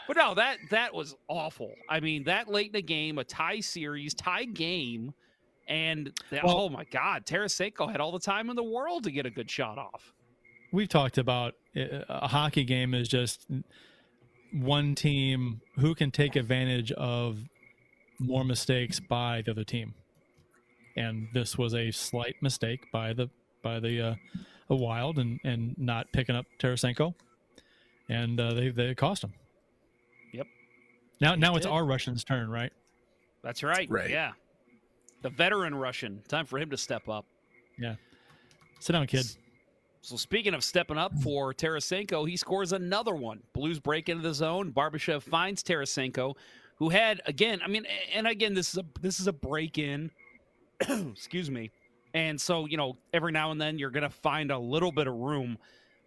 [0.07, 1.71] But no, that that was awful.
[1.87, 5.13] I mean, that late in the game, a tie series, tie game,
[5.69, 9.11] and that, Well- oh my god, Tarasenko had all the time in the world to
[9.11, 10.13] get a good shot off.
[10.71, 13.47] We've talked about uh, a hockey game is just
[14.51, 17.39] one team who can take advantage of
[18.19, 19.93] more mistakes by the other team,
[20.95, 23.29] and this was a slight mistake by the
[23.63, 24.15] by the uh,
[24.67, 27.13] the Wild and and not picking up Tarasenko,
[28.09, 29.33] and uh, they they cost them.
[30.33, 30.47] Yep.
[31.21, 31.71] Now now it's did.
[31.71, 32.73] our Russians' turn, right?
[33.41, 33.89] That's right.
[33.89, 34.09] Right.
[34.09, 34.33] Yeah.
[35.21, 36.21] The veteran Russian.
[36.27, 37.25] Time for him to step up.
[37.77, 37.95] Yeah.
[38.79, 39.25] Sit down, kid.
[40.01, 43.41] So speaking of stepping up for Tarasenko, he scores another one.
[43.53, 44.71] Blues break into the zone.
[44.71, 46.35] Barbashev finds Tarasenko,
[46.77, 47.59] who had again.
[47.63, 50.09] I mean, and again, this is a this is a break in.
[50.79, 51.71] excuse me.
[52.13, 55.15] And so you know, every now and then you're gonna find a little bit of
[55.15, 55.57] room,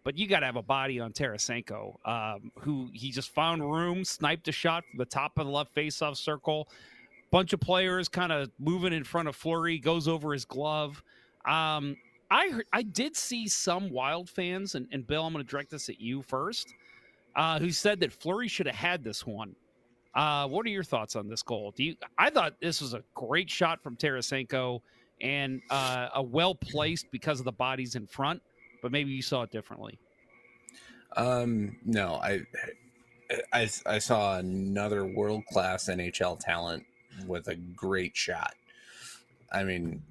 [0.04, 4.04] but you got to have a body on Tarasenko, um, who he just found room,
[4.04, 6.68] sniped a shot from the top of the left faceoff circle.
[7.32, 11.02] Bunch of players kind of moving in front of Fleury, goes over his glove.
[11.44, 11.96] Um,
[12.30, 15.88] I I did see some Wild fans, and, and Bill, I'm going to direct this
[15.88, 16.74] at you first,
[17.34, 19.56] uh, who said that Fleury should have had this one.
[20.14, 21.72] Uh, what are your thoughts on this goal?
[21.74, 21.96] Do you?
[22.18, 24.80] I thought this was a great shot from Tarasenko
[25.22, 28.42] and uh, a well placed because of the bodies in front,
[28.82, 29.98] but maybe you saw it differently.
[31.16, 32.40] Um, no, I,
[33.52, 36.84] I, I saw another world class NHL talent
[37.26, 38.54] with a great shot.
[39.52, 40.02] I mean,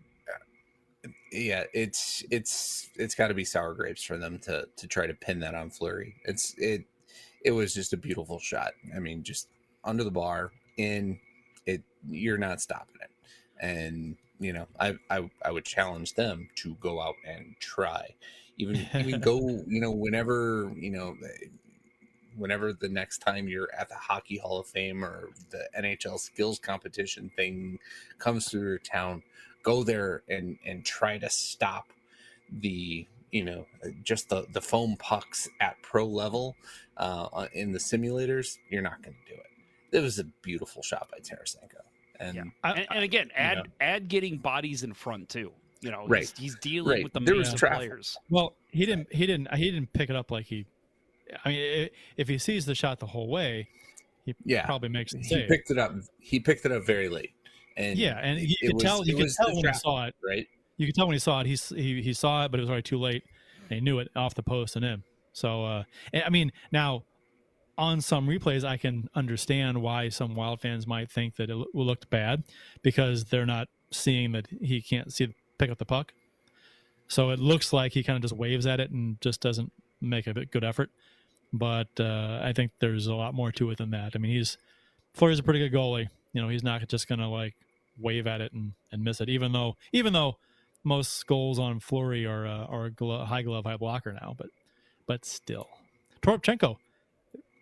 [1.31, 5.13] yeah, it's it's it's got to be sour grapes for them to to try to
[5.13, 6.15] pin that on Fleury.
[6.25, 6.85] It's it
[7.43, 8.73] it was just a beautiful shot.
[8.95, 9.47] I mean, just
[9.83, 11.19] under the bar in
[11.65, 11.81] it.
[12.07, 13.11] You're not stopping it,
[13.59, 18.15] and you know, I I I would challenge them to go out and try
[18.57, 21.15] even even go you know whenever you know
[22.37, 26.59] whenever the next time you're at the hockey hall of fame or the nhl skills
[26.59, 27.77] competition thing
[28.19, 29.21] comes through your town
[29.63, 31.89] go there and and try to stop
[32.59, 33.65] the you know
[34.03, 36.55] just the the foam pucks at pro level
[36.97, 41.07] uh in the simulators you're not going to do it it was a beautiful shot
[41.11, 41.79] by tarasenko
[42.19, 42.43] and Yeah.
[42.63, 43.63] I- and, and again, add know.
[43.81, 45.51] add getting bodies in front too.
[45.81, 46.21] You know, Right.
[46.21, 47.03] he's, he's dealing Right.
[47.03, 48.15] with the There was players.
[48.29, 49.11] Well, he didn't.
[49.11, 49.51] He didn't.
[49.55, 50.67] He didn't pick it up like he.
[51.45, 53.67] I mean, if he sees the shot the whole way,
[54.25, 54.65] he Yeah.
[54.65, 55.47] probably makes the he save.
[55.49, 57.31] picked it up he picked it up very late
[57.77, 59.05] and yeah, and you could was- tell.
[59.07, 60.15] You could tell when he saw it.
[60.23, 60.47] right
[60.77, 61.47] You could tell when he saw it.
[61.47, 63.23] He he he saw it, but it was already too late.
[63.69, 65.03] And he knew it off the post and in.
[65.33, 67.05] So, uh, and, I mean, now
[67.77, 71.67] on some replays, I can understand why some Wild fans might think that it lo-
[71.73, 72.43] looked bad
[72.81, 76.13] because they're not seeing that he can't see pick up the puck.
[77.07, 79.71] So it looks like he kind of just waves at it and just doesn't
[80.01, 80.91] make a good effort.
[81.53, 84.13] But uh, I think there's a lot more to it than that.
[84.15, 84.57] I mean, he's
[85.13, 86.07] Fleury's a pretty good goalie.
[86.33, 87.55] You know, he's not just gonna like
[87.99, 89.29] wave at it and, and miss it.
[89.29, 90.37] Even though even though
[90.83, 92.91] most goals on Fleury are uh, are
[93.25, 94.47] high glove, high blocker now, but
[95.07, 95.67] but still,
[96.21, 96.77] Toropchenko,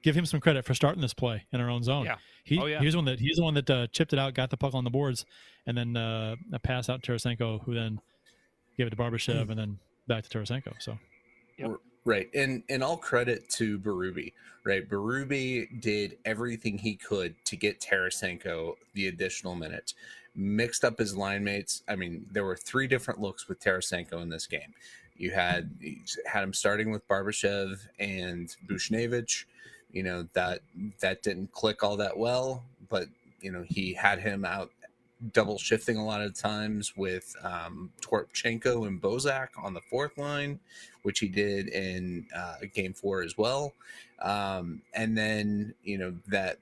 [0.03, 2.05] give him some credit for starting this play in our own zone.
[2.05, 2.17] Yeah.
[2.43, 2.79] He, Oh, yeah.
[2.79, 4.73] he's the one that he's the one that uh, chipped it out, got the puck
[4.73, 5.25] on the boards,
[5.65, 7.99] and then uh, a pass out to Tarasenko, who then
[8.77, 10.73] gave it to Barbashev, and then back to Tarasenko.
[10.79, 10.97] So
[11.57, 11.71] Yep.
[12.09, 12.27] Right.
[12.33, 14.33] And and all credit to Berube.
[14.63, 14.89] Right.
[14.89, 19.93] Berube did everything he could to get Tarasenko the additional minutes.
[20.35, 21.83] Mixed up his line mates.
[21.87, 24.73] I mean, there were three different looks with Tarasenko in this game.
[25.17, 29.45] You had you had him starting with Barbashev and Buchnevich.
[29.91, 30.61] You know, that
[31.01, 33.07] that didn't click all that well, but
[33.39, 34.71] you know, he had him out
[35.31, 40.59] double shifting a lot of times with um, Toropchenko and Bozak on the fourth line,
[41.03, 43.73] which he did in uh, game four as well.
[44.21, 46.57] Um, and then you know that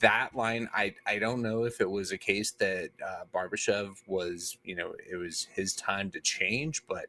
[0.00, 4.56] that line, I I don't know if it was a case that uh, Barbashev was
[4.64, 7.06] you know it was his time to change, but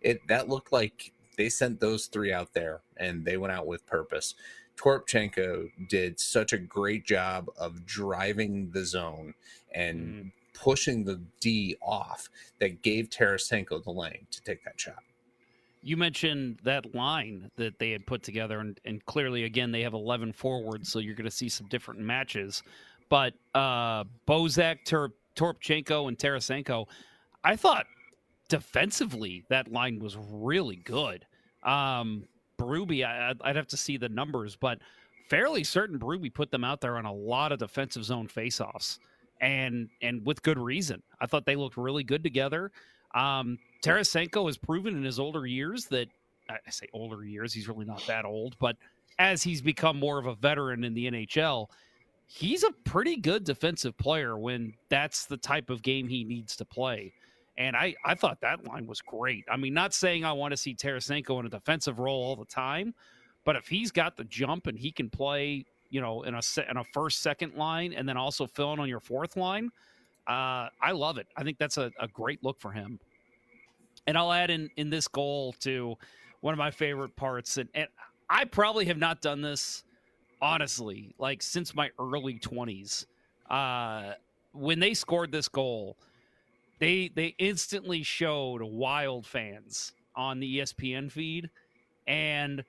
[0.00, 3.86] it that looked like they sent those three out there and they went out with
[3.86, 4.34] purpose.
[4.76, 9.34] Toropchenko did such a great job of driving the zone
[9.74, 12.28] and pushing the D off
[12.60, 15.02] that gave Tarasenko the lane to take that shot.
[15.82, 19.94] You mentioned that line that they had put together, and, and clearly, again, they have
[19.94, 22.62] 11 forwards, so you're going to see some different matches.
[23.08, 26.86] But uh, Bozak, Tor- Toropchenko, and Tarasenko,
[27.44, 27.86] I thought
[28.48, 31.24] defensively, that line was really good.
[31.62, 32.24] Um,
[32.58, 34.78] Berube, I, I'd have to see the numbers, but
[35.28, 38.98] fairly certain Berube put them out there on a lot of defensive zone faceoffs,
[39.40, 41.02] and and with good reason.
[41.20, 42.70] I thought they looked really good together.
[43.14, 46.08] Um, Tarasenko has proven in his older years that
[46.48, 48.76] I say older years, he's really not that old, but
[49.18, 51.68] as he's become more of a veteran in the NHL,
[52.26, 56.64] he's a pretty good defensive player when that's the type of game he needs to
[56.64, 57.12] play.
[57.58, 59.44] And I, I thought that line was great.
[59.50, 62.44] I mean, not saying I want to see Tarasenko in a defensive role all the
[62.44, 62.94] time,
[63.44, 66.76] but if he's got the jump and he can play, you know, in a in
[66.76, 69.70] a first second line and then also fill in on your fourth line,
[70.26, 71.28] uh, I love it.
[71.36, 73.00] I think that's a, a great look for him.
[74.06, 75.96] And I'll add in in this goal to
[76.40, 77.88] one of my favorite parts, and, and
[78.28, 79.84] I probably have not done this
[80.42, 83.06] honestly, like since my early twenties.
[83.48, 84.12] Uh,
[84.52, 85.96] when they scored this goal,
[86.78, 91.50] they they instantly showed Wild fans on the ESPN feed,
[92.06, 92.64] and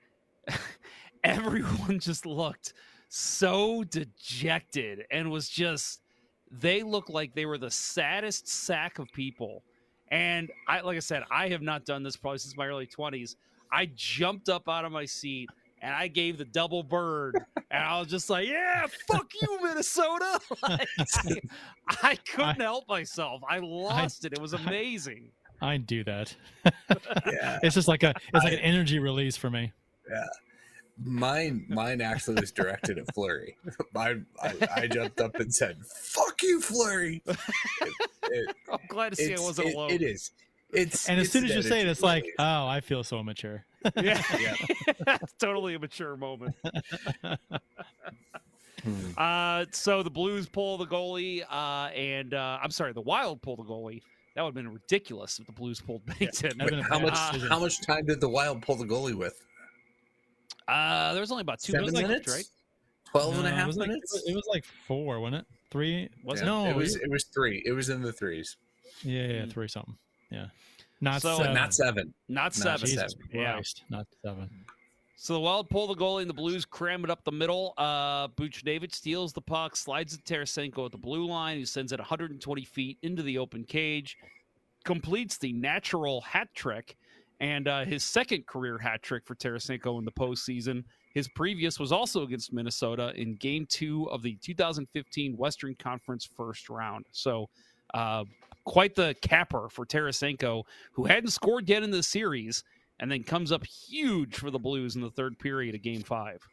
[1.24, 2.74] everyone just looked
[3.08, 6.02] so dejected and was just
[6.50, 9.62] they looked like they were the saddest sack of people.
[10.10, 13.36] And I like I said, I have not done this probably since my early 20s.
[13.70, 15.50] I jumped up out of my seat
[15.82, 17.36] and I gave the double bird,
[17.70, 20.88] and I was just like, "Yeah, fuck you, Minnesota!" like,
[22.02, 23.42] I couldn't I, help myself.
[23.48, 24.32] I lost I, it.
[24.34, 25.30] It was amazing.
[25.60, 26.34] I do that.
[27.26, 27.58] yeah.
[27.62, 29.72] It's just like a it's like an energy release for me.
[30.10, 30.24] Yeah.
[31.00, 33.56] Mine, mine actually was directed at Fleury.
[33.94, 34.16] I,
[34.74, 37.36] I jumped up and said, "Fuck you, Fleury." It,
[38.24, 39.90] it, I'm glad to see I wasn't it, alone.
[39.92, 40.32] It is.
[40.72, 43.22] It's and as it's soon as you say it, it's like, oh, I feel so
[43.22, 43.64] mature.
[43.96, 44.22] yeah,
[45.06, 45.18] yeah.
[45.38, 46.54] totally a mature moment.
[49.16, 53.56] Uh, so the Blues pull the goalie, uh, and uh, I'm sorry, the Wild pull
[53.56, 54.02] the goalie.
[54.34, 56.70] That would have been ridiculous if the Blues pulled Binnington.
[56.70, 56.82] Yeah.
[56.88, 57.18] how much?
[57.48, 59.42] how much time did the Wild pull the goalie with?
[60.68, 62.44] Uh, there was only about two Seven minutes, minutes, right?
[63.10, 63.78] 12 no, and a half it minutes.
[63.78, 65.46] Like, it, was, it was like four, wasn't it?
[65.70, 66.08] Three?
[66.24, 66.44] Was yeah.
[66.44, 66.46] it?
[66.46, 66.96] No, it was.
[66.96, 67.62] It was three.
[67.64, 68.56] It was in the threes.
[69.02, 69.96] Yeah, yeah, three something.
[70.30, 70.46] Yeah.
[71.00, 71.54] Not So- seven.
[71.54, 72.14] Not seven.
[72.28, 72.86] Not Not seven.
[72.88, 73.52] Jesus Yeah.
[73.52, 74.50] Christ, not seven.
[75.20, 77.74] So the Wild pull the goalie, and the Blues cram it up the middle.
[77.76, 81.90] Uh, Buchnevich steals the puck, slides it to Tarasenko at the blue line, who sends
[81.92, 84.16] it 120 feet into the open cage,
[84.84, 86.96] completes the natural hat trick,
[87.40, 90.84] and uh, his second career hat trick for Tarasenko in the postseason.
[91.14, 96.70] His previous was also against Minnesota in Game Two of the 2015 Western Conference First
[96.70, 97.06] Round.
[97.10, 97.48] So,
[97.92, 98.24] uh,
[98.68, 100.62] quite the capper for Tarasenko,
[100.92, 102.62] who hadn't scored yet in the series,
[103.00, 106.46] and then comes up huge for the Blues in the third period of Game Five.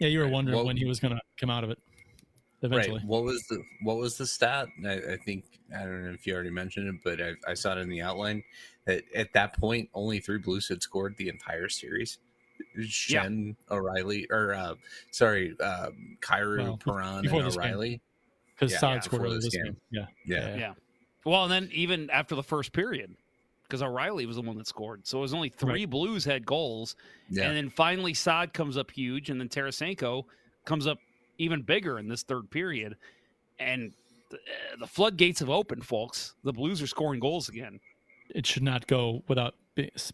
[0.00, 1.78] Yeah, you were wondering Well- when he was going to come out of it.
[2.60, 2.96] Eventually.
[2.98, 3.06] Right.
[3.06, 4.66] What was the What was the stat?
[4.84, 7.76] I, I think I don't know if you already mentioned it, but I, I saw
[7.76, 8.42] it in the outline
[8.84, 12.18] that at that point only three Blues had scored the entire series.
[12.80, 14.74] Schenn O'Reilly, or uh,
[15.12, 17.32] sorry, um, Kyrou Well, Perron and.
[17.32, 18.00] O'Reilly.
[18.56, 19.64] Because Yeah, Saad yeah, scored this this game.
[19.64, 19.76] game.
[19.92, 20.06] Yeah.
[20.26, 20.56] Yeah.
[20.56, 20.72] Yeah.
[21.24, 23.14] Well, and then even after the first period,
[23.64, 25.06] because O'Reilly was the one that scored.
[25.06, 26.96] So it was only three Blues had goals.
[27.28, 27.44] Yeah.
[27.44, 30.24] And then finally Saad comes up huge, and then Tarasenko
[30.64, 30.98] comes up
[31.38, 32.96] even bigger in this third period.
[33.58, 33.92] And
[34.30, 34.38] the,
[34.80, 36.34] the floodgates have opened, folks.
[36.44, 37.78] The Blues are scoring goals again.
[38.34, 39.54] It should not go without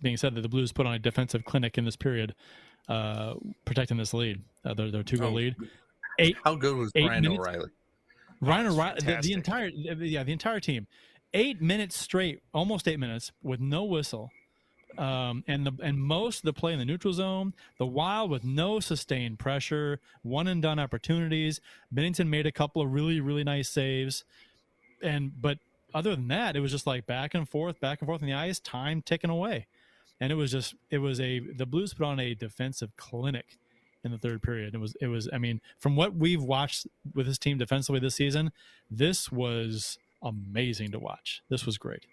[0.02, 2.34] being said that the Blues put on a defensive clinic in this period,
[2.88, 4.42] uh, protecting this lead.
[4.64, 5.54] Uh, their, their two goal Oh, lead.
[6.18, 6.36] Eight.
[6.44, 7.70] How good was eight Brian minutes- O'Reilly?
[8.40, 10.86] Ryan the, the entire yeah, the entire team,
[11.32, 14.30] eight minutes straight, almost eight minutes with no whistle,
[14.98, 17.54] um, and the and most of the play in the neutral zone.
[17.78, 21.60] The Wild with no sustained pressure, one and done opportunities.
[21.94, 24.24] Binnington made a couple of really really nice saves,
[25.02, 25.58] and but
[25.94, 28.34] other than that, it was just like back and forth, back and forth on the
[28.34, 29.66] ice, time ticking away,
[30.20, 33.58] and it was just it was a the Blues put on a defensive clinic
[34.04, 34.74] in the third period.
[34.74, 38.14] It was it was I mean, from what we've watched with this team defensively this
[38.14, 38.52] season,
[38.90, 41.42] this was amazing to watch.
[41.48, 42.06] This was great.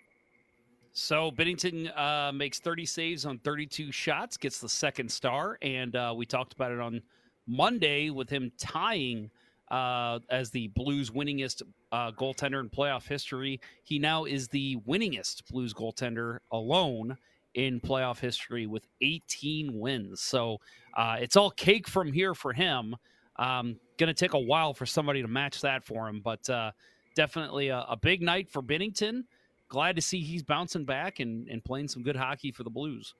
[0.94, 6.14] So Binnington uh, makes 30 saves on 32 shots, gets the second star, and uh,
[6.16, 7.02] we talked about it on
[7.48, 9.32] Monday with him tying
[9.70, 11.62] uh, as the Blues' winningest
[11.94, 13.62] uh, goaltender in playoff history.
[13.84, 17.18] He now is the winningest Blues goaltender alone
[17.53, 20.22] in playoff history with 18 wins.
[20.22, 20.57] So
[20.95, 22.95] uh, it's all cake from here for him.
[23.38, 26.72] Um, Going to take a while for somebody to match that for him, but uh,
[27.15, 29.26] definitely a, a big night for Binnington
[29.72, 33.15] glad to see he's bouncing back and, and playing some good hockey for the Blues.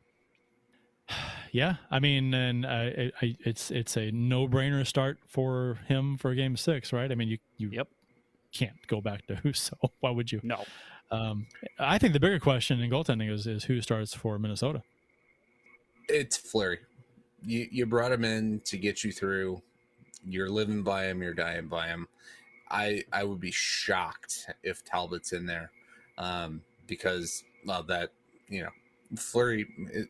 [1.54, 6.16] Yeah, I mean, and uh, I, I, it's it's a no brainer start for him
[6.18, 7.12] for Game Six, right?
[7.12, 7.90] I mean, you you Yep.
[8.54, 9.74] can't go back to Husso.
[10.00, 10.40] Why would you?
[10.44, 10.64] No.
[11.12, 11.48] Um,
[11.78, 14.82] I think the bigger question in goaltending is is who starts for Minnesota.
[16.08, 16.80] It's Fleury.
[17.44, 19.62] You you brought him in to get you through.
[20.26, 21.22] You're living by him.
[21.22, 22.08] You're dying by him.
[22.70, 25.72] I I would be shocked if Talbot's in there,
[26.18, 28.12] um, because of that.
[28.48, 28.70] You know,
[29.18, 29.68] Fleury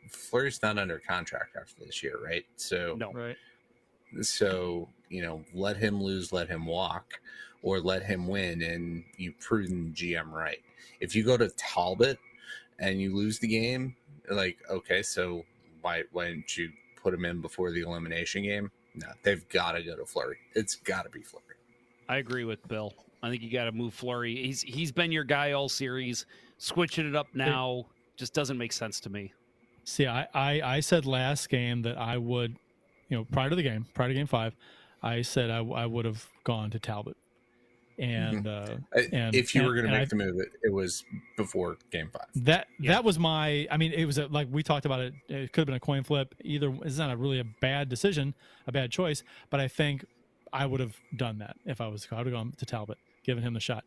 [0.10, 2.46] Fleury's not under contract after this year, right?
[2.58, 3.12] So No.
[3.12, 3.38] Right.
[4.22, 7.20] so you know, let him lose, let him walk,
[7.62, 10.60] or let him win, and you prudent GM right.
[11.00, 12.20] If you go to Talbot
[12.80, 13.96] and you lose the game,
[14.30, 15.44] like okay, so
[15.82, 16.72] why why didn't you
[17.02, 18.72] put him in before the elimination game?
[18.96, 20.38] No, they've got to go to Fleury.
[20.54, 21.46] It's got to be Fleury.
[22.10, 22.94] I agree with Bill.
[23.24, 24.36] I think you got to move Fleury.
[24.36, 26.26] He's he's been your guy all series.
[26.58, 27.86] Switching it up now
[28.18, 29.34] just doesn't make sense to me.
[29.84, 32.56] See, I, I, I said last game that I would,
[33.10, 34.56] you know, prior to the game, prior to game five,
[35.02, 37.18] I said I, I would have gone to Talbot.
[38.00, 38.78] And, uh,
[39.12, 41.04] and if you and- were going to make I- the move, it, it was
[41.38, 42.28] before Game Five.
[42.36, 43.68] That that was my.
[43.70, 45.14] I mean, it was a, like we talked about it.
[45.28, 46.34] It could have been a coin flip.
[46.42, 48.34] Either it's not a really a bad decision,
[48.68, 49.24] a bad choice.
[49.50, 50.06] But I think
[50.54, 52.08] I would have done that if I was.
[52.12, 53.84] I would have gone to Talbot, given him the shot.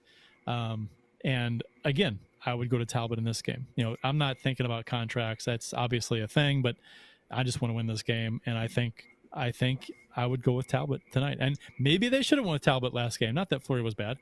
[0.46, 0.88] Um,
[1.24, 3.66] and again, I would go to Talbot in this game.
[3.76, 5.44] You know, I'm not thinking about contracts.
[5.44, 6.76] That's obviously a thing, but
[7.30, 10.52] I just want to win this game, and I think I think I would go
[10.52, 11.38] with Talbot tonight.
[11.40, 13.34] And maybe they should have won with Talbot last game.
[13.34, 14.18] Not that Fleury was bad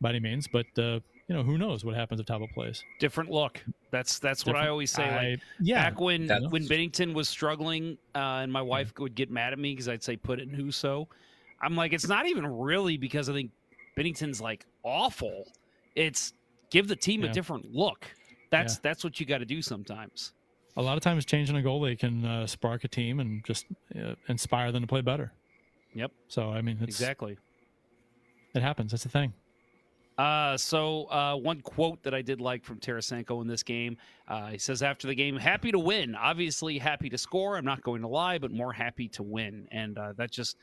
[0.00, 2.82] by any means, but uh, you know, who knows what happens if Talbot plays.
[2.98, 3.62] Different look.
[3.90, 5.04] That's that's what I always say.
[5.04, 9.30] I- like yeah, back when when Binnington was struggling, uh, and my wife would get
[9.30, 11.06] mad at me because I'd say put it in Husso.
[11.60, 13.50] I'm like, it's not even really because I think
[13.96, 15.44] Binnington's like awful.
[15.96, 16.32] It's
[16.70, 18.06] give the team a different look.
[18.50, 18.80] That's Yeah.
[18.84, 20.32] that's what you got to do sometimes.
[20.78, 23.66] A lot of times changing a goalie can uh, spark a team and just
[24.00, 25.32] uh, inspire them to play better.
[25.92, 26.12] Yep.
[26.28, 27.36] So I mean, it's, Exactly.
[28.54, 28.92] It happens.
[28.92, 29.34] That's the thing.
[30.16, 33.96] Uh, so uh, one quote that I did like from Tarasenko in this game,
[34.26, 36.14] uh, he says after the game, "Happy to win.
[36.14, 37.56] Obviously happy to score.
[37.56, 40.56] I'm not going to lie, but more happy to win." And uh, that just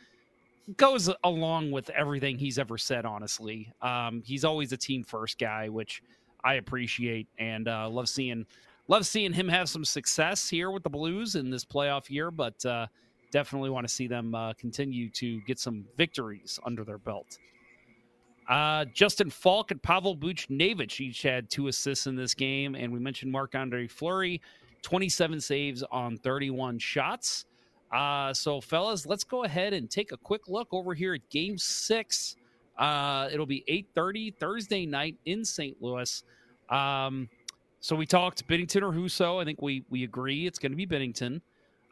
[0.77, 3.05] goes along with everything he's ever said.
[3.05, 6.01] Honestly, um, he's always a team first guy, which
[6.43, 8.45] I appreciate and uh, love seeing.
[8.87, 12.63] Love seeing him have some success here with the Blues in this playoff year, but
[12.65, 12.85] uh,
[13.31, 17.39] definitely want to see them uh, continue to get some victories under their belt.
[18.47, 22.99] Uh, Justin Faulk and Pavel Buchnevich each had two assists in this game, and we
[22.99, 24.39] mentioned Marc Andre Fleury,
[24.83, 27.45] 27 saves on 31 shots.
[27.91, 31.57] Uh, so, fellas, let's go ahead and take a quick look over here at Game
[31.57, 32.35] Six.
[32.77, 35.81] Uh, it'll be 8:30 Thursday night in St.
[35.81, 36.23] Louis.
[36.69, 37.29] Um,
[37.85, 39.39] so we talked Binnington or Husso.
[39.39, 41.41] I think we we agree it's going to be Binnington.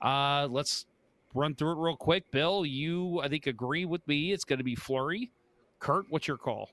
[0.01, 0.87] Uh, let's
[1.35, 2.31] run through it real quick.
[2.31, 4.31] Bill, you I think agree with me.
[4.31, 5.29] It's going to be Fleury.
[5.77, 6.71] Curt, what's your call?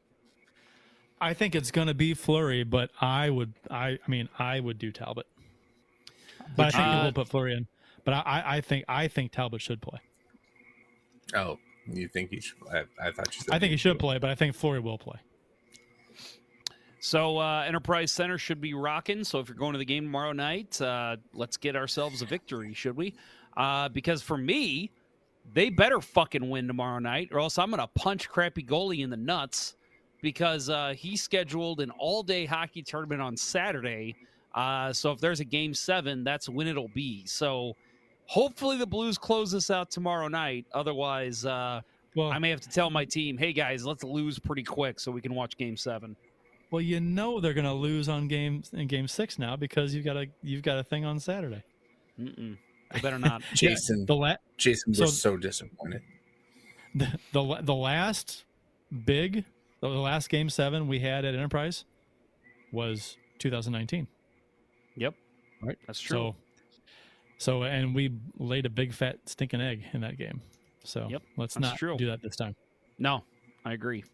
[1.20, 3.52] I think it's going to be Fleury, but I would.
[3.70, 3.98] I.
[4.04, 5.26] I mean, I would do Talbot.
[6.56, 7.66] But I think Uh, we'll put Fleury in.
[8.04, 9.98] But I, I, I think I think Talbot should play.
[11.34, 12.56] Oh, you think he should?
[12.72, 14.96] I, I thought you said I think he should play, but I think Fleury will
[14.96, 15.18] play.
[17.00, 19.24] So uh, Enterprise Center should be rocking.
[19.24, 22.74] So if you're going to the game tomorrow night, uh, let's get ourselves a victory,
[22.74, 23.14] should we?
[23.56, 24.90] Uh, because for me,
[25.54, 29.16] they better fucking win tomorrow night, or else I'm gonna punch crappy goalie in the
[29.16, 29.74] nuts
[30.22, 34.14] because uh, he scheduled an all-day hockey tournament on Saturday.
[34.54, 37.24] Uh, so if there's a game seven, that's when it'll be.
[37.24, 37.74] So
[38.26, 40.66] hopefully the Blues close this out tomorrow night.
[40.74, 41.80] Otherwise, uh,
[42.14, 45.10] Well, I may have to tell my team, "Hey guys, let's lose pretty quick so
[45.10, 46.14] we can watch game seven.
[46.70, 50.04] Well, you know they're going to lose on game in game six now because you've
[50.04, 51.62] got a you've got a thing on Saturday.
[52.18, 52.56] Mm-mm.
[52.92, 53.42] They better not.
[53.54, 54.06] Jason.
[54.06, 56.02] The la- Jason was So- so, disappointed.
[56.94, 58.44] the the, the last
[59.04, 59.44] big
[59.80, 61.84] the last game seven we had at Enterprise
[62.72, 64.06] was 2019.
[64.96, 65.14] Yep.
[65.62, 65.78] Right.
[65.86, 66.16] That's true.
[66.18, 66.36] So,
[67.38, 70.40] so and we laid a big fat stinking egg in that game.
[70.84, 71.96] So Yep, let's that's not true.
[71.96, 72.54] do that this time.
[72.98, 73.24] No,
[73.64, 74.04] I agree.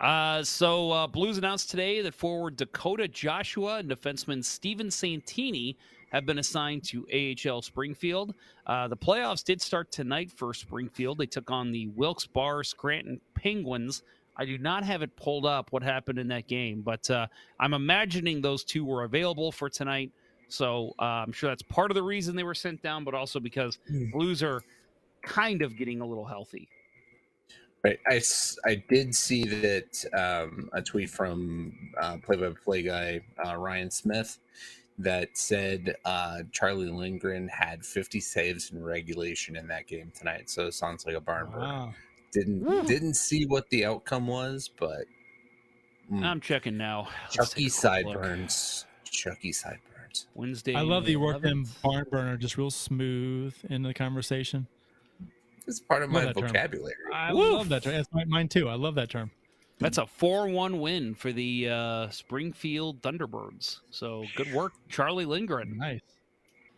[0.00, 5.76] Uh, so uh, Blues announced today that forward Dakota Joshua and defenseman Steven Santini
[6.10, 8.34] have been assigned to AHL Springfield.
[8.66, 11.18] Uh, the playoffs did start tonight for Springfield.
[11.18, 14.02] They took on the Wilkes Barre Scranton Penguins.
[14.36, 17.26] I do not have it pulled up what happened in that game, but uh,
[17.60, 20.10] I'm imagining those two were available for tonight.
[20.48, 23.38] So uh, I'm sure that's part of the reason they were sent down, but also
[23.38, 23.78] because
[24.12, 24.62] Blues are
[25.22, 26.68] kind of getting a little healthy.
[27.82, 27.98] Right.
[28.08, 33.90] I, s- I did see that um, a tweet from uh, play-by-play guy uh, Ryan
[33.90, 34.38] Smith
[34.98, 40.50] that said uh, Charlie Lindgren had 50 saves in regulation in that game tonight.
[40.50, 41.64] So it sounds like a barn burner.
[41.64, 41.94] Wow.
[42.32, 45.04] Didn't didn't see what the outcome was, but
[46.12, 46.24] Mm.
[46.24, 47.08] I'm checking now.
[47.36, 48.14] Let's Chucky take a quick look.
[48.24, 48.86] sideburns.
[49.04, 50.26] Chucky sideburns.
[50.34, 50.74] Wednesday.
[50.74, 51.82] I love that you work them 11th.
[51.82, 54.66] barn burner just real smooth in the conversation.
[55.66, 56.48] It's part of Love my that term.
[56.48, 56.94] vocabulary.
[57.14, 57.52] I Woof.
[57.52, 57.94] love that term.
[57.94, 58.68] That's my, mine too.
[58.68, 59.30] I love that term.
[59.78, 63.80] That's a 4 1 win for the uh, Springfield Thunderbirds.
[63.90, 65.78] So good work, Charlie Lindgren.
[65.78, 66.00] Nice.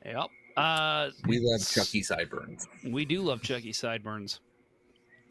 [0.05, 0.27] Yep.
[0.57, 2.69] Uh, We love Chucky sideburns.
[2.89, 4.41] we do love Chucky Sideburns.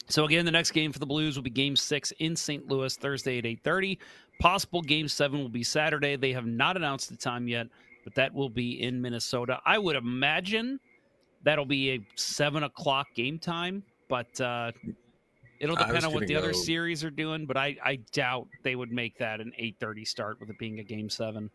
[0.08, 2.68] So again, the next game for the Blues will be Game Six in St.
[2.68, 4.00] Louis Thursday at eight thirty.
[4.40, 6.16] Possible Game Seven will be Saturday.
[6.16, 7.68] They have not announced the time yet,
[8.04, 9.60] but that will be in Minnesota.
[9.64, 10.80] I would imagine
[11.44, 14.72] that'll be a seven o'clock game time, but uh,
[15.60, 17.46] it'll depend on what the other series are doing.
[17.46, 20.80] But I, I doubt they would make that an eight thirty start with it being
[20.80, 21.50] a Game Seven.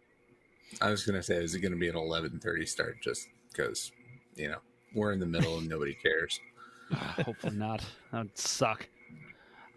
[0.81, 2.97] I was gonna say, is it gonna be an eleven thirty start?
[3.03, 3.93] Just because,
[4.35, 4.59] you know,
[4.95, 6.41] we're in the middle and nobody cares.
[6.93, 7.83] Hopefully not.
[8.13, 8.89] That would suck.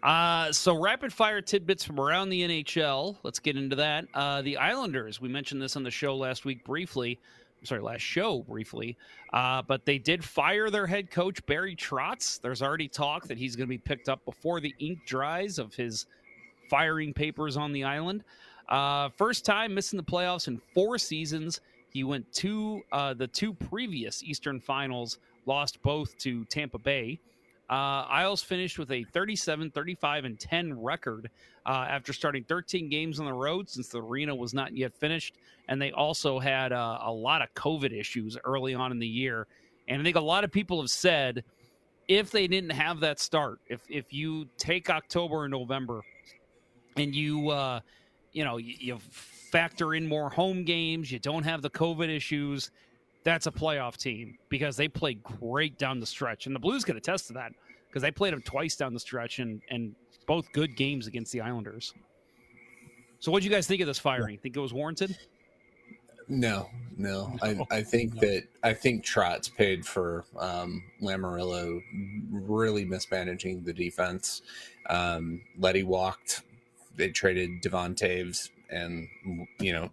[0.02, 3.16] Uh, so rapid fire tidbits from around the NHL.
[3.22, 4.06] Let's get into that.
[4.14, 5.20] Uh, the Islanders.
[5.20, 7.18] We mentioned this on the show last week briefly.
[7.62, 8.96] Sorry, last show briefly.
[9.32, 12.40] Uh, but they did fire their head coach Barry Trotz.
[12.40, 15.74] There's already talk that he's going to be picked up before the ink dries of
[15.74, 16.06] his
[16.70, 18.24] firing papers on the island.
[18.68, 21.60] Uh, first time missing the playoffs in four seasons.
[21.90, 27.18] He went to uh, the two previous Eastern Finals, lost both to Tampa Bay.
[27.70, 31.30] Uh, Isles finished with a 37, 35, and 10 record
[31.64, 35.36] uh, after starting 13 games on the road since the arena was not yet finished.
[35.68, 39.46] And they also had uh, a lot of COVID issues early on in the year.
[39.86, 41.44] And I think a lot of people have said
[42.08, 46.02] if they didn't have that start, if, if you take October and November
[46.96, 47.78] and you, uh,
[48.32, 52.72] you know, you, you factor in more home games, you don't have the COVID issues,
[53.24, 56.46] that's a playoff team because they play great down the stretch.
[56.46, 57.52] And the Blues can attest to that
[57.88, 59.94] because they played them twice down the stretch and, and
[60.26, 61.92] both good games against the Islanders.
[63.18, 64.38] So, what do you guys think of this firing?
[64.38, 65.16] Think it was warranted?
[66.28, 67.36] No, no.
[67.42, 71.82] I, I think that I think Trotz paid for um, Lamoriello
[72.30, 74.42] really mismanaging the defense.
[74.88, 76.42] Um, Leddy walked.
[76.96, 79.08] They traded Devon Toews, and
[79.58, 79.90] you know,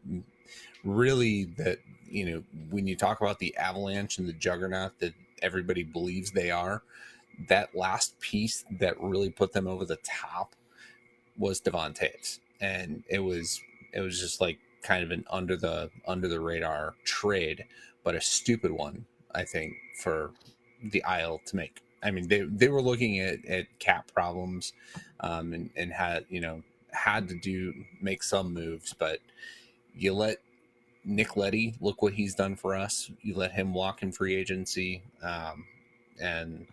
[0.84, 1.80] really that
[2.10, 6.52] you know when you talk about the Avalanche and the juggernaut that everybody believes they
[6.52, 6.84] are,
[7.48, 10.56] that last piece that really put them over the top
[11.38, 13.62] was Devon Toews, and it was
[13.94, 17.66] it was just like kind of an under the under the radar trade,
[18.04, 20.32] but a stupid one, I think, for
[20.84, 21.82] the Isle to make.
[22.04, 24.74] I mean, they they were looking at, at cap problems,
[25.20, 29.20] um, and and had you know had to do make some moves, but
[29.96, 30.38] you let
[31.08, 33.10] Nick Leddy look what he's done for us.
[33.22, 35.66] You let him walk in free agency, um,
[36.22, 36.68] and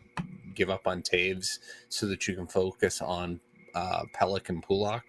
[0.55, 3.41] give up on Toews so that you can focus on
[3.75, 5.03] uh, Pelech and Pulock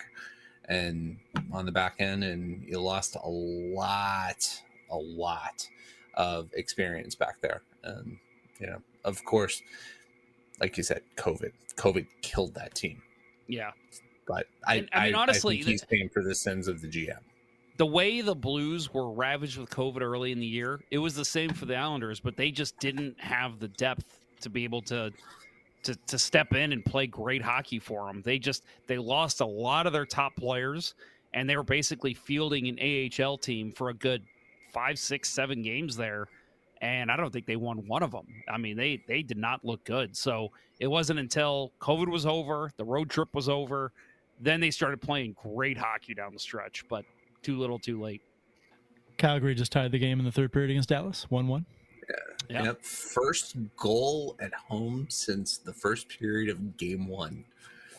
[0.67, 1.17] and
[1.51, 5.67] on the back end, and you lost a lot, a lot
[6.13, 7.61] of experience back there.
[7.83, 8.17] And
[8.59, 9.61] you know, of course,
[10.59, 13.01] like you said, COVID, COVID killed that team.
[13.47, 13.71] Yeah.
[14.27, 17.19] But I, And, I mean, honestly, think he's paying for the sins of the GM.
[17.77, 21.25] The way the Blues were ravaged with COVID early in the year, it was the
[21.25, 25.11] same for the Islanders, but they just didn't have the depth to be able to
[25.83, 28.21] to to step in and play great hockey for them.
[28.23, 30.95] They just they lost a lot of their top players,
[31.33, 32.79] and they were basically fielding an
[33.21, 34.23] AHL team for a good
[34.71, 36.27] five, six, seven games there.
[36.81, 38.27] And I don't think they won one of them.
[38.49, 40.15] I mean, they they did not look good.
[40.15, 43.91] So it wasn't until COVID was over, the road trip was over,
[44.39, 46.83] then they started playing great hockey down the stretch.
[46.89, 47.05] But
[47.45, 48.21] too little, too late.
[49.17, 51.65] Calgary just tied the game in the third period against Dallas, one-one.
[52.49, 52.63] Yeah.
[52.63, 52.83] Yep.
[52.83, 57.45] First goal at home since the first period of game one.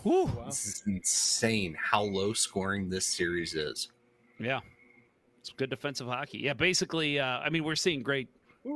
[0.03, 0.31] Whew.
[0.47, 3.89] This is insane how low scoring this series is.
[4.39, 4.61] Yeah.
[5.41, 6.39] It's good defensive hockey.
[6.39, 8.29] Yeah, basically, uh, I mean, we're seeing great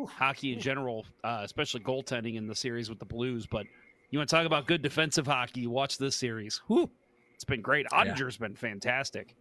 [0.08, 3.46] hockey in general, uh, especially goaltending in the series with the Blues.
[3.46, 3.66] But
[4.10, 5.66] you want to talk about good defensive hockey?
[5.66, 6.60] Watch this series.
[6.68, 6.90] Whew.
[7.34, 7.86] It's been great.
[7.92, 9.34] Oettinger's been fantastic.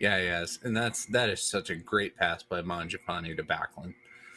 [0.00, 3.94] Yeah, yes, and that's that is such a great pass by Mangiapane to Backlund.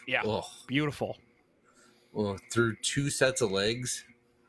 [0.08, 0.22] Yeah.
[0.26, 1.18] Oh, Beautiful.
[2.14, 4.06] well, through two sets of legs.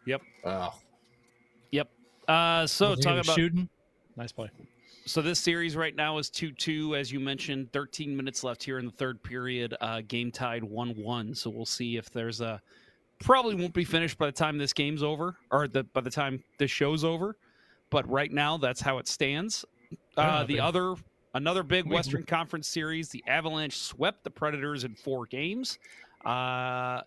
[0.06, 0.22] Yep.
[0.44, 0.74] Oh,
[1.72, 1.90] Yep.
[2.28, 3.68] Uh, so Was he talk about shooting.
[4.16, 4.50] Nice play.
[5.06, 7.72] So this series right now is 2-2, as you mentioned.
[7.72, 9.74] 13 minutes left here in the third period.
[9.80, 11.36] Uh, game tied 1-1.
[11.36, 12.60] So we'll see if there's a...
[13.18, 16.42] Probably won't be finished by the time this game's over, or the, by the time
[16.58, 17.36] this show's over.
[17.90, 19.64] But right now, that's how it stands.
[20.16, 20.94] I Uh, the other...
[21.32, 23.08] Another big Western Conference series.
[23.08, 25.78] The Avalanche swept the Predators in four games.
[26.24, 27.02] Uh,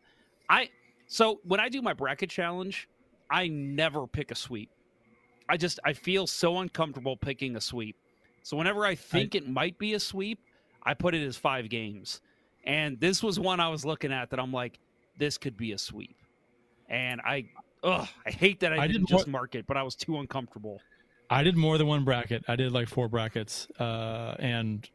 [0.50, 0.70] I
[1.08, 2.88] so when I do my bracket challenge,
[3.30, 4.70] I never pick a sweep.
[5.50, 7.98] I just I feel so uncomfortable picking a sweep
[8.44, 10.40] So whenever I think it might be a sweep,
[10.84, 12.22] I put it as five games.
[12.66, 14.80] And this was one I was looking at that I'm like,
[15.18, 16.16] this could be a sweep.
[16.90, 17.46] And I,
[17.84, 19.96] ugh, I hate that I, I didn't did more- just mark it, but I was
[19.96, 20.82] too uncomfortable.
[21.34, 22.44] I did more than one bracket.
[22.48, 24.88] I did like four brackets, uh, and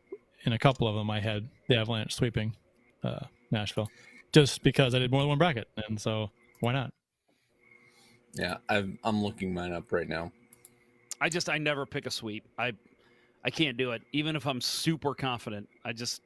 [0.44, 2.54] in a couple of them, I had the Avalanche sweeping
[3.02, 3.90] uh, Nashville,
[4.32, 6.90] just because I did more than one bracket, and so why not?
[8.34, 10.30] Yeah, I'm I'm looking mine up right now.
[11.20, 12.46] I just I never pick a sweep.
[12.56, 12.72] I
[13.44, 15.68] I can't do it, even if I'm super confident.
[15.84, 16.22] I just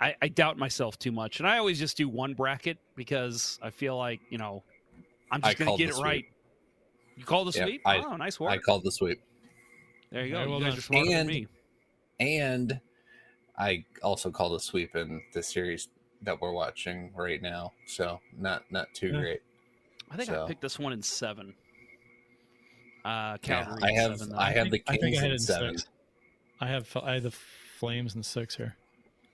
[0.00, 3.70] I, I doubt myself too much, and I always just do one bracket because I
[3.70, 4.64] feel like you know
[5.30, 6.04] I'm I just gonna get it sweep.
[6.04, 6.24] right.
[7.16, 7.82] You called the Yeah, sweep?
[7.86, 8.50] I- oh, nice work.
[8.50, 9.20] I called the sweep,
[10.10, 10.38] there you go.
[10.38, 11.46] Very well you guys are smarter than And- me.
[12.20, 12.80] and
[13.56, 15.88] I also called a sweep in the series
[16.22, 17.72] that we're watching right now.
[17.86, 19.20] So not not too Yeah.
[19.20, 19.42] great.
[20.10, 21.54] I think I picked this one in seven.
[23.04, 23.82] Uh, Yeah, Calgary.
[23.82, 24.38] I have seven, though.
[24.38, 25.78] I have the I think Kings I had in in seven.
[25.78, 25.90] six.
[26.60, 28.76] I have I have the Flames in six here.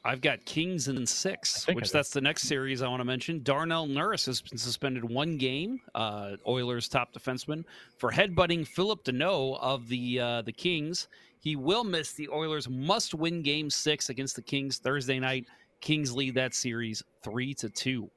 [0.03, 3.43] I've got Kings in six, which that's the next series I want to mention.
[3.43, 5.81] Darnell Nurse has been suspended one game.
[5.95, 7.65] Uh, Oilers top defenseman
[7.99, 11.09] for headbutting Phillip Danault of the uh, the Kings.
[11.39, 15.47] He will miss the Oilers must win game six against the Kings Thursday night.
[15.83, 18.11] Kings lead that series three to two.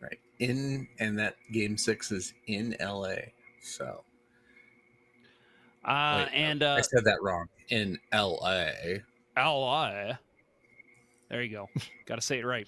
[0.00, 3.32] Right in and that game six is in L.A.
[3.62, 4.02] So
[5.84, 7.46] Uh, Wait, and I uh, said that wrong.
[7.68, 9.02] In L.A.
[9.36, 10.14] Ally.
[11.30, 11.68] There you go.
[12.06, 12.66] Got to say it right.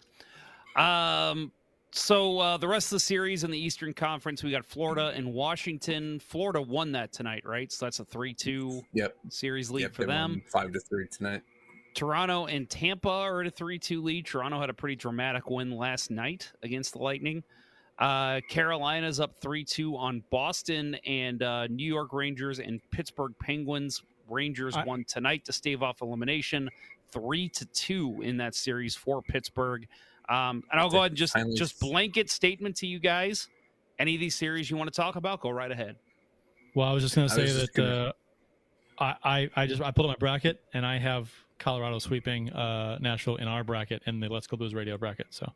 [0.76, 1.50] Um,
[1.92, 5.32] so uh, the rest of the series in the Eastern Conference, we got Florida and
[5.32, 6.20] Washington.
[6.20, 7.70] Florida won that tonight, right?
[7.72, 9.16] So that's a three-two Yep.
[9.30, 10.42] series lead Yep, for them.
[10.52, 11.42] five to three tonight.
[11.94, 14.24] Toronto and Tampa are at a 3 2 lead.
[14.24, 17.42] Toronto had a pretty dramatic win last night against the Lightning.
[17.98, 24.04] Uh, Carolina's up 3 2 on Boston and uh, New York Rangers and Pittsburgh Penguins.
[24.28, 26.70] Rangers I- won tonight to stave off elimination
[27.12, 29.86] 3 to 2 in that series for Pittsburgh.
[30.28, 33.48] Um, and I'll go ahead and just, Finally- just blanket statement to you guys.
[33.98, 35.96] Any of these series you want to talk about, go right ahead.
[36.74, 38.12] Well, I was just going to say that gonna- uh,
[38.98, 42.98] I, I I just I pulled up my bracket and I have Colorado sweeping uh,
[43.00, 45.26] Nashville in our bracket in the Let's Go Blues radio bracket.
[45.30, 45.50] So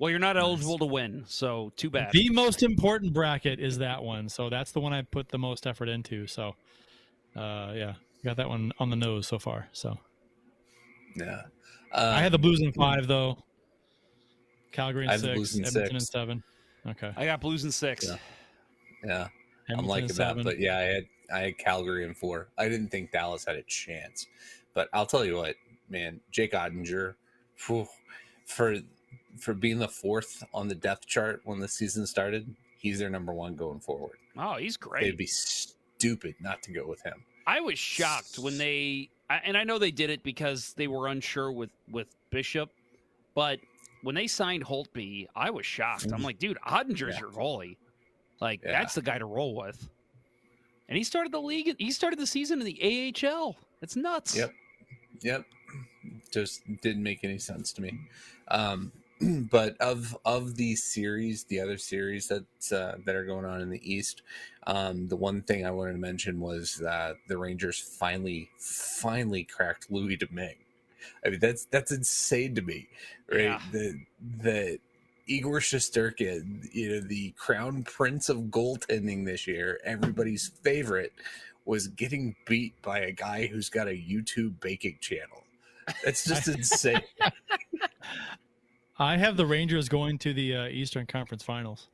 [0.00, 2.10] Well, you're not eligible to win, so too bad.
[2.12, 4.28] the most important bracket is that one.
[4.28, 6.26] So that's the one I put the most effort into.
[6.26, 6.56] So
[7.36, 7.94] uh, yeah,
[8.24, 9.68] got that one on the nose so far.
[9.72, 9.98] So
[11.14, 11.42] Yeah.
[11.94, 12.80] I had the um, Blues in hmm.
[12.80, 13.38] five though.
[14.72, 16.42] Calgary in I six, Blues in Edmonton in seven.
[16.86, 18.06] Okay, I got Blues in six.
[18.06, 18.16] Yeah.
[19.04, 19.28] Yeah.
[19.78, 20.42] I'm liking that, seven.
[20.42, 22.48] but yeah, I had I had Calgary in four.
[22.58, 24.26] I didn't think Dallas had a chance,
[24.74, 25.56] but I'll tell you what,
[25.88, 27.14] man, Jake Oettinger,
[27.56, 27.86] phew,
[28.46, 28.76] for
[29.38, 33.32] for being the fourth on the depth chart when the season started, he's their number
[33.32, 34.18] one going forward.
[34.36, 35.04] Oh, he's great.
[35.04, 37.24] They'd be stupid not to go with him.
[37.46, 41.08] I was shocked when they, I- and I know they did it because they were
[41.08, 42.70] unsure with with Bishop,
[43.34, 43.60] but
[44.02, 46.10] when they signed Holtby, I was shocked.
[46.12, 47.20] I'm like, dude, Oettinger's Yeah.
[47.20, 47.76] your goalie.
[48.40, 48.72] Like Yeah.
[48.72, 49.88] that's the guy to roll with.
[50.88, 51.74] And he started the league.
[51.78, 53.56] He started the season in the AHL.
[53.80, 54.36] It's nuts.
[54.36, 54.52] Yep.
[55.22, 55.44] Yep.
[56.32, 57.98] Just didn't make any sense to me.
[58.48, 58.92] Um,
[59.50, 63.70] but of of these series, the other series that uh, that are going on in
[63.70, 64.22] the East,
[64.66, 69.90] um, the one thing I wanted to mention was that the Rangers finally finally cracked
[69.90, 70.56] Louis Domingue.
[71.24, 72.88] I mean that's that's insane to me,
[73.30, 73.42] right?
[73.42, 73.60] Yeah.
[73.72, 74.00] The
[74.40, 74.78] the
[75.26, 81.12] Igor Shesterkin, you know, the crown prince of goaltending this year, everybody's favorite,
[81.64, 85.44] was getting beat by a guy who's got a YouTube baking channel.
[86.04, 87.02] That's just insane.
[88.98, 91.88] I have the Rangers going to the uh, Eastern Conference Finals.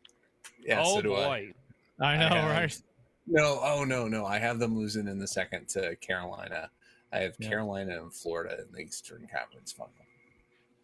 [0.62, 1.52] Yeah, oh so do I.
[1.98, 2.04] boy.
[2.06, 2.82] I know, have- right?
[3.26, 4.24] No, oh no, no.
[4.24, 6.70] I have them losing in the second to Carolina.
[7.12, 7.48] I have Yeah.
[7.48, 9.92] Carolina and Florida in the Eastern Conference final.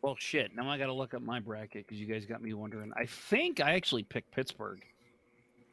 [0.03, 0.55] Well, shit.
[0.55, 2.93] Now I got to look up my bracket because you guys got me wondering.
[2.97, 4.83] I think I actually picked Pittsburgh.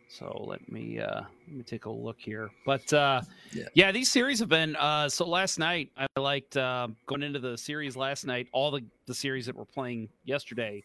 [0.08, 2.50] So let me uh let me take a look here.
[2.66, 3.22] But uh
[3.54, 3.64] Yeah.
[3.74, 7.58] yeah, these series have been uh so last night I liked uh, going into the
[7.58, 10.84] series last night, all the the series that were playing yesterday,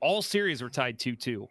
[0.00, 1.46] all series were tied 2-2.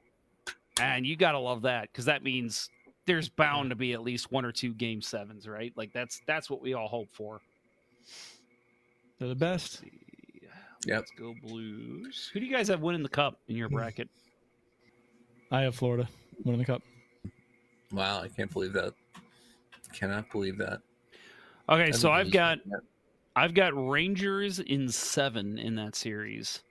[0.80, 2.70] And you got to love that cuz that means
[3.06, 5.72] there's bound to be at least one or two game sevens, right?
[5.76, 7.42] Like that's that's what we all hope for.
[9.20, 9.84] They're the best.
[10.86, 10.98] Yep.
[10.98, 12.30] Let's go Blues.
[12.34, 14.10] Who do you guys have winning the cup in your bracket?
[15.52, 16.08] I have Florida
[16.44, 16.82] winning the cup.
[17.92, 18.94] Wow, I can't believe that.
[19.94, 20.82] Cannot believe that.
[21.70, 22.82] Okay, I so I've got that.
[23.36, 26.62] I've got Rangers in seven in that series.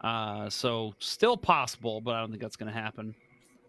[0.00, 3.14] Uh, so still possible, but I don't think that's going to happen.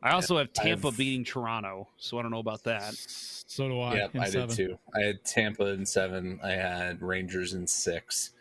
[0.05, 2.93] I also have Tampa I've- beating Toronto, so I don't know about that.
[2.93, 3.95] So do I.
[3.95, 4.47] Yep, I seven.
[4.49, 4.79] did too.
[4.95, 6.39] I had Tampa in seven.
[6.43, 8.31] I had Rangers in six.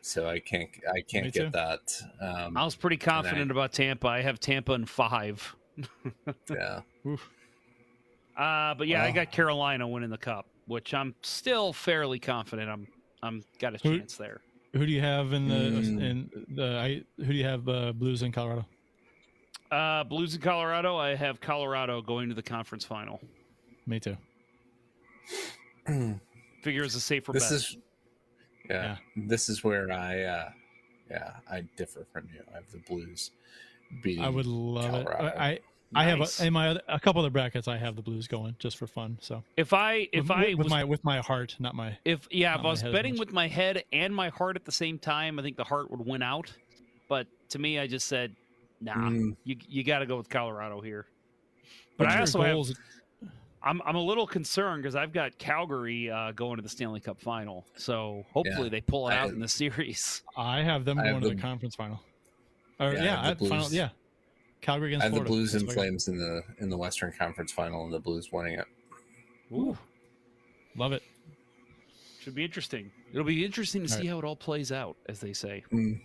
[0.00, 1.50] so I can't I can't Me get too.
[1.50, 2.00] that.
[2.20, 4.06] Um, I was pretty and I- confident about Tampa.
[4.08, 5.54] I have Tampa in five.
[6.50, 6.80] yeah.
[8.36, 12.68] Uh, but yeah, I got Carolina winning the cup, which I'm still fairly confident.
[12.70, 12.86] I'm
[13.22, 14.40] I'm got a Who- chance there.
[14.72, 16.02] Who do you have in the Mm.
[16.02, 16.76] in the?
[16.78, 18.66] I, who do you have uh, Blues in Colorado?
[19.70, 20.96] Uh, Blues in Colorado.
[20.96, 23.20] I have Colorado going to the conference final.
[23.86, 24.16] Me too.
[26.62, 27.52] Figure is a safer this bet.
[27.52, 27.76] is
[28.68, 30.50] yeah, This is where I uh
[31.10, 32.40] yeah, I differ from you.
[32.52, 33.30] I have the Blues
[34.02, 35.26] beating I would love Colorado.
[35.26, 35.34] it.
[35.36, 35.58] I I,
[35.96, 37.68] I have a, in my other, a couple of the brackets.
[37.68, 39.18] I have the Blues going just for fun.
[39.20, 42.26] So if I if with, I with was my with my heart, not my if
[42.30, 45.38] yeah if I was betting with my head and my heart at the same time,
[45.38, 46.52] I think the heart would win out.
[47.08, 48.34] But to me, I just said,
[48.84, 49.36] nah, Mm.
[49.44, 51.06] you you got to go with Colorado here.
[51.96, 52.76] But What's I your also have?
[53.62, 57.18] I'm I'm a little concerned because I've got Calgary uh, going to the Stanley Cup
[57.20, 58.68] final, so hopefully Yeah.
[58.70, 60.22] they pull it I- out in the series.
[60.36, 62.00] I have them I going have to the, the- conference final.
[62.78, 63.64] Or Yeah, yeah, I have the final.
[63.64, 63.74] Blues.
[63.74, 63.88] Yeah,
[64.60, 65.80] Calgary against I have the Blues That's and what I got.
[65.82, 68.66] Flames in the in the Western Conference final and the Blues winning it.
[69.52, 69.78] Ooh,
[70.76, 71.02] Love it.
[72.20, 72.90] should be interesting.
[73.12, 74.10] It'll be interesting to All see right.
[74.10, 75.62] how it all plays out, as they say.
[75.72, 76.00] Mm.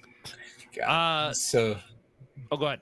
[0.78, 1.30] God.
[1.30, 1.78] Uh, so
[2.52, 2.82] oh, go ahead.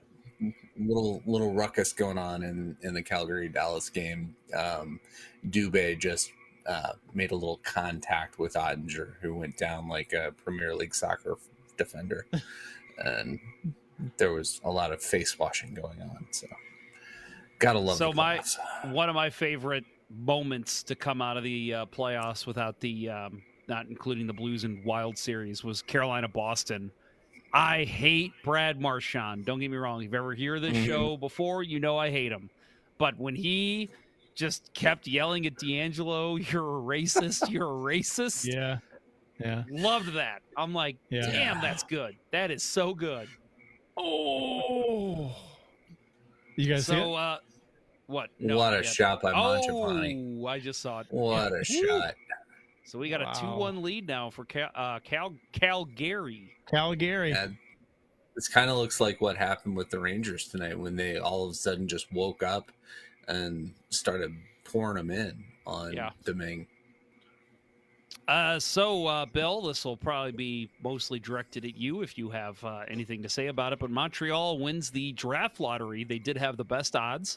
[0.78, 4.34] little little ruckus going on in in the Calgary Dallas game.
[4.54, 5.00] Um,
[5.48, 6.32] Dubé just
[6.66, 11.36] uh, made a little contact with Oettinger, who went down like a Premier League soccer
[11.76, 12.26] defender,
[12.98, 13.40] and
[14.18, 16.26] there was a lot of face washing going on.
[16.30, 16.46] So,
[17.58, 17.96] gotta love.
[17.96, 18.40] so my
[18.84, 23.42] one of my favorite moments to come out of the uh, playoffs without the um,
[23.68, 26.90] not including the Blues and Wild series was Carolina Boston.
[27.52, 29.44] I hate Brad Marchand.
[29.46, 30.00] Don't get me wrong.
[30.00, 30.86] If you've ever heard this Mhm.
[30.86, 32.50] show before, you know I hate him.
[32.98, 33.88] But when he
[34.34, 37.50] just kept yelling at DeAngelo, "You're a racist!
[37.50, 38.78] You're a racist!" Yeah,
[39.40, 39.64] yeah.
[39.70, 40.42] Loved that.
[40.56, 41.30] I'm like, Yeah.
[41.30, 42.16] damn, that's good.
[42.32, 43.28] That is so good.
[43.96, 45.34] Oh,
[46.56, 47.38] you guys see so, uh,
[48.06, 48.30] what?
[48.38, 48.86] What a not yet.
[48.86, 50.40] shot by Mangiapane.
[50.42, 51.06] Oh, I just saw it.
[51.10, 51.64] What a Woo.
[51.64, 52.14] shot!
[52.88, 56.52] So we got a two-one lead now for Cal, uh, Cal Calgary.
[56.70, 57.32] Calgary.
[57.32, 57.58] And
[58.34, 61.50] this kind of looks like what happened with the Rangers tonight when they all of
[61.50, 62.72] a sudden just woke up
[63.28, 64.34] and started
[64.64, 66.12] pouring them in on Yeah.
[66.24, 66.66] Domingue.
[68.26, 72.62] Uh, so, uh, Bill, this will probably be mostly directed at you if you have
[72.64, 73.80] uh, anything to say about it.
[73.80, 76.04] But Montreal wins the draft lottery.
[76.04, 77.36] They did have the best odds.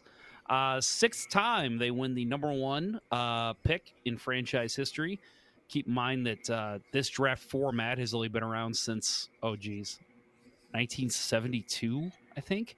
[0.49, 5.19] Uh, sixth time they win the number one uh, pick in franchise history.
[5.71, 9.99] Keep in mind that uh, this draft format has only been around since, oh, geez,
[10.73, 12.75] 1972, I think.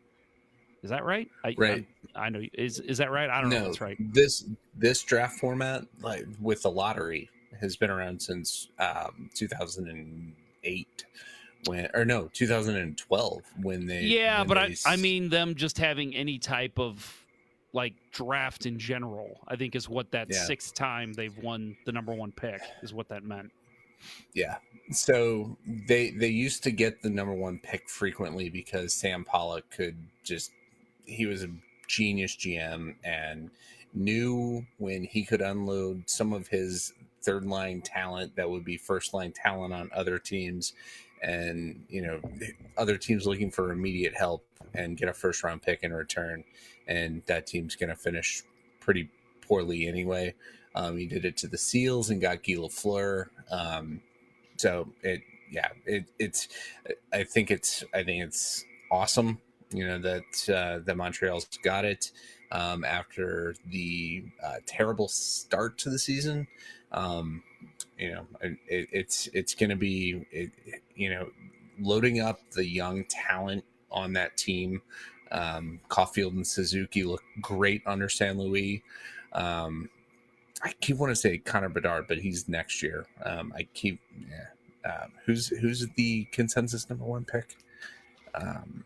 [0.83, 1.27] Is that right?
[1.43, 1.87] I, Right.
[2.15, 2.41] I, I know.
[2.53, 3.29] Is is that right?
[3.29, 3.57] I don't know.
[3.57, 3.97] if That's right.
[4.13, 4.45] this
[4.75, 7.29] this draft format, like with the lottery,
[7.59, 11.05] has been around since um, 2008,
[11.65, 15.77] when or no, 2012 when they yeah when but they I, I mean them just
[15.77, 17.22] having any type of
[17.73, 20.45] like draft in general i think is what that Yeah.
[20.45, 23.51] sixth time they've won the number one pick is what that meant
[24.33, 24.57] Yeah.
[24.91, 29.95] So they they used to get the number one pick frequently because Sam Pollock could
[30.25, 30.51] just
[31.05, 31.49] he was a
[31.87, 33.49] genius GM and
[33.93, 39.13] knew when he could unload some of his third line talent that would be first
[39.13, 40.73] line talent on other teams
[41.21, 42.19] and you know
[42.77, 46.43] other teams looking for immediate help and get a first round pick in return
[46.88, 48.43] and that team's going to finish
[48.80, 49.10] pretty
[49.41, 50.34] poorly anyway
[50.76, 53.27] um, he did it to the Seals and got Guy Lafleur.
[53.51, 54.01] Um,
[54.57, 56.47] so it, yeah, it, it's.
[57.11, 57.84] I think it's.
[57.93, 59.39] I think it's awesome.
[59.72, 62.11] You know that uh, that Montreal's got it
[62.51, 66.47] um, after the uh, terrible start to the season.
[66.91, 67.43] Um,
[67.97, 70.26] you know, it, it's it's going to be.
[70.31, 70.51] It,
[70.95, 71.30] you know,
[71.80, 74.81] loading up the young talent on that team.
[75.34, 78.38] Um, Caufield and Suzuki look great under St.
[78.38, 78.81] Louis.
[79.34, 79.89] Um,
[80.64, 83.05] I keep wanting to say Connor Bedard, but he's next year.
[83.26, 83.99] Um, I keep
[84.30, 84.45] yeah.
[84.85, 87.55] Um, who's who's the consensus number one pick?
[88.35, 88.84] Um,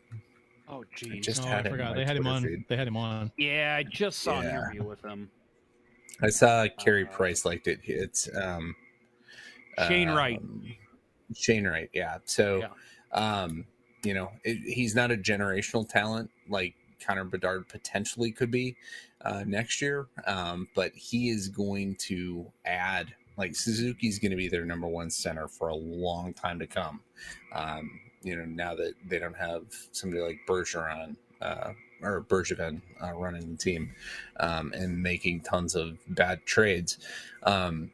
[0.69, 1.95] oh I geez just oh, had I forgot.
[1.95, 2.43] They had him on.
[2.43, 2.65] feed.
[2.67, 3.31] They had him on.
[3.37, 4.57] yeah i just saw an Yeah.
[4.59, 5.29] interview with him
[6.21, 7.79] I saw Carey Uh, Price liked it.
[7.83, 8.75] It's um,
[9.87, 10.39] Shane Wright.
[10.39, 10.63] um,
[11.35, 12.17] Shane Wright, yeah.
[12.25, 12.63] So,
[13.11, 13.65] um,
[14.03, 16.75] you know, it, he's not a generational talent like
[17.05, 18.75] Connor Bedard potentially could be
[19.21, 23.13] uh, next year, um, but he is going to add.
[23.37, 27.01] Like Suzuki's going to be their number one center for a long time to come.
[27.53, 33.13] Um, you know, now that they don't have somebody like Bergeron uh, or Bergevin uh,
[33.13, 33.93] running the team
[34.39, 36.97] um, and making tons of bad trades.
[37.43, 37.91] Um,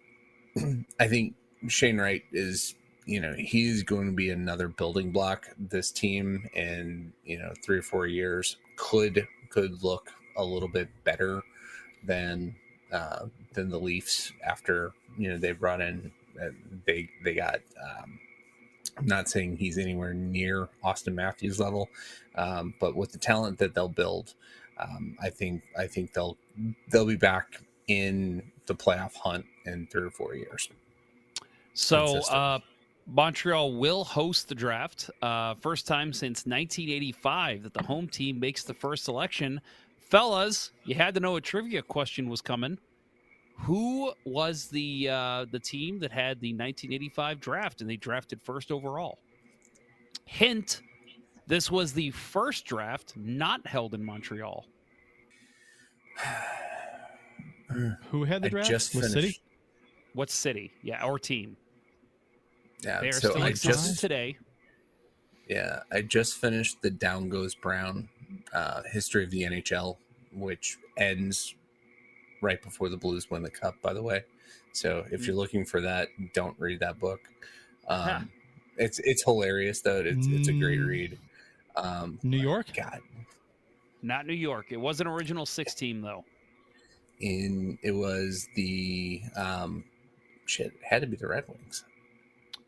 [0.99, 1.35] I think
[1.67, 2.75] Shane Wright is,
[3.05, 5.47] you know, he's going to be another building block.
[5.57, 10.89] This team in you know three or four years could could look a little bit
[11.03, 11.43] better
[12.03, 12.55] than
[12.91, 16.11] uh, than the Leafs after you know they brought in
[16.41, 16.49] uh,
[16.85, 17.59] they they got.
[17.81, 18.19] Um,
[18.97, 21.89] I'm not saying he's anywhere near Auston Matthews level,
[22.35, 24.35] um, but with the talent that they'll build,
[24.77, 26.37] um, I think I think they'll
[26.91, 30.69] they'll be back in the playoff hunt in three or four years.
[31.73, 32.59] So uh,
[33.05, 35.09] Montreal will host the draft.
[35.21, 39.59] Uh, first time since 1985 that the home team makes the first selection.
[39.97, 42.77] Fellas, you had to know a trivia question was coming.
[43.59, 48.71] Who was the uh, the team that had the 1985 draft and they drafted first
[48.71, 49.19] overall?
[50.25, 50.81] Hint:
[51.45, 54.65] This was the first draft not held in Montreal.
[58.09, 58.69] Who had the I draft?
[58.69, 59.35] just Was finished.
[59.35, 59.41] City?
[60.13, 60.71] What city?
[60.81, 61.57] Yeah, or team.
[62.83, 64.37] Yeah, They are so still I just today.
[65.47, 68.09] yeah I just finished the Down Goes Brown
[68.53, 69.97] uh, history of the NHL,
[70.35, 71.55] which ends
[72.41, 73.75] right before the Blues win the cup.
[73.81, 74.23] By the way,
[74.73, 77.21] so if you're looking for that, don't read that book.
[77.87, 78.19] Um, Huh.
[78.77, 79.99] It's it's hilarious though.
[79.99, 80.87] It's it's a great Mm.
[80.87, 81.19] read.
[81.75, 82.67] Um, New York?
[82.75, 82.99] God,
[84.01, 84.67] Not New York.
[84.71, 86.25] It was an original six team though.
[87.19, 89.83] in it was the um,
[90.47, 90.67] shit.
[90.67, 91.83] It had to be the Red Wings.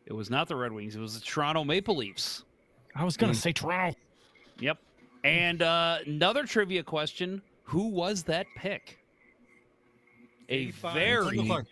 [0.05, 0.95] It was not the Red Wings.
[0.95, 2.43] It was the Toronto Maple Leafs.
[2.95, 3.37] I was gonna Mm.
[3.37, 3.97] say Toronto.
[4.59, 4.77] Yep.
[5.23, 8.99] And uh, another trivia question: Who was that pick?
[10.49, 11.65] A very Wendell Clark.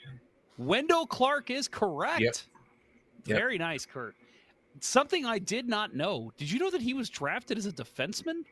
[0.58, 2.22] Wendell Clark is correct.
[2.22, 2.36] Yep.
[3.26, 3.38] Yep.
[3.38, 4.16] Very nice, Curt.
[4.80, 6.32] Something I did not know.
[6.38, 8.44] Did you know that he was drafted as a defenseman?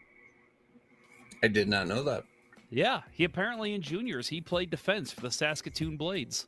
[1.43, 2.23] I did not know that.
[2.69, 6.45] Yeah, he apparently in juniors he played defense for the Saskatoon Blades.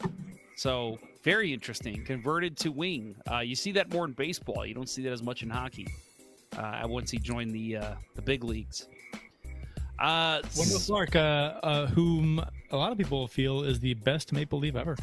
[0.55, 2.03] So very interesting.
[2.05, 3.15] Converted to wing.
[3.31, 4.65] Uh, you see that more in baseball.
[4.65, 5.87] You don't see that as much in hockey.
[6.57, 8.87] Uh, once he joined the uh, the big leagues.
[9.99, 14.59] Uh, Wendell Clark, uh, uh, whom a lot of people feel is the best Maple
[14.59, 14.97] Leaf ever.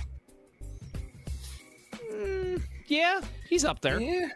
[2.87, 4.01] yeah, he's up there.
[4.01, 4.29] Yeah.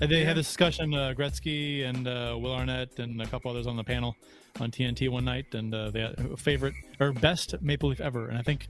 [0.00, 3.66] And they had this discussion, uh, Gretzky and uh, Will Arnett and a couple others
[3.66, 4.16] on the panel
[4.58, 8.28] on TNT one night, and uh, they had a favorite or best Maple Leaf ever.
[8.28, 8.68] And I think,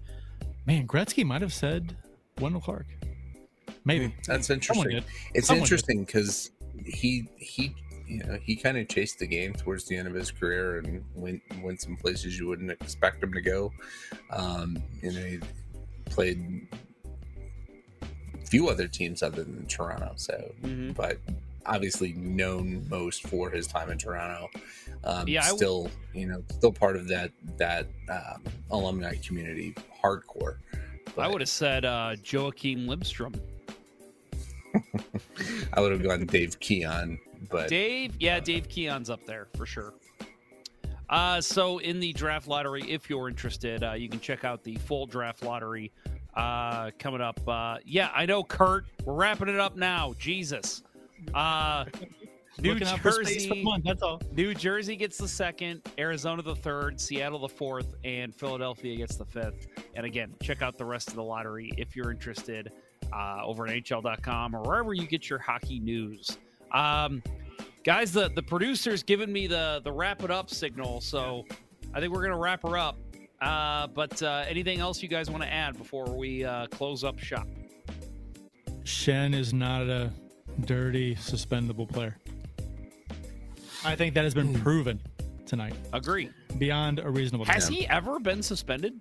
[0.66, 1.96] man, Gretzky might have said
[2.40, 2.86] Wendell Clark.
[3.84, 5.02] Maybe That's interesting.
[5.34, 6.50] It's Someone interesting because
[6.84, 7.74] he he
[8.06, 11.04] you know he kind of chased the game towards the end of his career and
[11.14, 13.72] went went some places you wouldn't expect him to go.
[14.30, 15.40] Um, you know, he
[16.06, 16.66] played
[18.46, 20.12] few other teams other than Toronto.
[20.16, 20.94] So, Mhm.
[20.96, 21.18] but
[21.66, 24.48] obviously known most for his time in Toronto.
[25.04, 29.74] Um, Yeah, I w- still you know still part of that that um, alumni community
[30.02, 30.56] hardcore.
[31.18, 33.34] I would have said uh, Joachim Lindstrom.
[35.72, 37.18] I would have gone Dave Keon,
[37.50, 39.94] but Dave, yeah, Dave Keon's up there for sure.
[41.08, 44.76] Uh, so in the draft lottery, if you're interested, uh, you can check out the
[44.76, 45.90] full draft lottery
[46.34, 47.40] uh, coming up.
[47.46, 48.84] Uh, yeah, I know, Curt.
[49.04, 50.14] We're wrapping it up now.
[50.18, 50.82] Jesus.
[52.58, 54.20] New Looking out for space for the Jersey, month, that's all.
[54.32, 59.24] New Jersey gets the second, Arizona the third, Seattle the fourth, and Philadelphia gets the
[59.24, 59.68] fifth.
[59.94, 62.72] And again, check out the rest of the lottery if you're interested
[63.12, 66.38] uh, over at NHL.com or wherever you get your hockey news.
[66.72, 67.22] Um,
[67.84, 71.44] guys, the the producer's giving me the the wrap it up signal, so
[71.94, 72.98] I think we're gonna wrap her up.
[73.40, 77.18] Uh, but uh, anything else you guys want to add before we uh, close up
[77.18, 77.48] shop?
[78.82, 80.12] Schenn is not a
[80.66, 82.18] dirty, suspendable player.
[83.84, 85.00] I think that has been proven
[85.46, 86.30] tonight Agree.
[86.58, 87.54] beyond a reasonable doubt.
[87.54, 88.94] Has he ever been suspended?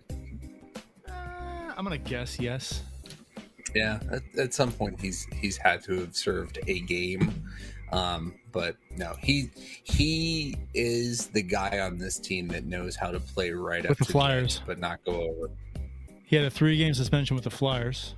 [1.07, 1.11] Uh,
[1.77, 2.81] I'm gonna guess yes.
[3.76, 7.43] Yeah, at, at some point he's he's had to have served a game,
[7.91, 9.49] um, but no, he
[9.84, 14.06] he is the guy on this team that knows how to play right up the
[14.06, 14.57] to Flyers.
[14.57, 15.51] end, but not go over.
[16.26, 18.15] He had a three-game suspension with the Flyers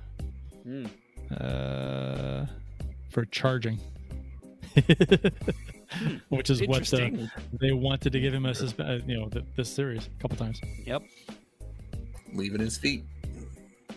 [0.64, 0.86] Hmm.
[1.38, 2.46] uh,
[3.10, 3.78] for charging,
[6.28, 7.08] which is what uh,
[7.60, 10.36] they wanted to give him a susp- uh, you know th- this series a couple
[10.36, 10.60] times.
[10.86, 11.02] Yep.
[12.34, 13.04] leaving his feet.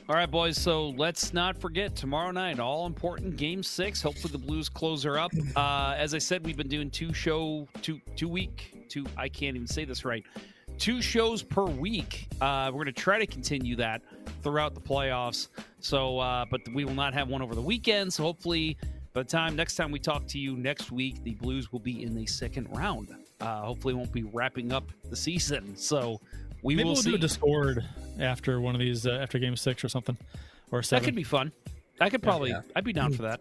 [0.08, 0.56] All right, boys.
[0.58, 4.04] So let's not forget tomorrow night, all important game six.
[4.04, 5.32] Hopefully the Blues close her up.
[5.56, 9.06] Uh, as I said, we've been doing two show, two two week, two.
[9.18, 10.24] I can't even say this right.
[10.78, 12.28] Two shows per week.
[12.42, 14.02] Uh, we're going to try to continue that
[14.44, 15.48] throughout the playoffs.
[15.80, 18.12] So, uh, but we will not have one over the weekend.
[18.14, 18.78] So hopefully,
[19.16, 22.04] by the time next time we talk to you next week, the Blues will be
[22.04, 25.76] in the second round Uh, hopefully, won't be wrapping up the season.
[25.78, 26.20] So
[26.62, 27.10] we Maybe will we'll see.
[27.12, 27.84] do a Discord
[28.20, 30.18] after one of these, uh, after game six or something,
[30.72, 31.02] or seven.
[31.02, 31.52] that could be fun.
[32.02, 32.50] I could probably.
[32.52, 32.62] Yeah.
[32.76, 33.40] I'd be down for that.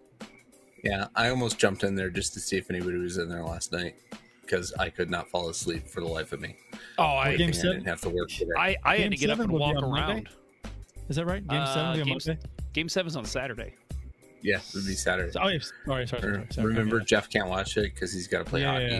[0.85, 3.73] Yeah, I almost jumped in there just to see if anybody was in there last
[3.73, 3.97] night
[4.43, 6.57] because I could not fall asleep for the life of me.
[6.99, 8.51] Oh, I game I seven- didn't have to work today.
[8.57, 10.13] I, I had to get up and walk on Monday?
[10.13, 10.29] around.
[11.09, 11.45] Is that right?
[11.49, 12.39] Game Uh, seven on game- Monday.
[12.75, 13.75] Game seven's on Saturday.
[14.45, 15.33] Yeah, it would be Saturday.
[15.41, 15.59] Oh, yeah.
[15.59, 16.21] Sorry, sorry, sorry.
[16.23, 16.67] sorry, sorry.
[16.69, 17.05] Remember, Yeah.
[17.05, 18.85] Jeff can't watch it because he's got to play Yeah, hockey.
[18.85, 18.91] yeah,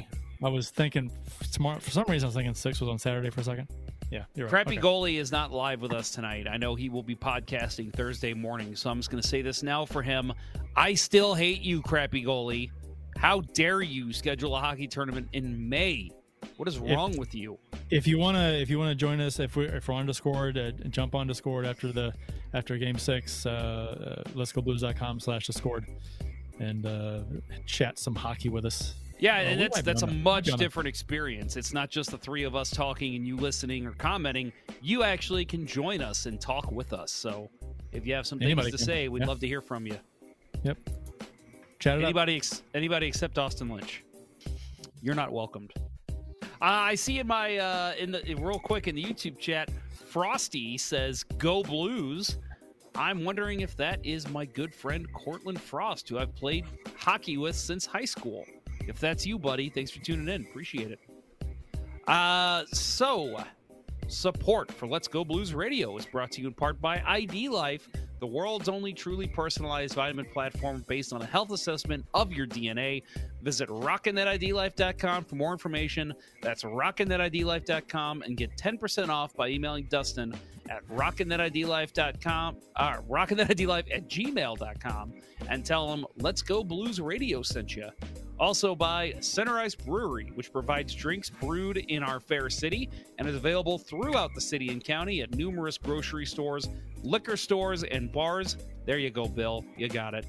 [0.41, 0.47] yeah.
[0.47, 1.11] I was thinking
[1.53, 1.79] tomorrow.
[1.79, 3.69] For some reason, I was thinking six was on Saturday for a second.
[4.11, 4.51] Yeah, you're right.
[4.65, 4.87] Crappy Okay.
[4.87, 6.47] Goalie is not live with us tonight.
[6.51, 9.63] I know he will be podcasting Thursday morning, so I'm just going to say this
[9.63, 10.33] now for him.
[10.77, 12.71] I still hate you, Crappy Goalie.
[13.17, 16.11] How dare you schedule a hockey tournament in May?
[16.57, 17.59] What is wrong with you?
[17.95, 20.73] If you wanna, if you wanna join us, if we if we're on Discord, uh,
[20.91, 22.13] jump on Discord after the
[22.53, 23.47] after Game Six.
[23.47, 25.87] Uh, uh, let's go blues.com slash Discord
[26.59, 27.21] and uh,
[27.67, 28.97] chat some hockey with us.
[29.21, 31.57] Yeah, Uh, and that's that's a much different experience.
[31.57, 34.53] It's not just the three of us talking and you listening or commenting.
[34.83, 37.13] You actually can join us and talk with us.
[37.13, 37.49] So
[37.93, 39.27] if you have some Anybody to can, say, we'd yeah.
[39.29, 39.97] love to hear from you.
[40.65, 40.79] Yep.
[41.79, 42.05] Chat it up.
[42.07, 44.03] Anybody, ex- anybody except Austin Lynch.
[45.01, 45.73] You're not welcomed.
[46.65, 49.71] I see in my uh, in the real quick in the YouTube chat,
[50.07, 52.39] Frosty says "Go Blues."
[52.97, 56.65] I'm wondering if that is my good friend Cortland Frost, who I've played
[56.97, 58.47] hockey with since high school.
[58.87, 60.43] If that's you, buddy, thanks for tuning in.
[60.43, 61.01] Appreciate it.
[62.07, 63.43] Uh, so
[64.07, 67.89] support for Let's Go Blues Radio is brought to you in part by ID Life,
[68.25, 73.03] the world's only truly personalized vitamin platform based on a health assessment of your DNA.
[73.43, 76.15] Visit rockinthatidlife.com for more information.
[76.41, 80.35] That's rockinthatidlife.com and get 10% off by emailing Dustin
[80.71, 85.13] at rockinthatidlife.com uh, rockinthatidlife at gmail.com
[85.51, 87.91] and tell him Let's Go Blues Radio sent you.
[88.39, 93.37] Also by Center Ice Brewery, which provides drinks brewed in our fair city and is
[93.37, 96.69] available throughout the city and county at numerous grocery stores,
[97.03, 98.57] liquor stores, and bars.
[98.87, 99.65] There you go, Bill.
[99.77, 100.27] You got it.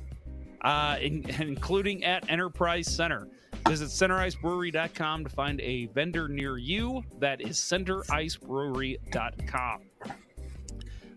[0.62, 3.28] Uh, in, including at Enterprise Center.
[3.68, 7.04] Visit centericebrewery.com to find a vendor near you.
[7.20, 9.82] That is centericebrewery.com.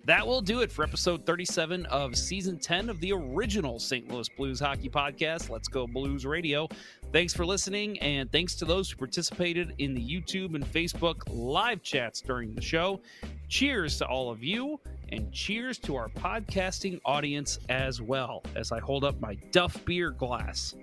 [0.04, 4.10] That will do it for episode 37 of season 10 of the original St.
[4.10, 6.66] Louis Blues Hockey Podcast, Let's Go Blues Radio.
[7.12, 11.82] Thanks for listening, and thanks to those who participated in the YouTube and Facebook live
[11.82, 13.00] chats during the show.
[13.48, 14.80] Cheers to all of you,
[15.10, 20.10] and cheers to our podcasting audience as well, as I hold up my Duff beer
[20.10, 20.74] glass.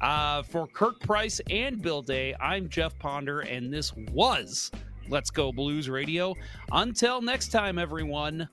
[0.00, 4.70] Uh, for Curt Price and Bill Day, I'm Jeff Ponder, and this was
[5.08, 6.34] Let's Go Blues Radio.
[6.72, 8.48] Until next time, everyone,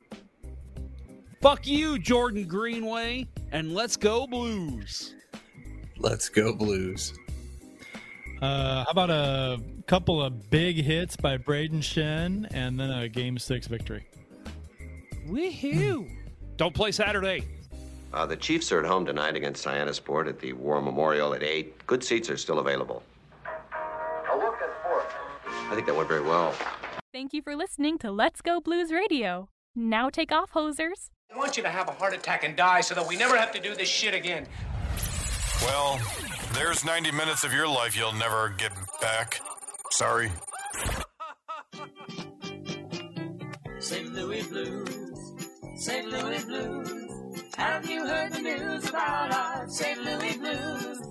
[1.42, 5.16] fuck you, Jordan Greenway, and let's go Blues.
[5.98, 7.14] Let's go Blues.
[8.42, 13.38] Uh, how about a couple of big hits by Brayden Schenn and then a Game
[13.38, 14.08] Six victory?
[15.28, 16.10] Woohoo!
[16.58, 17.48] Don't play Saturday.
[18.14, 19.64] Uh, the Chiefs are at home tonight against
[19.94, 21.88] Sport at the War Memorial at 8.
[21.88, 23.04] Good seats are still available.
[25.72, 26.54] I think that went very well.
[27.14, 29.48] Thank you for listening to Let's Go Blues Radio.
[29.74, 31.12] Now take off, hosers.
[31.34, 33.54] I want you to have a heart attack and die so that we never have
[33.54, 34.48] to do this shit again.
[35.62, 35.98] Well,
[36.52, 39.40] there's 90 minutes of your life you'll never get back.
[39.92, 40.30] Sorry.
[43.80, 44.14] St.
[44.14, 45.34] Louis Blues,
[45.78, 46.12] St.
[46.12, 47.44] Louis Blues.
[47.56, 50.04] Have you heard the news about our St.
[50.04, 51.11] Louis Blues?